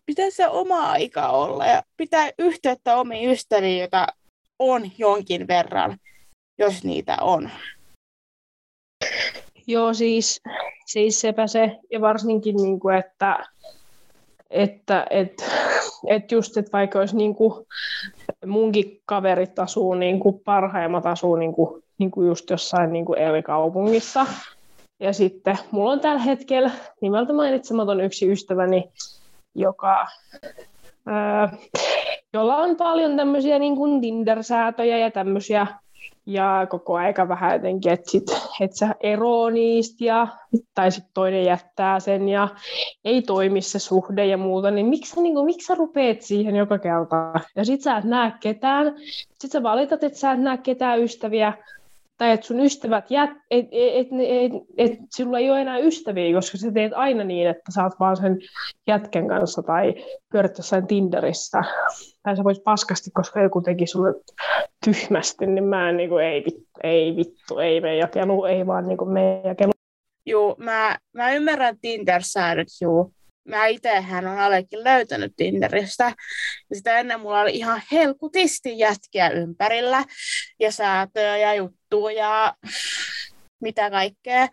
pitää 0.07 0.31
se 0.31 0.49
oma 0.49 0.91
aika 0.91 1.29
olla 1.29 1.67
ja 1.67 1.83
pitää 1.97 2.31
yhteyttä 2.39 2.97
omiin 2.97 3.31
ystäviin, 3.31 3.79
joita 3.79 4.07
on 4.59 4.91
jonkin 4.99 5.49
verran, 5.49 5.99
jos 6.59 6.85
niitä 6.85 7.17
on. 7.21 7.51
Joo, 9.67 9.95
siis, 9.95 10.41
siis 10.87 11.21
sepä 11.21 11.47
se, 11.47 11.79
ja 11.91 12.01
varsinkin, 12.01 12.57
niin 12.57 12.81
kuin, 12.81 12.97
että, 12.97 13.47
että 14.51 15.07
et, 15.11 15.33
et 16.07 16.33
just, 16.33 16.57
että 16.57 16.73
vaikka 16.73 16.99
olisi 16.99 17.17
niin 17.17 17.35
kuin, 17.35 17.67
munkin 18.47 19.01
kaverit 19.07 19.59
asuu, 19.59 19.95
niin 19.95 20.21
kuin, 20.21 20.41
parhaimmat 20.45 21.07
asuu 21.07 21.37
niin 21.37 21.53
kuin, 21.53 21.83
niin 21.99 22.11
kuin 22.11 22.29
just 22.29 22.51
jossain 22.51 22.93
niin 22.93 23.05
kuin 23.05 23.19
kaupungissa 23.43 24.27
ja 25.01 25.13
sitten 25.13 25.59
mulla 25.71 25.93
on 25.93 26.01
tällä 26.01 26.23
hetkellä 26.23 26.71
nimeltä 27.01 27.33
mainitsematon 27.33 28.01
yksi 28.01 28.33
ystäväni, 28.33 28.85
joka, 29.55 30.07
ää, 31.07 31.57
jolla 32.33 32.57
on 32.57 32.77
paljon 32.77 33.17
tämmöisiä 33.17 33.59
niin 33.59 34.01
Tinder-säätöjä 34.01 34.99
ja 34.99 35.11
tämmöisiä, 35.11 35.67
ja 36.27 36.67
koko 36.71 36.95
aika 36.95 37.29
vähän 37.29 37.53
jotenkin, 37.53 37.93
että, 37.93 38.11
sit, 38.11 38.25
että 38.61 38.77
sä 38.77 38.95
eroo 39.01 39.51
niistä, 39.51 40.05
ja, 40.05 40.27
tai 40.75 40.93
sitten 40.93 41.11
toinen 41.15 41.45
jättää 41.45 42.01
sen, 42.01 42.29
ja 42.29 42.49
ei 43.05 43.23
toimi 43.23 43.61
se 43.61 43.79
suhde 43.79 44.27
ja 44.27 44.37
muuta, 44.37 44.71
niin 44.71 44.87
miksi, 44.87 45.23
niin 45.23 45.35
kuin, 45.35 45.47
miksi 45.47 45.67
sä 45.67 45.75
rupeat 45.75 46.23
siihen 46.23 46.57
joka 46.57 46.79
kerta? 46.79 47.33
Ja 47.57 47.65
sit 47.65 47.83
sä 47.83 47.97
et 47.97 48.05
näe 48.05 48.33
ketään, 48.41 48.95
sit 49.39 49.53
sä 49.53 49.63
valitat, 49.63 50.05
että 50.05 50.19
sä 50.19 50.33
et 50.33 50.41
näe 50.41 50.59
ketään 50.59 51.03
ystäviä, 51.03 51.53
tai 52.19 52.31
että 52.31 52.47
sun 52.47 52.61
ystävät, 52.61 53.11
jät, 53.11 53.31
et, 53.51 53.67
et, 53.73 54.09
et, 54.11 54.53
et, 54.79 54.93
et 54.93 54.99
sulla 55.17 55.39
ei 55.39 55.51
ole 55.51 55.61
enää 55.61 55.79
ystäviä, 55.79 56.35
koska 56.35 56.59
sä 56.59 56.73
teet 56.73 56.93
aina 56.95 57.25
niin, 57.25 57.49
että 57.49 57.83
oot 57.83 57.93
vaan 58.01 58.17
sen 58.17 58.39
jätken 58.87 59.29
kanssa 59.29 59.63
tai 59.63 59.95
pyörät 60.33 60.59
jossain 60.59 60.87
Tinderissä. 60.87 61.63
Tai 62.23 62.37
sä 62.37 62.45
vois 62.45 62.61
paskasti, 62.61 63.11
koska 63.11 63.43
joku 63.43 63.61
teki 63.61 63.87
sulle 63.87 64.15
tyhmästi, 64.85 65.47
niin 65.47 65.65
mä 65.65 65.89
en, 65.89 65.97
niin 65.97 66.09
kuin, 66.09 66.25
ei, 66.25 66.45
vittu, 66.45 66.71
ei 66.83 67.17
vittu, 67.17 67.59
ei 67.59 67.81
mene 67.81 67.97
jakelu, 67.97 68.45
ei 68.45 68.67
vaan 68.67 68.89
niin 68.89 68.99
kuin, 68.99 69.11
mene 69.11 69.41
jakelu. 69.45 69.73
Joo, 70.27 70.57
mä, 70.59 70.97
mä 71.13 71.33
ymmärrän 71.33 71.79
Tinder-säädöt, 71.81 72.69
mä 73.47 73.67
itsehän 73.67 74.27
on 74.27 74.39
Alekin 74.39 74.85
löytänyt 74.85 75.33
Tinderistä. 75.37 76.13
Ja 76.71 76.77
sitä 76.77 76.99
ennen 76.99 77.21
mulla 77.21 77.41
oli 77.41 77.57
ihan 77.57 77.83
helkutisti 77.93 78.79
jätkiä 78.79 79.31
ympärillä 79.31 80.05
ja 80.61 80.73
säätöä 80.73 81.37
ja 81.37 81.55
juttuja 81.55 82.25
ja 82.25 82.55
mitä 83.61 83.91
kaikkea. 83.91 84.49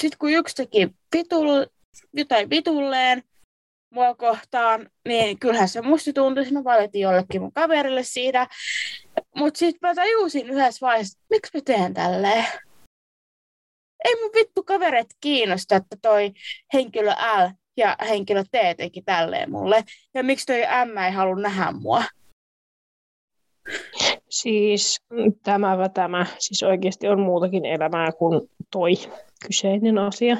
Sitten 0.00 0.18
kun 0.18 0.30
yksi 0.30 0.54
teki 0.54 0.88
vitul, 1.16 1.66
jotain 2.12 2.50
vitulleen 2.50 3.22
mua 3.90 4.14
kohtaan, 4.14 4.90
niin 5.08 5.38
kyllähän 5.38 5.68
se 5.68 5.80
musta 5.80 6.12
tuntui, 6.12 6.50
mä 6.50 6.64
valitin 6.64 7.00
jollekin 7.00 7.42
mun 7.42 7.52
kaverille 7.52 8.02
siitä. 8.02 8.46
Mutta 9.36 9.58
sitten 9.58 9.88
mä 9.88 9.94
tajusin 9.94 10.50
yhdessä 10.50 10.86
vaiheessa, 10.86 11.18
miksi 11.30 11.50
mä 11.54 11.60
teen 11.64 11.94
tälleen 11.94 12.46
ei 14.04 14.22
mun 14.22 14.30
vittu 14.34 14.62
kavereet 14.62 15.06
kiinnosta, 15.20 15.76
että 15.76 15.96
toi 16.02 16.32
henkilö 16.74 17.10
L 17.10 17.48
ja 17.76 17.96
henkilö 18.08 18.44
T 18.44 18.76
teki 18.76 19.02
tälleen 19.02 19.50
mulle. 19.50 19.84
Ja 20.14 20.24
miksi 20.24 20.46
toi 20.46 20.60
M 20.60 20.98
ei 20.98 21.10
halua 21.10 21.36
nähdä 21.36 21.72
mua? 21.72 22.02
Siis 24.30 25.02
tämä 25.42 25.88
tämä, 25.94 26.26
siis 26.38 26.62
oikeasti 26.62 27.08
on 27.08 27.20
muutakin 27.20 27.64
elämää 27.64 28.12
kuin 28.12 28.50
toi 28.70 28.92
kyseinen 29.46 29.98
asia. 29.98 30.36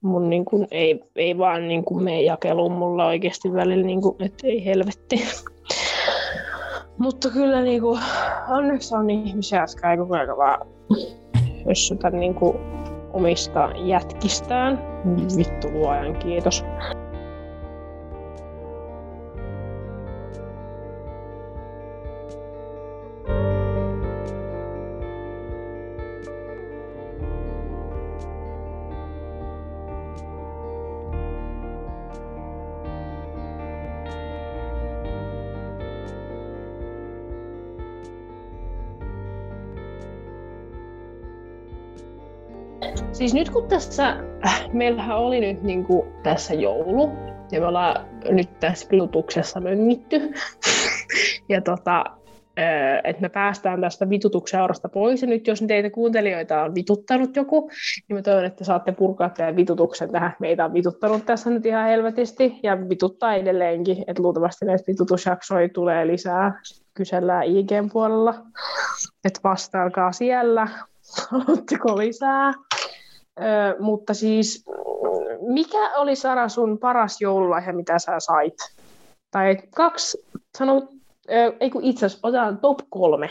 Mun 0.00 0.30
niin 0.30 0.44
kuin, 0.44 0.68
ei, 0.70 1.00
ei 1.16 1.38
vaan 1.38 1.68
niin 1.68 1.84
kuin 1.84 2.04
mene 2.04 2.22
jakeluun 2.22 2.72
mulla 2.72 3.06
oikeasti 3.06 3.52
välillä, 3.52 3.86
niin 3.86 4.02
kuin, 4.02 4.16
että 4.22 4.46
ei 4.46 4.64
helvetti. 4.64 5.28
Mutta 6.98 7.30
kyllä 7.30 7.62
niin 7.62 7.80
kuin, 7.80 8.00
onneksi 8.48 8.94
on 8.94 9.10
ihmisiä, 9.10 9.60
jotka 9.60 9.90
ei 9.90 9.96
koko 9.96 10.14
ajan 10.14 10.36
vaan 10.36 10.66
hössytä 11.66 12.10
niin 12.10 12.34
kuin 12.34 12.56
omista 13.12 13.70
jätkistään. 13.76 14.78
Vittu 15.36 15.70
luojan 15.70 16.16
kiitos. 16.16 16.64
Siis 43.20 43.34
nyt 43.34 43.50
kun 43.50 43.68
tässä, 43.68 44.16
äh, 44.46 44.68
meillähän 44.72 45.18
oli 45.18 45.40
nyt 45.40 45.62
niin 45.62 45.84
kuin 45.84 46.12
tässä 46.22 46.54
joulu, 46.54 47.10
ja 47.52 47.60
me 47.60 47.66
ollaan 47.66 48.06
nyt 48.30 48.60
tässä 48.60 48.86
vitutuksessa 48.90 49.60
möngitty, 49.60 50.32
ja 51.48 51.60
tota, 51.60 52.04
äh, 52.58 53.00
että 53.04 53.22
me 53.22 53.28
päästään 53.28 53.80
tästä 53.80 54.10
vitutuksen 54.10 54.60
aurasta 54.60 54.88
pois, 54.88 55.22
ja 55.22 55.28
nyt 55.28 55.46
jos 55.46 55.64
teitä 55.66 55.90
kuuntelijoita 55.90 56.62
on 56.62 56.74
vituttanut 56.74 57.36
joku, 57.36 57.70
niin 58.08 58.16
mä 58.16 58.22
toivon, 58.22 58.44
että 58.44 58.64
saatte 58.64 58.92
purkaa 58.92 59.28
teidän 59.28 59.56
vitutuksen 59.56 60.12
tähän. 60.12 60.36
Meitä 60.38 60.64
on 60.64 60.74
vituttanut 60.74 61.26
tässä 61.26 61.50
nyt 61.50 61.66
ihan 61.66 61.88
helvetisti, 61.88 62.60
ja 62.62 62.88
vituttaa 62.88 63.34
edelleenkin, 63.34 64.04
että 64.06 64.22
luultavasti 64.22 64.64
näitä 64.64 64.84
vitutusjaksoja 64.86 65.68
tulee 65.68 66.06
lisää. 66.06 66.60
Kysellään 66.94 67.46
IGn 67.46 67.90
puolella, 67.92 68.34
että 69.24 69.40
vastaakaa 69.44 70.12
siellä, 70.12 70.68
haluatteko 71.30 71.98
lisää. 71.98 72.52
Ö, 73.40 73.76
mutta 73.78 74.14
siis, 74.14 74.64
mikä 75.40 75.96
oli 75.96 76.16
Sara 76.16 76.48
sun 76.48 76.78
paras 76.78 77.20
joululahja, 77.20 77.72
mitä 77.72 77.98
sä 77.98 78.20
sait? 78.20 78.54
Tai 79.30 79.56
kaksi, 79.74 80.26
sano, 80.58 80.88
ei 81.60 81.70
kun 81.70 81.84
itse 81.84 82.06
asiassa, 82.06 82.28
otetaan 82.28 82.58
top 82.58 82.78
kolme. 82.90 83.30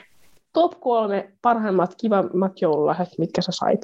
Top 0.53 0.79
kolme 0.79 1.33
parhaimmat, 1.41 1.95
kivammat 2.01 2.61
joululahjat, 2.61 3.09
mitkä 3.17 3.41
sä 3.41 3.51
sait. 3.51 3.81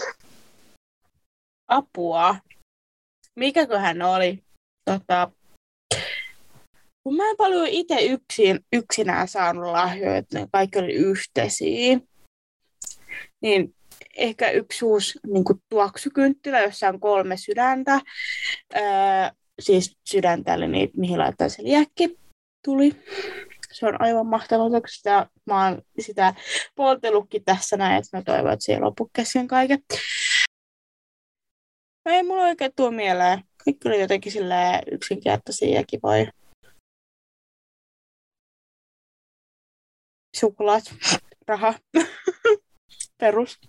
Apua. 1.68 2.36
Mikäköhän 3.36 4.02
oli? 4.02 4.44
Tota, 4.86 5.32
kun 7.04 7.16
mä 7.16 7.30
en 7.30 7.38
paljon 7.38 7.68
itse 7.68 7.96
yksin, 8.06 8.60
yksinään 8.74 9.28
saanut 9.28 9.66
lahjoja, 9.66 10.18
että 10.18 10.40
ne 10.40 10.48
kaikki 10.52 10.80
oli 10.80 10.94
yhteisiä, 10.94 12.00
niin 13.42 13.75
ehkä 14.18 14.50
yksi 14.50 14.86
uusi 14.86 15.20
niin 15.28 15.44
kuin 15.44 15.62
tuoksukynttilä, 15.70 16.62
jossa 16.62 16.90
on 16.90 17.00
kolme 17.00 17.38
sydäntä. 17.38 18.00
Öö, 18.76 18.84
siis 19.60 19.98
sydäntä, 20.06 20.54
eli 20.54 20.68
niitä, 20.68 20.94
mihin 20.98 21.20
laittaa 21.20 21.50
se 21.50 21.64
liekki, 21.64 22.18
tuli. 22.66 22.92
Se 23.72 23.86
on 23.88 24.02
aivan 24.02 24.28
mahtavaa, 24.28 24.70
koska 24.70 24.88
sitä, 24.88 25.30
mä 25.46 25.66
oon 25.66 25.82
sitä 26.00 26.34
poltellutkin 26.76 27.44
tässä 27.44 27.78
näin, 27.78 27.98
että 27.98 28.18
mä 28.18 28.24
toivon, 28.24 28.54
että 28.54 28.66
se 28.66 28.74
ei 28.74 28.80
lopu 28.80 29.10
kesken 29.14 29.48
kaiken. 29.48 29.80
No 32.06 32.12
ei 32.12 32.24
mulla 32.24 32.44
oikein 32.44 32.72
tuo 32.76 32.92
mieleen. 32.92 33.44
Kaikki 33.66 33.88
oli 33.88 34.02
jotenkin 34.02 34.34
yksinkertaisia 34.92 35.76
ja 35.76 35.84
kivoja. 35.88 36.32
Suklaat, 40.36 40.84
raha, 41.48 41.74
perus. 43.20 43.60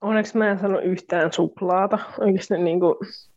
Onneksi 0.00 0.38
mä 0.38 0.50
en 0.50 0.58
sano 0.58 0.78
yhtään 0.78 1.32
suklaata. 1.32 1.98
Oikeasti 2.20 2.58
niin 2.58 2.80
kuin 2.80 2.94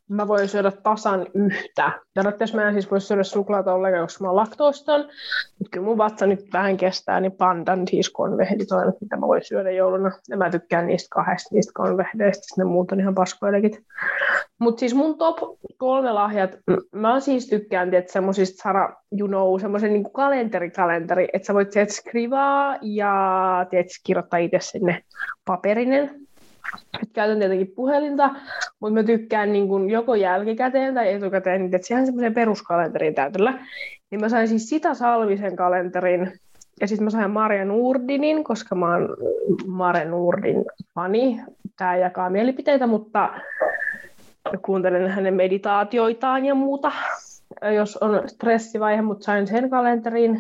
mä 0.10 0.28
voin 0.28 0.48
syödä 0.48 0.72
tasan 0.72 1.28
yhtä. 1.34 1.92
Periaatteessa 2.16 2.58
mä 2.58 2.68
en 2.68 2.74
siis 2.74 2.92
voi 2.92 3.02
syödä 3.02 3.24
suklaata 3.24 3.74
ollenkaan, 3.74 4.04
koska 4.04 4.24
mä 4.24 4.30
oon 4.30 4.36
laktooston. 4.36 5.02
Mutta 5.60 5.70
kyllä 5.72 5.86
mun 5.86 5.98
vatsa 5.98 6.28
nyt 6.28 6.54
vähän 6.54 6.78
kestää, 6.78 7.20
niin 7.20 7.32
pandan 7.32 7.88
siis 7.88 8.10
konvehdit 8.10 8.72
on, 8.72 8.94
mitä 9.02 9.18
mä 9.18 9.28
voin 9.28 9.46
syödä 9.46 9.72
jouluna. 9.72 10.12
Ja 10.30 10.38
mä 10.38 10.50
tykkään 10.50 10.88
niistä 10.88 11.08
kahdesta, 11.12 11.56
niistä 11.56 11.72
konvehdeistä, 11.76 12.46
ne 12.58 12.64
muut 12.64 12.92
on 12.92 13.00
ihan 13.00 13.16
paskoilekit. 13.16 13.84
Mutta 14.60 14.80
siis 14.80 14.94
mun 14.96 15.18
top 15.18 15.38
kolme 15.78 16.12
lahjat, 16.12 16.58
mä 16.92 17.20
siis 17.20 17.48
tykkään 17.50 17.94
että 17.94 18.12
semmoisista 18.12 18.62
Sara, 18.64 18.96
you 19.20 19.28
know, 19.28 19.60
semmoisen 19.62 19.94
niin 19.94 20.14
kalenteri-kalenteri, 20.14 21.28
että 21.34 21.46
sä 21.46 21.54
voit 21.54 21.70
teet 21.70 21.90
skrivaa 21.90 22.78
ja 22.82 23.66
teet 23.70 23.88
kirjoittaa 24.06 24.40
itse 24.40 24.58
sinne 24.62 25.04
paperinen 25.46 26.29
nyt 27.00 27.10
käytän 27.14 27.40
tietenkin 27.40 27.74
puhelinta, 27.76 28.30
mutta 28.80 28.94
mä 28.94 29.04
tykkään 29.04 29.52
niin 29.52 29.68
kuin 29.68 29.90
joko 29.90 30.16
jälkikäteen 30.16 30.94
tai 30.94 31.14
etukäteen, 31.14 31.62
niin 31.62 31.76
että 31.76 31.88
siihen 31.88 32.06
semmoisen 32.06 32.34
peruskalenterin 32.34 33.16
täytöllä. 33.16 33.60
Niin 34.12 34.22
mä 34.22 34.30
sain 34.30 34.48
siis 34.48 34.70
sitä 34.70 34.94
Salvisen 34.94 35.56
kalenterin, 35.56 36.40
ja 36.82 36.88
sitten 36.88 37.04
mä 37.04 37.10
sain 37.10 37.32
Maria 37.32 37.66
Nurdinin, 37.66 38.44
koska 38.44 38.76
mä 38.76 38.94
oon 38.94 39.18
Mare 39.68 40.06
Nurdin 40.06 40.66
fani. 40.96 41.42
Tämä 41.78 41.96
jakaa 41.96 42.30
mielipiteitä, 42.30 42.88
mutta 42.88 43.30
kuuntelen 44.66 45.10
hänen 45.10 45.34
meditaatioitaan 45.34 46.46
ja 46.46 46.56
muuta, 46.56 46.92
jos 47.76 47.98
on 47.98 48.30
stressivaihe, 48.30 49.02
mutta 49.02 49.26
sain 49.26 49.48
sen 49.48 49.70
kalenterin. 49.70 50.40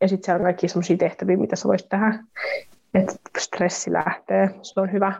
Ja 0.00 0.08
sitten 0.08 0.24
siellä 0.24 0.38
on 0.38 0.44
kaikki 0.44 0.68
sellaisia 0.68 0.96
tehtäviä, 0.96 1.36
mitä 1.36 1.56
sä 1.56 1.68
voisit 1.68 1.88
tehdä 1.88 2.18
että 3.02 3.14
stressi 3.38 3.92
lähtee. 3.92 4.50
Se 4.62 4.80
on 4.80 4.92
hyvä. 4.92 5.12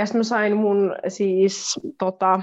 Ja 0.00 0.06
sitten 0.06 0.18
mä 0.18 0.24
sain 0.24 0.56
mun 0.56 0.96
siis 1.08 1.80
tota, 1.98 2.40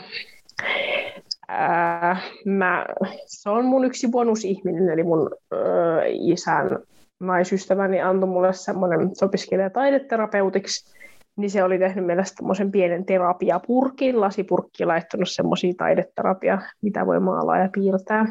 ää, 1.47 2.17
mä, 2.45 2.85
se 3.25 3.49
on 3.49 3.65
mun 3.65 3.85
yksi 3.85 4.07
bonusihminen, 4.07 4.89
eli 4.89 5.03
mun 5.03 5.31
ää, 5.51 5.59
isän 6.07 6.79
naisystäväni 7.19 8.01
antoi 8.01 8.29
mulle 8.29 8.53
semmoinen, 8.53 9.09
se 9.13 9.25
opiskelee 9.25 9.69
taideterapeutiksi, 9.69 10.97
niin 11.35 11.49
se 11.49 11.63
oli 11.63 11.79
tehnyt 11.79 12.05
meille 12.05 12.25
semmoisen 12.25 12.71
pienen 12.71 13.05
terapiapurkin, 13.05 14.21
lasipurkki, 14.21 14.85
laittanut 14.85 15.29
semmoisia 15.29 15.73
taideterapia, 15.77 16.61
mitä 16.81 17.05
voi 17.05 17.19
maalaa 17.19 17.57
ja 17.57 17.69
piirtää. 17.73 18.25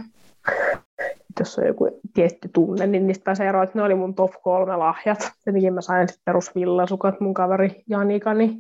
Jos 1.41 1.59
on 1.59 1.67
joku 1.67 2.01
tietty 2.15 2.49
tunne, 2.53 2.87
niin 2.87 3.07
niistä 3.07 3.25
pääsee 3.25 3.49
eroon, 3.49 3.65
että 3.65 3.79
ne 3.79 3.83
oli 3.83 3.95
mun 3.95 4.15
top 4.15 4.31
kolme 4.43 4.77
lahjat. 4.77 5.33
Tietenkin 5.45 5.75
mä 5.75 5.81
sain 5.81 6.09
sitten 6.09 6.23
perusvillasukat, 6.25 7.21
mun 7.21 7.35
kaveri 7.35 7.83
Janika, 7.89 8.35
niin 8.35 8.59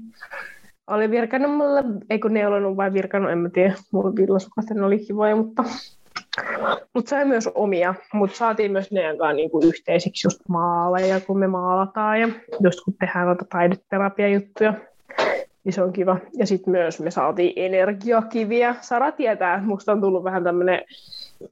oli 0.86 1.10
virkannut 1.10 1.56
mulle, 1.56 1.84
eikö 2.10 2.28
ne 2.28 2.46
ollut 2.46 2.76
vain 2.76 2.92
virkannut, 2.92 3.30
en 3.30 3.38
mä 3.38 3.48
tiedä, 3.50 3.74
mulla 3.92 4.16
villasukat 4.16 4.64
ne 4.70 4.84
oli 4.84 4.98
kivoja, 4.98 5.36
mutta, 5.36 5.64
mutta 6.94 7.08
sain 7.08 7.28
myös 7.28 7.48
omia, 7.54 7.94
mutta 8.12 8.36
saatiin 8.36 8.72
myös 8.72 8.92
ne 8.92 9.02
kanssa 9.02 9.32
niinku 9.32 9.60
yhteisiksi 9.64 10.26
just 10.26 10.40
maaleja, 10.48 11.20
kun 11.20 11.38
me 11.38 11.46
maalataan 11.46 12.20
ja 12.20 12.28
just 12.60 12.80
kun 12.84 12.94
tehdään 13.00 13.26
noita 13.26 13.44
taideterapiajuttuja, 13.50 14.74
niin 15.64 15.72
se 15.72 15.82
on 15.82 15.92
kiva. 15.92 16.16
Ja 16.38 16.46
sitten 16.46 16.70
myös 16.70 17.00
me 17.00 17.10
saatiin 17.10 17.52
energiakiviä. 17.56 18.76
Sara 18.80 19.12
tietää, 19.12 19.54
että 19.54 19.66
musta 19.66 19.92
on 19.92 20.00
tullut 20.00 20.24
vähän 20.24 20.44
tämmöinen 20.44 20.82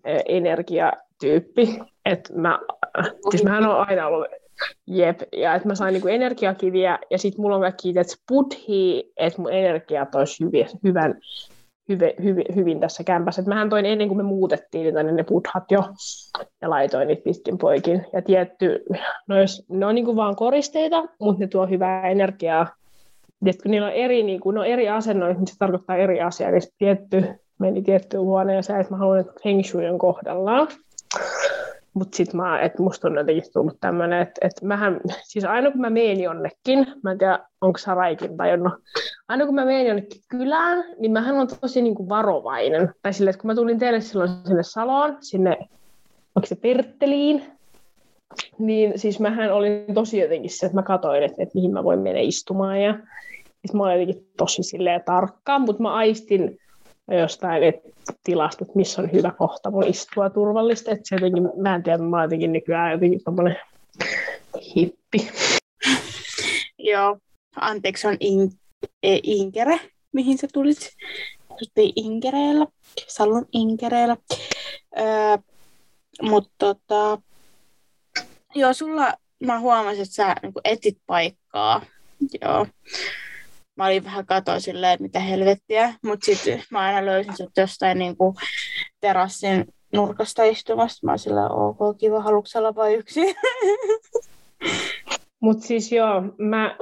eh, 0.05 0.22
energia 0.28 0.93
tyyppi. 1.20 1.78
Että 2.05 2.35
mä, 2.35 2.59
siis 3.30 3.45
mähän 3.45 3.66
on 3.66 3.89
aina 3.89 4.07
ollut 4.07 4.26
Jep, 4.86 5.20
ja 5.36 5.54
että 5.54 5.68
mä 5.68 5.74
sain 5.74 5.92
niinku 5.92 6.08
energiakiviä, 6.08 6.98
ja 7.10 7.18
sitten 7.18 7.42
mulla 7.42 7.56
on 7.56 7.62
kaikki 7.62 7.88
että 7.88 8.14
budhi, 8.28 9.12
että 9.16 9.40
mun 9.40 9.52
energiat 9.52 10.14
olisi 10.14 10.44
hyviä, 10.44 10.66
hyvän, 10.84 11.14
hyve, 11.88 12.14
hyvi, 12.22 12.44
hyvin 12.54 12.80
tässä 12.80 13.04
kämpässä. 13.04 13.42
Et 13.42 13.48
mähän 13.48 13.70
toin 13.70 13.86
ennen 13.86 14.08
kuin 14.08 14.18
me 14.18 14.22
muutettiin 14.22 14.94
niin 14.94 15.16
ne 15.16 15.24
budhat 15.24 15.70
jo, 15.70 15.84
ja 16.62 16.70
laitoin 16.70 17.08
niitä 17.08 17.22
pitkin 17.22 17.58
poikin. 17.58 18.06
Ja 18.12 18.22
tietty, 18.22 18.84
no 19.28 19.40
jos, 19.40 19.66
ne 19.68 19.86
on 19.86 19.94
niinku 19.94 20.16
vaan 20.16 20.36
koristeita, 20.36 21.04
mutta 21.20 21.40
ne 21.40 21.46
tuo 21.46 21.66
hyvää 21.66 22.08
energiaa. 22.08 22.66
Et 23.46 23.62
kun 23.62 23.70
niillä 23.70 23.86
on 23.86 23.92
eri, 23.92 24.22
niinku, 24.22 24.50
no 24.50 24.64
eri 24.64 24.88
asennoita, 24.88 25.38
niin 25.38 25.46
se 25.46 25.54
tarkoittaa 25.58 25.96
eri 25.96 26.20
asiaa. 26.20 26.50
Eli 26.50 26.58
tietty 26.78 27.24
meni 27.58 27.82
tiettyyn 27.82 28.22
huoneeseen, 28.22 28.80
että 28.80 28.92
mä 28.94 28.98
haluan, 28.98 29.20
että 29.20 29.32
feng 29.42 29.64
shui 29.64 29.88
on 29.88 29.98
kohdallaan. 29.98 30.68
Mutta 31.95 32.16
sitten 32.16 32.36
mä, 32.36 32.61
että 32.61 32.82
musta 32.82 33.09
on 33.09 33.16
jotenkin 33.16 33.53
tullut 33.53 33.76
tämmöinen, 33.80 34.22
että, 34.22 34.47
että 34.47 34.66
mähän, 34.66 35.01
siis 35.22 35.45
aina 35.45 35.70
kun 35.70 35.80
mä 35.80 35.90
menen 35.90 36.20
jonnekin, 36.20 36.86
mä 37.03 37.12
en 37.12 37.18
tiedä, 37.18 37.38
onko 37.61 37.78
Saraikin 37.78 38.36
tajunnut, 38.36 38.72
aina 39.28 39.47
kun 39.47 39.55
mä 39.55 39.64
menen 39.64 39.86
jonnekin 39.86 40.20
kylään, 40.28 40.84
niin 40.99 41.12
mähän 41.12 41.34
on 41.34 41.49
tosi 41.61 41.82
niin 41.82 41.95
kuin 41.95 42.09
varovainen. 42.09 42.95
Tai 43.03 43.12
sille, 43.12 43.30
että 43.30 43.40
kun 43.40 43.49
mä 43.51 43.55
tulin 43.55 43.78
teille 43.78 44.01
silloin 44.01 44.30
sinne 44.47 44.62
Saloon, 44.62 45.16
sinne, 45.20 45.59
onko 46.34 46.47
se 46.47 46.57
Pertteliin, 46.57 47.45
niin 48.59 48.99
siis 48.99 49.20
mähän 49.20 49.53
olin 49.53 49.95
tosi 49.95 50.20
jotenkin 50.20 50.51
se, 50.51 50.66
että 50.66 50.78
mä 50.78 50.82
katsoin, 50.82 51.22
että, 51.22 51.42
että 51.42 51.55
mihin 51.55 51.72
mä 51.72 51.84
voin 51.84 52.01
mennä 52.01 52.20
istumaan 52.20 52.80
ja 52.82 52.95
sitten 53.51 53.76
mä 53.76 53.84
olin 53.84 54.01
jotenkin 54.01 54.28
tosi 54.36 54.62
silleen 54.62 55.03
tarkkaan, 55.05 55.61
mutta 55.61 55.82
mä 55.82 55.95
aistin 55.95 56.59
jostain 57.09 57.62
et, 57.62 57.76
tilasta, 58.24 58.64
että 58.64 58.78
missä 58.78 59.02
on 59.02 59.12
hyvä 59.12 59.30
kohta 59.30 59.70
mun 59.70 59.86
istua 59.86 60.30
turvallisesti. 60.30 60.90
Että 60.90 61.09
se 61.09 61.14
jotenkin, 61.14 61.50
mä 61.57 61.74
en 61.74 61.82
tiedä, 61.82 61.98
mä 61.98 62.16
oon 62.16 62.24
jotenkin 62.24 62.52
nykyään 62.52 62.92
jotenkin 62.92 63.20
tommonen 63.24 63.57
hippi. 64.76 65.30
Joo, 66.78 67.18
anteeksi, 67.57 68.07
on 68.07 68.16
in, 68.20 68.50
e, 69.02 69.18
Inkere, 69.22 69.80
mihin 70.12 70.38
sä 70.38 70.48
tulit. 70.52 70.90
Suttiin 71.59 71.92
Inkereellä, 71.96 72.66
Sallon 73.07 73.46
Inkereellä. 73.52 74.16
Öö, 74.98 75.38
Mutta 76.22 76.50
tota, 76.59 77.18
joo, 78.55 78.72
sulla 78.72 79.12
mä 79.40 79.61
huomasin, 79.61 80.02
että 80.02 80.14
sä 80.14 80.34
niin 80.42 80.52
etit 80.64 80.98
paikkaa. 81.07 81.82
Joo 82.42 82.66
mä 83.76 83.86
olin 83.86 84.04
vähän 84.04 84.26
katoa 84.26 84.60
silleen, 84.60 84.92
että 84.92 85.02
mitä 85.02 85.20
helvettiä, 85.20 85.94
mutta 86.02 86.26
sitten 86.26 86.62
mä 86.70 86.78
aina 86.78 87.06
löysin 87.06 87.36
sut 87.36 87.56
jostain 87.56 87.98
niin 87.98 88.16
kuin 88.16 88.34
terassin 89.00 89.64
nurkasta 89.92 90.44
istumasta. 90.44 91.06
Mä 91.06 91.12
olin 91.12 91.18
silleen, 91.18 91.52
ok, 91.52 91.98
kiva, 91.98 92.20
haluatko 92.20 92.58
olla 92.58 92.74
vain 92.74 92.98
yksi? 92.98 93.20
Mutta 95.40 95.66
siis 95.66 95.92
joo, 95.92 96.22
mä 96.38 96.76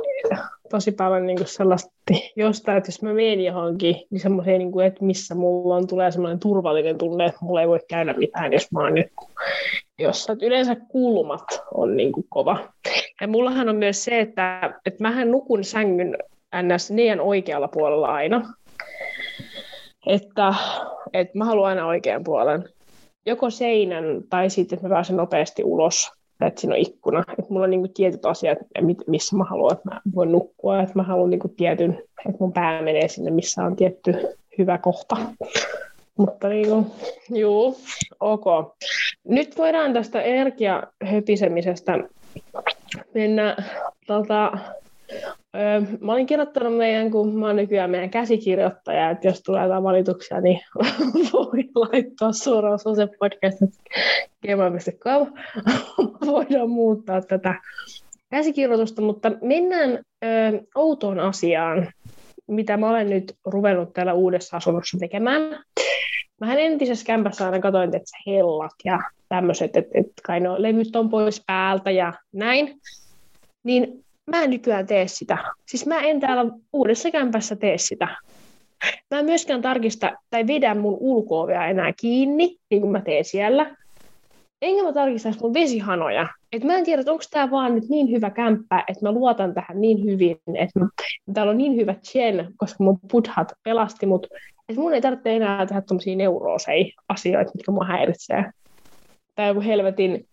tosi 0.71 0.93
paljon 0.93 1.27
niinku 1.27 1.45
sellaista 1.47 1.93
jostain, 2.37 2.79
että 2.79 2.89
jos 2.89 3.03
mä 3.03 3.13
menen 3.15 3.45
johonkin, 3.45 3.97
niin 4.11 4.21
semmoiseen, 4.21 4.59
niinku, 4.59 4.81
että 4.81 5.05
missä 5.05 5.35
mulla 5.35 5.77
on, 5.77 5.87
tulee 5.87 6.11
semmoinen 6.11 6.39
turvallinen 6.39 6.99
tunne, 6.99 7.27
että 7.27 7.39
mulla 7.43 7.61
ei 7.61 7.69
voi 7.69 7.81
käydä 7.89 8.13
mitään, 8.13 8.53
jos 8.53 8.73
mä 8.73 8.81
oon 8.81 8.95
nyt 8.95 9.07
jossa. 9.99 10.37
Yleensä 10.43 10.77
kulmat 10.89 11.45
on 11.75 11.97
niinku 11.97 12.27
kova. 12.29 12.69
Ja 13.21 13.29
mullahan 13.29 13.69
on 13.69 13.77
myös 13.77 14.05
se, 14.05 14.21
että, 14.21 14.75
että 14.87 15.03
mähän 15.03 15.31
nukun 15.31 15.65
sängyn 15.65 16.17
ns. 16.63 16.91
niiden 16.91 17.21
oikealla 17.21 17.69
puolella 17.69 18.07
aina. 18.07 18.55
Että, 20.07 20.55
että 21.13 21.39
mä 21.39 21.45
haluan 21.45 21.69
aina 21.69 21.87
oikean 21.87 22.25
puolen. 22.25 22.65
Joko 23.27 23.51
seinän 23.51 24.05
tai 24.31 24.51
sitten, 24.51 24.77
että 24.77 24.89
mä 24.89 24.95
pääsen 24.95 25.17
nopeasti 25.17 25.65
ulos 25.65 26.13
että 26.47 26.61
siinä 26.61 26.75
on 26.75 26.81
ikkuna. 26.81 27.25
Että 27.39 27.53
mulla 27.53 27.65
on 27.65 27.71
niinku 27.71 27.89
tietyt 27.89 28.27
asiat, 28.27 28.59
missä 29.07 29.37
mä 29.37 29.45
haluan, 29.45 29.73
että 29.73 29.91
mä 29.91 30.01
voin 30.15 30.33
nukkua. 30.33 30.83
Että 30.83 30.93
mä 30.95 31.03
haluan 31.03 31.31
niinku 31.31 31.49
tietyn, 31.49 32.03
että 32.27 32.39
mun 32.41 32.53
pää 32.53 32.83
menee 32.83 33.09
sinne, 33.09 33.31
missä 33.31 33.65
on 33.65 33.77
tietty 33.77 34.15
hyvä 34.59 34.79
kohta. 34.79 35.17
Mutta 36.19 36.49
niinku, 36.49 36.87
juu, 37.31 37.77
ok. 38.21 38.45
Nyt 39.25 39.59
voidaan 39.59 39.93
tästä 39.93 40.23
energiahöpisemisestä 40.23 41.99
mennä 43.15 43.57
tota, 44.07 44.53
mä 46.01 46.13
olin 46.13 46.27
kirjoittanut 46.27 46.77
meidän, 46.77 47.11
kun 47.11 47.39
mä 47.39 47.47
oon 47.47 47.57
nykyään 47.57 47.91
meidän 47.91 48.11
käsikirjoittaja, 48.11 49.11
että 49.11 49.29
jos 49.29 49.43
tulee 49.43 49.63
jotain 49.63 49.83
valituksia, 49.83 50.41
niin 50.41 50.61
voi 51.33 51.65
laittaa 51.75 52.33
suoraan 52.33 52.79
se 52.79 53.09
podcast, 53.19 53.59
gmail.com. 54.47 55.33
Voidaan 56.27 56.71
muuttaa 56.71 57.21
tätä 57.21 57.55
käsikirjoitusta, 58.31 59.03
mutta 59.03 59.33
mennään 59.43 59.91
ö, 60.25 60.29
outoon 60.75 61.21
asiaan, 61.21 61.93
mitä 62.47 62.77
mä 62.77 62.91
olen 62.91 63.11
nyt 63.11 63.35
ruvennut 63.45 63.93
täällä 63.93 64.13
uudessa 64.13 64.57
asunnossa 64.57 64.99
tekemään. 64.99 65.65
Mähän 66.41 66.59
entisessä 66.59 67.07
kämpässä 67.07 67.45
aina 67.45 67.61
katsoin, 67.61 67.97
että 67.97 68.19
hellat 68.27 68.73
ja 68.85 68.99
tämmöiset, 69.29 69.77
että, 69.77 69.91
että 69.95 70.23
kai 70.27 70.41
no 70.41 70.63
levyt 70.63 70.97
on 70.97 71.09
pois 71.09 71.43
päältä 71.47 71.91
ja 71.91 72.13
näin. 72.33 72.81
Niin 73.65 74.05
mä 74.33 74.43
en 74.43 74.51
nykyään 74.51 74.87
tee 74.87 75.09
sitä. 75.09 75.39
Siis 75.67 75.87
mä 75.87 76.01
en 76.01 76.21
täällä 76.21 76.53
uudessa 76.73 77.11
kämpässä 77.11 77.57
tee 77.57 77.79
sitä. 77.79 78.09
Mä 79.11 79.19
en 79.19 79.25
myöskään 79.25 79.63
tarkista 79.63 80.13
tai 80.31 80.47
vedä 80.47 80.75
mun 80.75 80.97
ulko 81.01 81.49
enää 81.49 81.93
kiinni, 82.01 82.57
niin 82.71 82.81
kuin 82.81 82.93
mä 82.93 83.01
teen 83.01 83.25
siellä. 83.25 83.77
Enkä 84.63 84.83
mä 84.83 84.93
tarkistaisi 84.93 85.41
mun 85.41 85.55
vesihanoja. 85.55 86.29
Et 86.53 86.65
mä 86.65 86.77
en 86.77 86.85
tiedä, 86.85 87.03
onko 87.07 87.25
tämä 87.31 87.51
vaan 87.51 87.75
nyt 87.75 87.89
niin 87.89 88.11
hyvä 88.11 88.31
kämppä, 88.31 88.85
että 88.89 89.07
mä 89.07 89.13
luotan 89.13 89.55
tähän 89.55 89.81
niin 89.81 90.05
hyvin, 90.05 90.37
että 90.55 90.81
mä, 90.81 90.89
täällä 91.35 91.51
on 91.51 91.59
niin 91.59 91.77
hyvä 91.77 91.95
chen, 91.95 92.53
koska 92.57 92.85
mun 92.85 92.99
puthat 93.11 93.53
pelasti 93.65 94.07
mut, 94.07 94.27
että 94.69 94.81
mun 94.83 94.95
ei 94.95 95.01
tarvitse 95.01 95.37
enää 95.37 95.67
tehdä 95.67 95.81
tommosia 95.81 96.17
neuroosei 96.17 96.93
asioita, 97.09 97.53
mitkä 97.55 97.73
mua 97.73 97.85
häiritsee. 97.85 98.45
Tai 99.35 99.49
joku 99.49 99.61
helvetin 99.61 100.27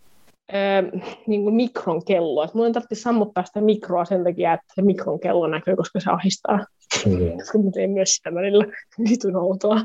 öö, 0.54 1.00
niin 1.28 1.43
kuin 1.43 1.56
mikron 1.56 2.06
kello. 2.06 2.43
Et 2.43 2.54
mun 2.54 2.66
ei 2.66 2.74
tarvitse 2.74 2.95
sammuttaa 2.95 3.45
sitä 3.45 3.62
mikroa 3.62 4.06
sen 4.06 4.24
takia, 4.24 4.54
että 4.54 4.74
se 4.76 4.82
mikron 4.82 5.20
kello 5.20 5.47
näkyy, 5.47 5.76
koska 5.76 6.00
se 6.00 6.10
ahistaa. 6.10 6.66
Mm. 7.06 7.38
koska 7.39 7.58
mä 7.58 7.72
teen 7.74 7.91
myös 7.91 8.16
sitä 8.16 8.34
välillä 8.34 8.66
vitun 9.10 9.36
outoa. 9.36 9.82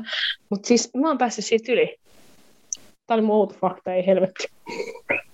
Mutta 0.49 0.67
siis 0.67 0.89
mä 0.93 1.07
oon 1.07 1.17
päässyt 1.17 1.45
siitä 1.45 1.71
yli. 1.71 1.95
Tämä 3.07 3.15
oli 3.15 3.21
mun 3.21 3.35
outo 3.35 3.55
fakta, 3.61 3.93
ei 3.93 4.05
helvetti. 4.05 4.47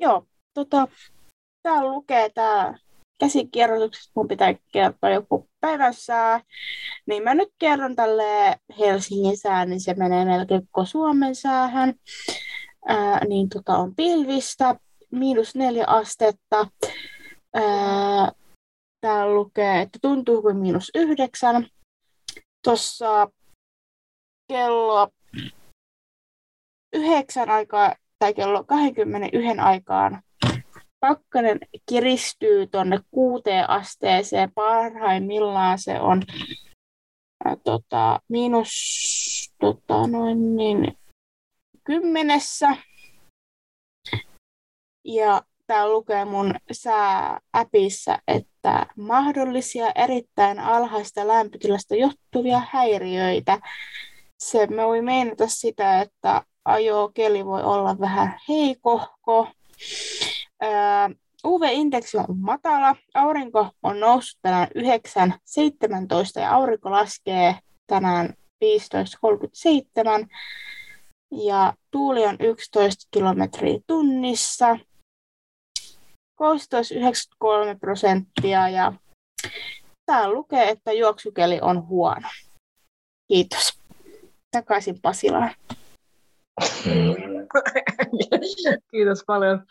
Joo, 0.00 0.26
tota, 0.54 0.88
täällä 1.62 1.90
lukee 1.90 2.30
tää 2.34 2.78
käsikirjoituksesta, 3.20 4.12
mun 4.14 4.28
pitää 4.28 4.54
kertoa 4.72 5.10
joku 5.10 5.48
päivässä, 5.60 6.40
niin 7.06 7.22
mä 7.22 7.34
nyt 7.34 7.48
kerron 7.58 7.96
tälle 7.96 8.56
Helsingin 8.78 9.36
sään, 9.36 9.70
niin 9.70 9.80
se 9.80 9.94
menee 9.94 10.24
melkein 10.24 10.68
koko 10.70 10.86
Suomen 10.86 11.34
säähän. 11.34 11.94
Ää, 12.86 13.24
niin 13.24 13.48
tota 13.48 13.76
on 13.76 13.94
pilvistä, 13.94 14.76
miinus 15.10 15.54
neljä 15.54 15.84
astetta. 15.86 16.66
Ää, 17.54 18.32
täällä 19.00 19.34
lukee, 19.34 19.80
että 19.80 19.98
tuntuu 20.02 20.42
kuin 20.42 20.56
miinus 20.56 20.90
yhdeksän. 20.94 21.66
Tuossa 22.64 23.28
kello 24.48 25.08
yhdeksän 26.92 27.50
aikaa 27.50 27.94
tai 28.18 28.34
kello 28.34 28.64
21 28.64 29.58
aikaan 29.58 30.22
pakkanen 31.00 31.58
kiristyy 31.88 32.66
tuonne 32.66 33.00
kuuteen 33.10 33.70
asteeseen. 33.70 34.52
Parhaimmillaan 34.54 35.78
se 35.78 36.00
on 36.00 36.22
ää, 37.44 37.56
tota, 37.64 38.20
miinus 38.28 38.70
tota, 39.60 40.06
noin 40.06 40.56
niin, 40.56 40.98
kymmenessä. 41.84 42.76
Ja 45.04 45.42
tää 45.66 45.88
lukee 45.88 46.24
mun 46.24 46.54
sää-äpissä, 46.72 48.18
että 48.28 48.86
mahdollisia 48.96 49.92
erittäin 49.94 50.60
alhaista 50.60 51.28
lämpötilasta 51.28 51.94
johtuvia 51.94 52.62
häiriöitä. 52.70 53.58
Se 54.38 54.66
me 54.66 54.86
voi 54.86 55.02
meinata 55.02 55.48
sitä, 55.48 56.00
että 56.00 56.42
keli 57.14 57.44
voi 57.44 57.62
olla 57.62 58.00
vähän 58.00 58.40
heikohko. 58.48 59.48
UV-indeksi 61.46 62.16
on 62.16 62.38
matala, 62.38 62.96
aurinko 63.14 63.70
on 63.82 64.00
noussut 64.00 64.38
tänään 64.42 64.68
9.17 64.68 66.40
ja 66.40 66.54
aurinko 66.54 66.90
laskee 66.90 67.54
tänään 67.86 68.34
15.37 68.64 70.28
ja 71.46 71.72
tuuli 71.90 72.26
on 72.26 72.36
11 72.40 73.08
kilometriä 73.10 73.78
tunnissa, 73.86 74.78
koostuus 76.34 76.92
93 76.92 77.74
prosenttia 77.74 78.68
ja 78.68 78.92
täällä 80.06 80.34
lukee, 80.34 80.68
että 80.68 80.92
juoksukeli 80.92 81.58
on 81.62 81.88
huono. 81.88 82.28
Kiitos. 83.28 83.78
Takaisin 84.50 85.00
Pasilaan. 85.00 85.54
Kiitos 88.90 89.24
paljon. 89.26 89.62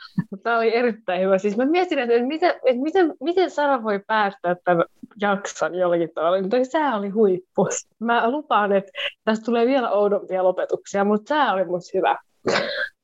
Tämä 0.43 0.57
oli 0.57 0.75
erittäin 0.75 1.21
hyvä. 1.21 1.37
Siis 1.37 1.57
mä 1.57 1.65
mietin, 1.65 1.99
että 1.99 2.27
miten, 2.27 2.49
että 2.49 2.83
miten, 2.83 3.13
miten 3.19 3.51
Sara 3.51 3.83
voi 3.83 3.99
päättää 4.07 4.55
tämän 4.63 4.85
jakson 5.21 5.75
jollakin 5.75 6.09
tavalla. 6.15 6.41
Mutta 6.41 6.57
sää 6.63 6.97
oli 6.97 7.09
huippu. 7.09 7.67
Mä 7.99 8.31
lupaan, 8.31 8.71
että 8.71 8.91
tästä 9.25 9.45
tulee 9.45 9.65
vielä 9.65 9.91
oudompia 9.91 10.43
lopetuksia, 10.43 11.03
mutta 11.03 11.29
sää 11.29 11.53
oli 11.53 11.65
musta 11.65 11.97
hyvä. 11.97 12.17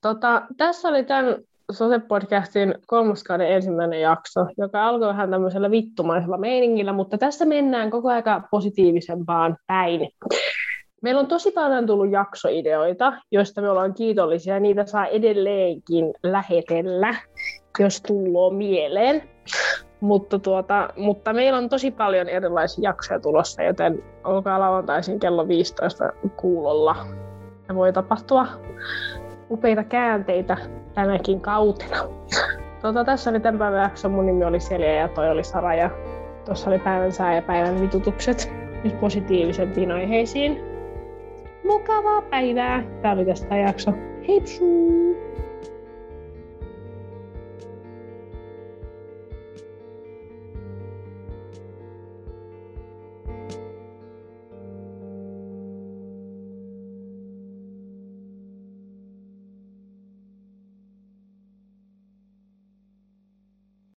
Tota, 0.01 0.41
tässä 0.57 0.89
oli 0.89 1.03
tämän 1.03 1.35
Sote-podcastin 1.71 2.79
kolmoskauden 2.87 3.51
ensimmäinen 3.51 4.01
jakso, 4.01 4.45
joka 4.57 4.87
alkoi 4.87 5.07
vähän 5.07 5.29
tämmöisellä 5.29 5.71
vittumaisella 5.71 6.37
meiningillä, 6.37 6.93
mutta 6.93 7.17
tässä 7.17 7.45
mennään 7.45 7.91
koko 7.91 8.09
aika 8.09 8.43
positiivisempaan 8.51 9.57
päin. 9.67 10.09
Meillä 11.01 11.19
on 11.19 11.27
tosi 11.27 11.51
paljon 11.51 11.85
tullut 11.85 12.11
jaksoideoita, 12.11 13.13
joista 13.31 13.61
me 13.61 13.69
ollaan 13.69 13.93
kiitollisia, 13.93 14.59
niitä 14.59 14.85
saa 14.85 15.05
edelleenkin 15.05 16.13
lähetellä, 16.23 17.15
jos 17.79 18.01
tullut 18.01 18.57
mieleen. 18.57 19.29
Mutta, 20.01 20.39
tuota, 20.39 20.89
mutta 20.97 21.33
meillä 21.33 21.57
on 21.57 21.69
tosi 21.69 21.91
paljon 21.91 22.29
erilaisia 22.29 22.89
jaksoja 22.89 23.19
tulossa, 23.19 23.63
joten 23.63 24.03
olkaa 24.23 24.59
lauantaisin 24.59 25.19
kello 25.19 25.47
15 25.47 26.13
kuulolla. 26.37 26.95
Ja 27.67 27.75
voi 27.75 27.93
tapahtua 27.93 28.47
upeita 29.51 29.83
käänteitä 29.83 30.57
tänäkin 30.93 31.41
kautena. 31.41 31.97
Tuota, 32.81 33.03
tässä 33.03 33.29
oli 33.29 33.39
tämän 33.39 33.59
päivän 33.59 33.81
jakso. 33.81 34.09
Mun 34.09 34.25
nimi 34.25 34.45
oli 34.45 34.59
Selja 34.59 34.95
ja 34.95 35.07
toi 35.07 35.29
oli 35.29 35.43
Sara. 35.43 35.75
Ja 35.75 35.89
tuossa 36.45 36.69
oli 36.69 36.79
päivän 36.79 37.11
sää 37.11 37.35
ja 37.35 37.41
päivän 37.41 37.81
vitutukset. 37.81 38.53
Nyt 38.83 38.99
positiivisempiin 38.99 39.91
aiheisiin. 39.91 40.68
Mukavaa 41.63 42.21
päivää! 42.21 42.83
Tämä 43.01 43.13
oli 43.13 43.25
tästä 43.25 43.57
jakso. 43.57 43.91
Heipsuu! 44.27 45.28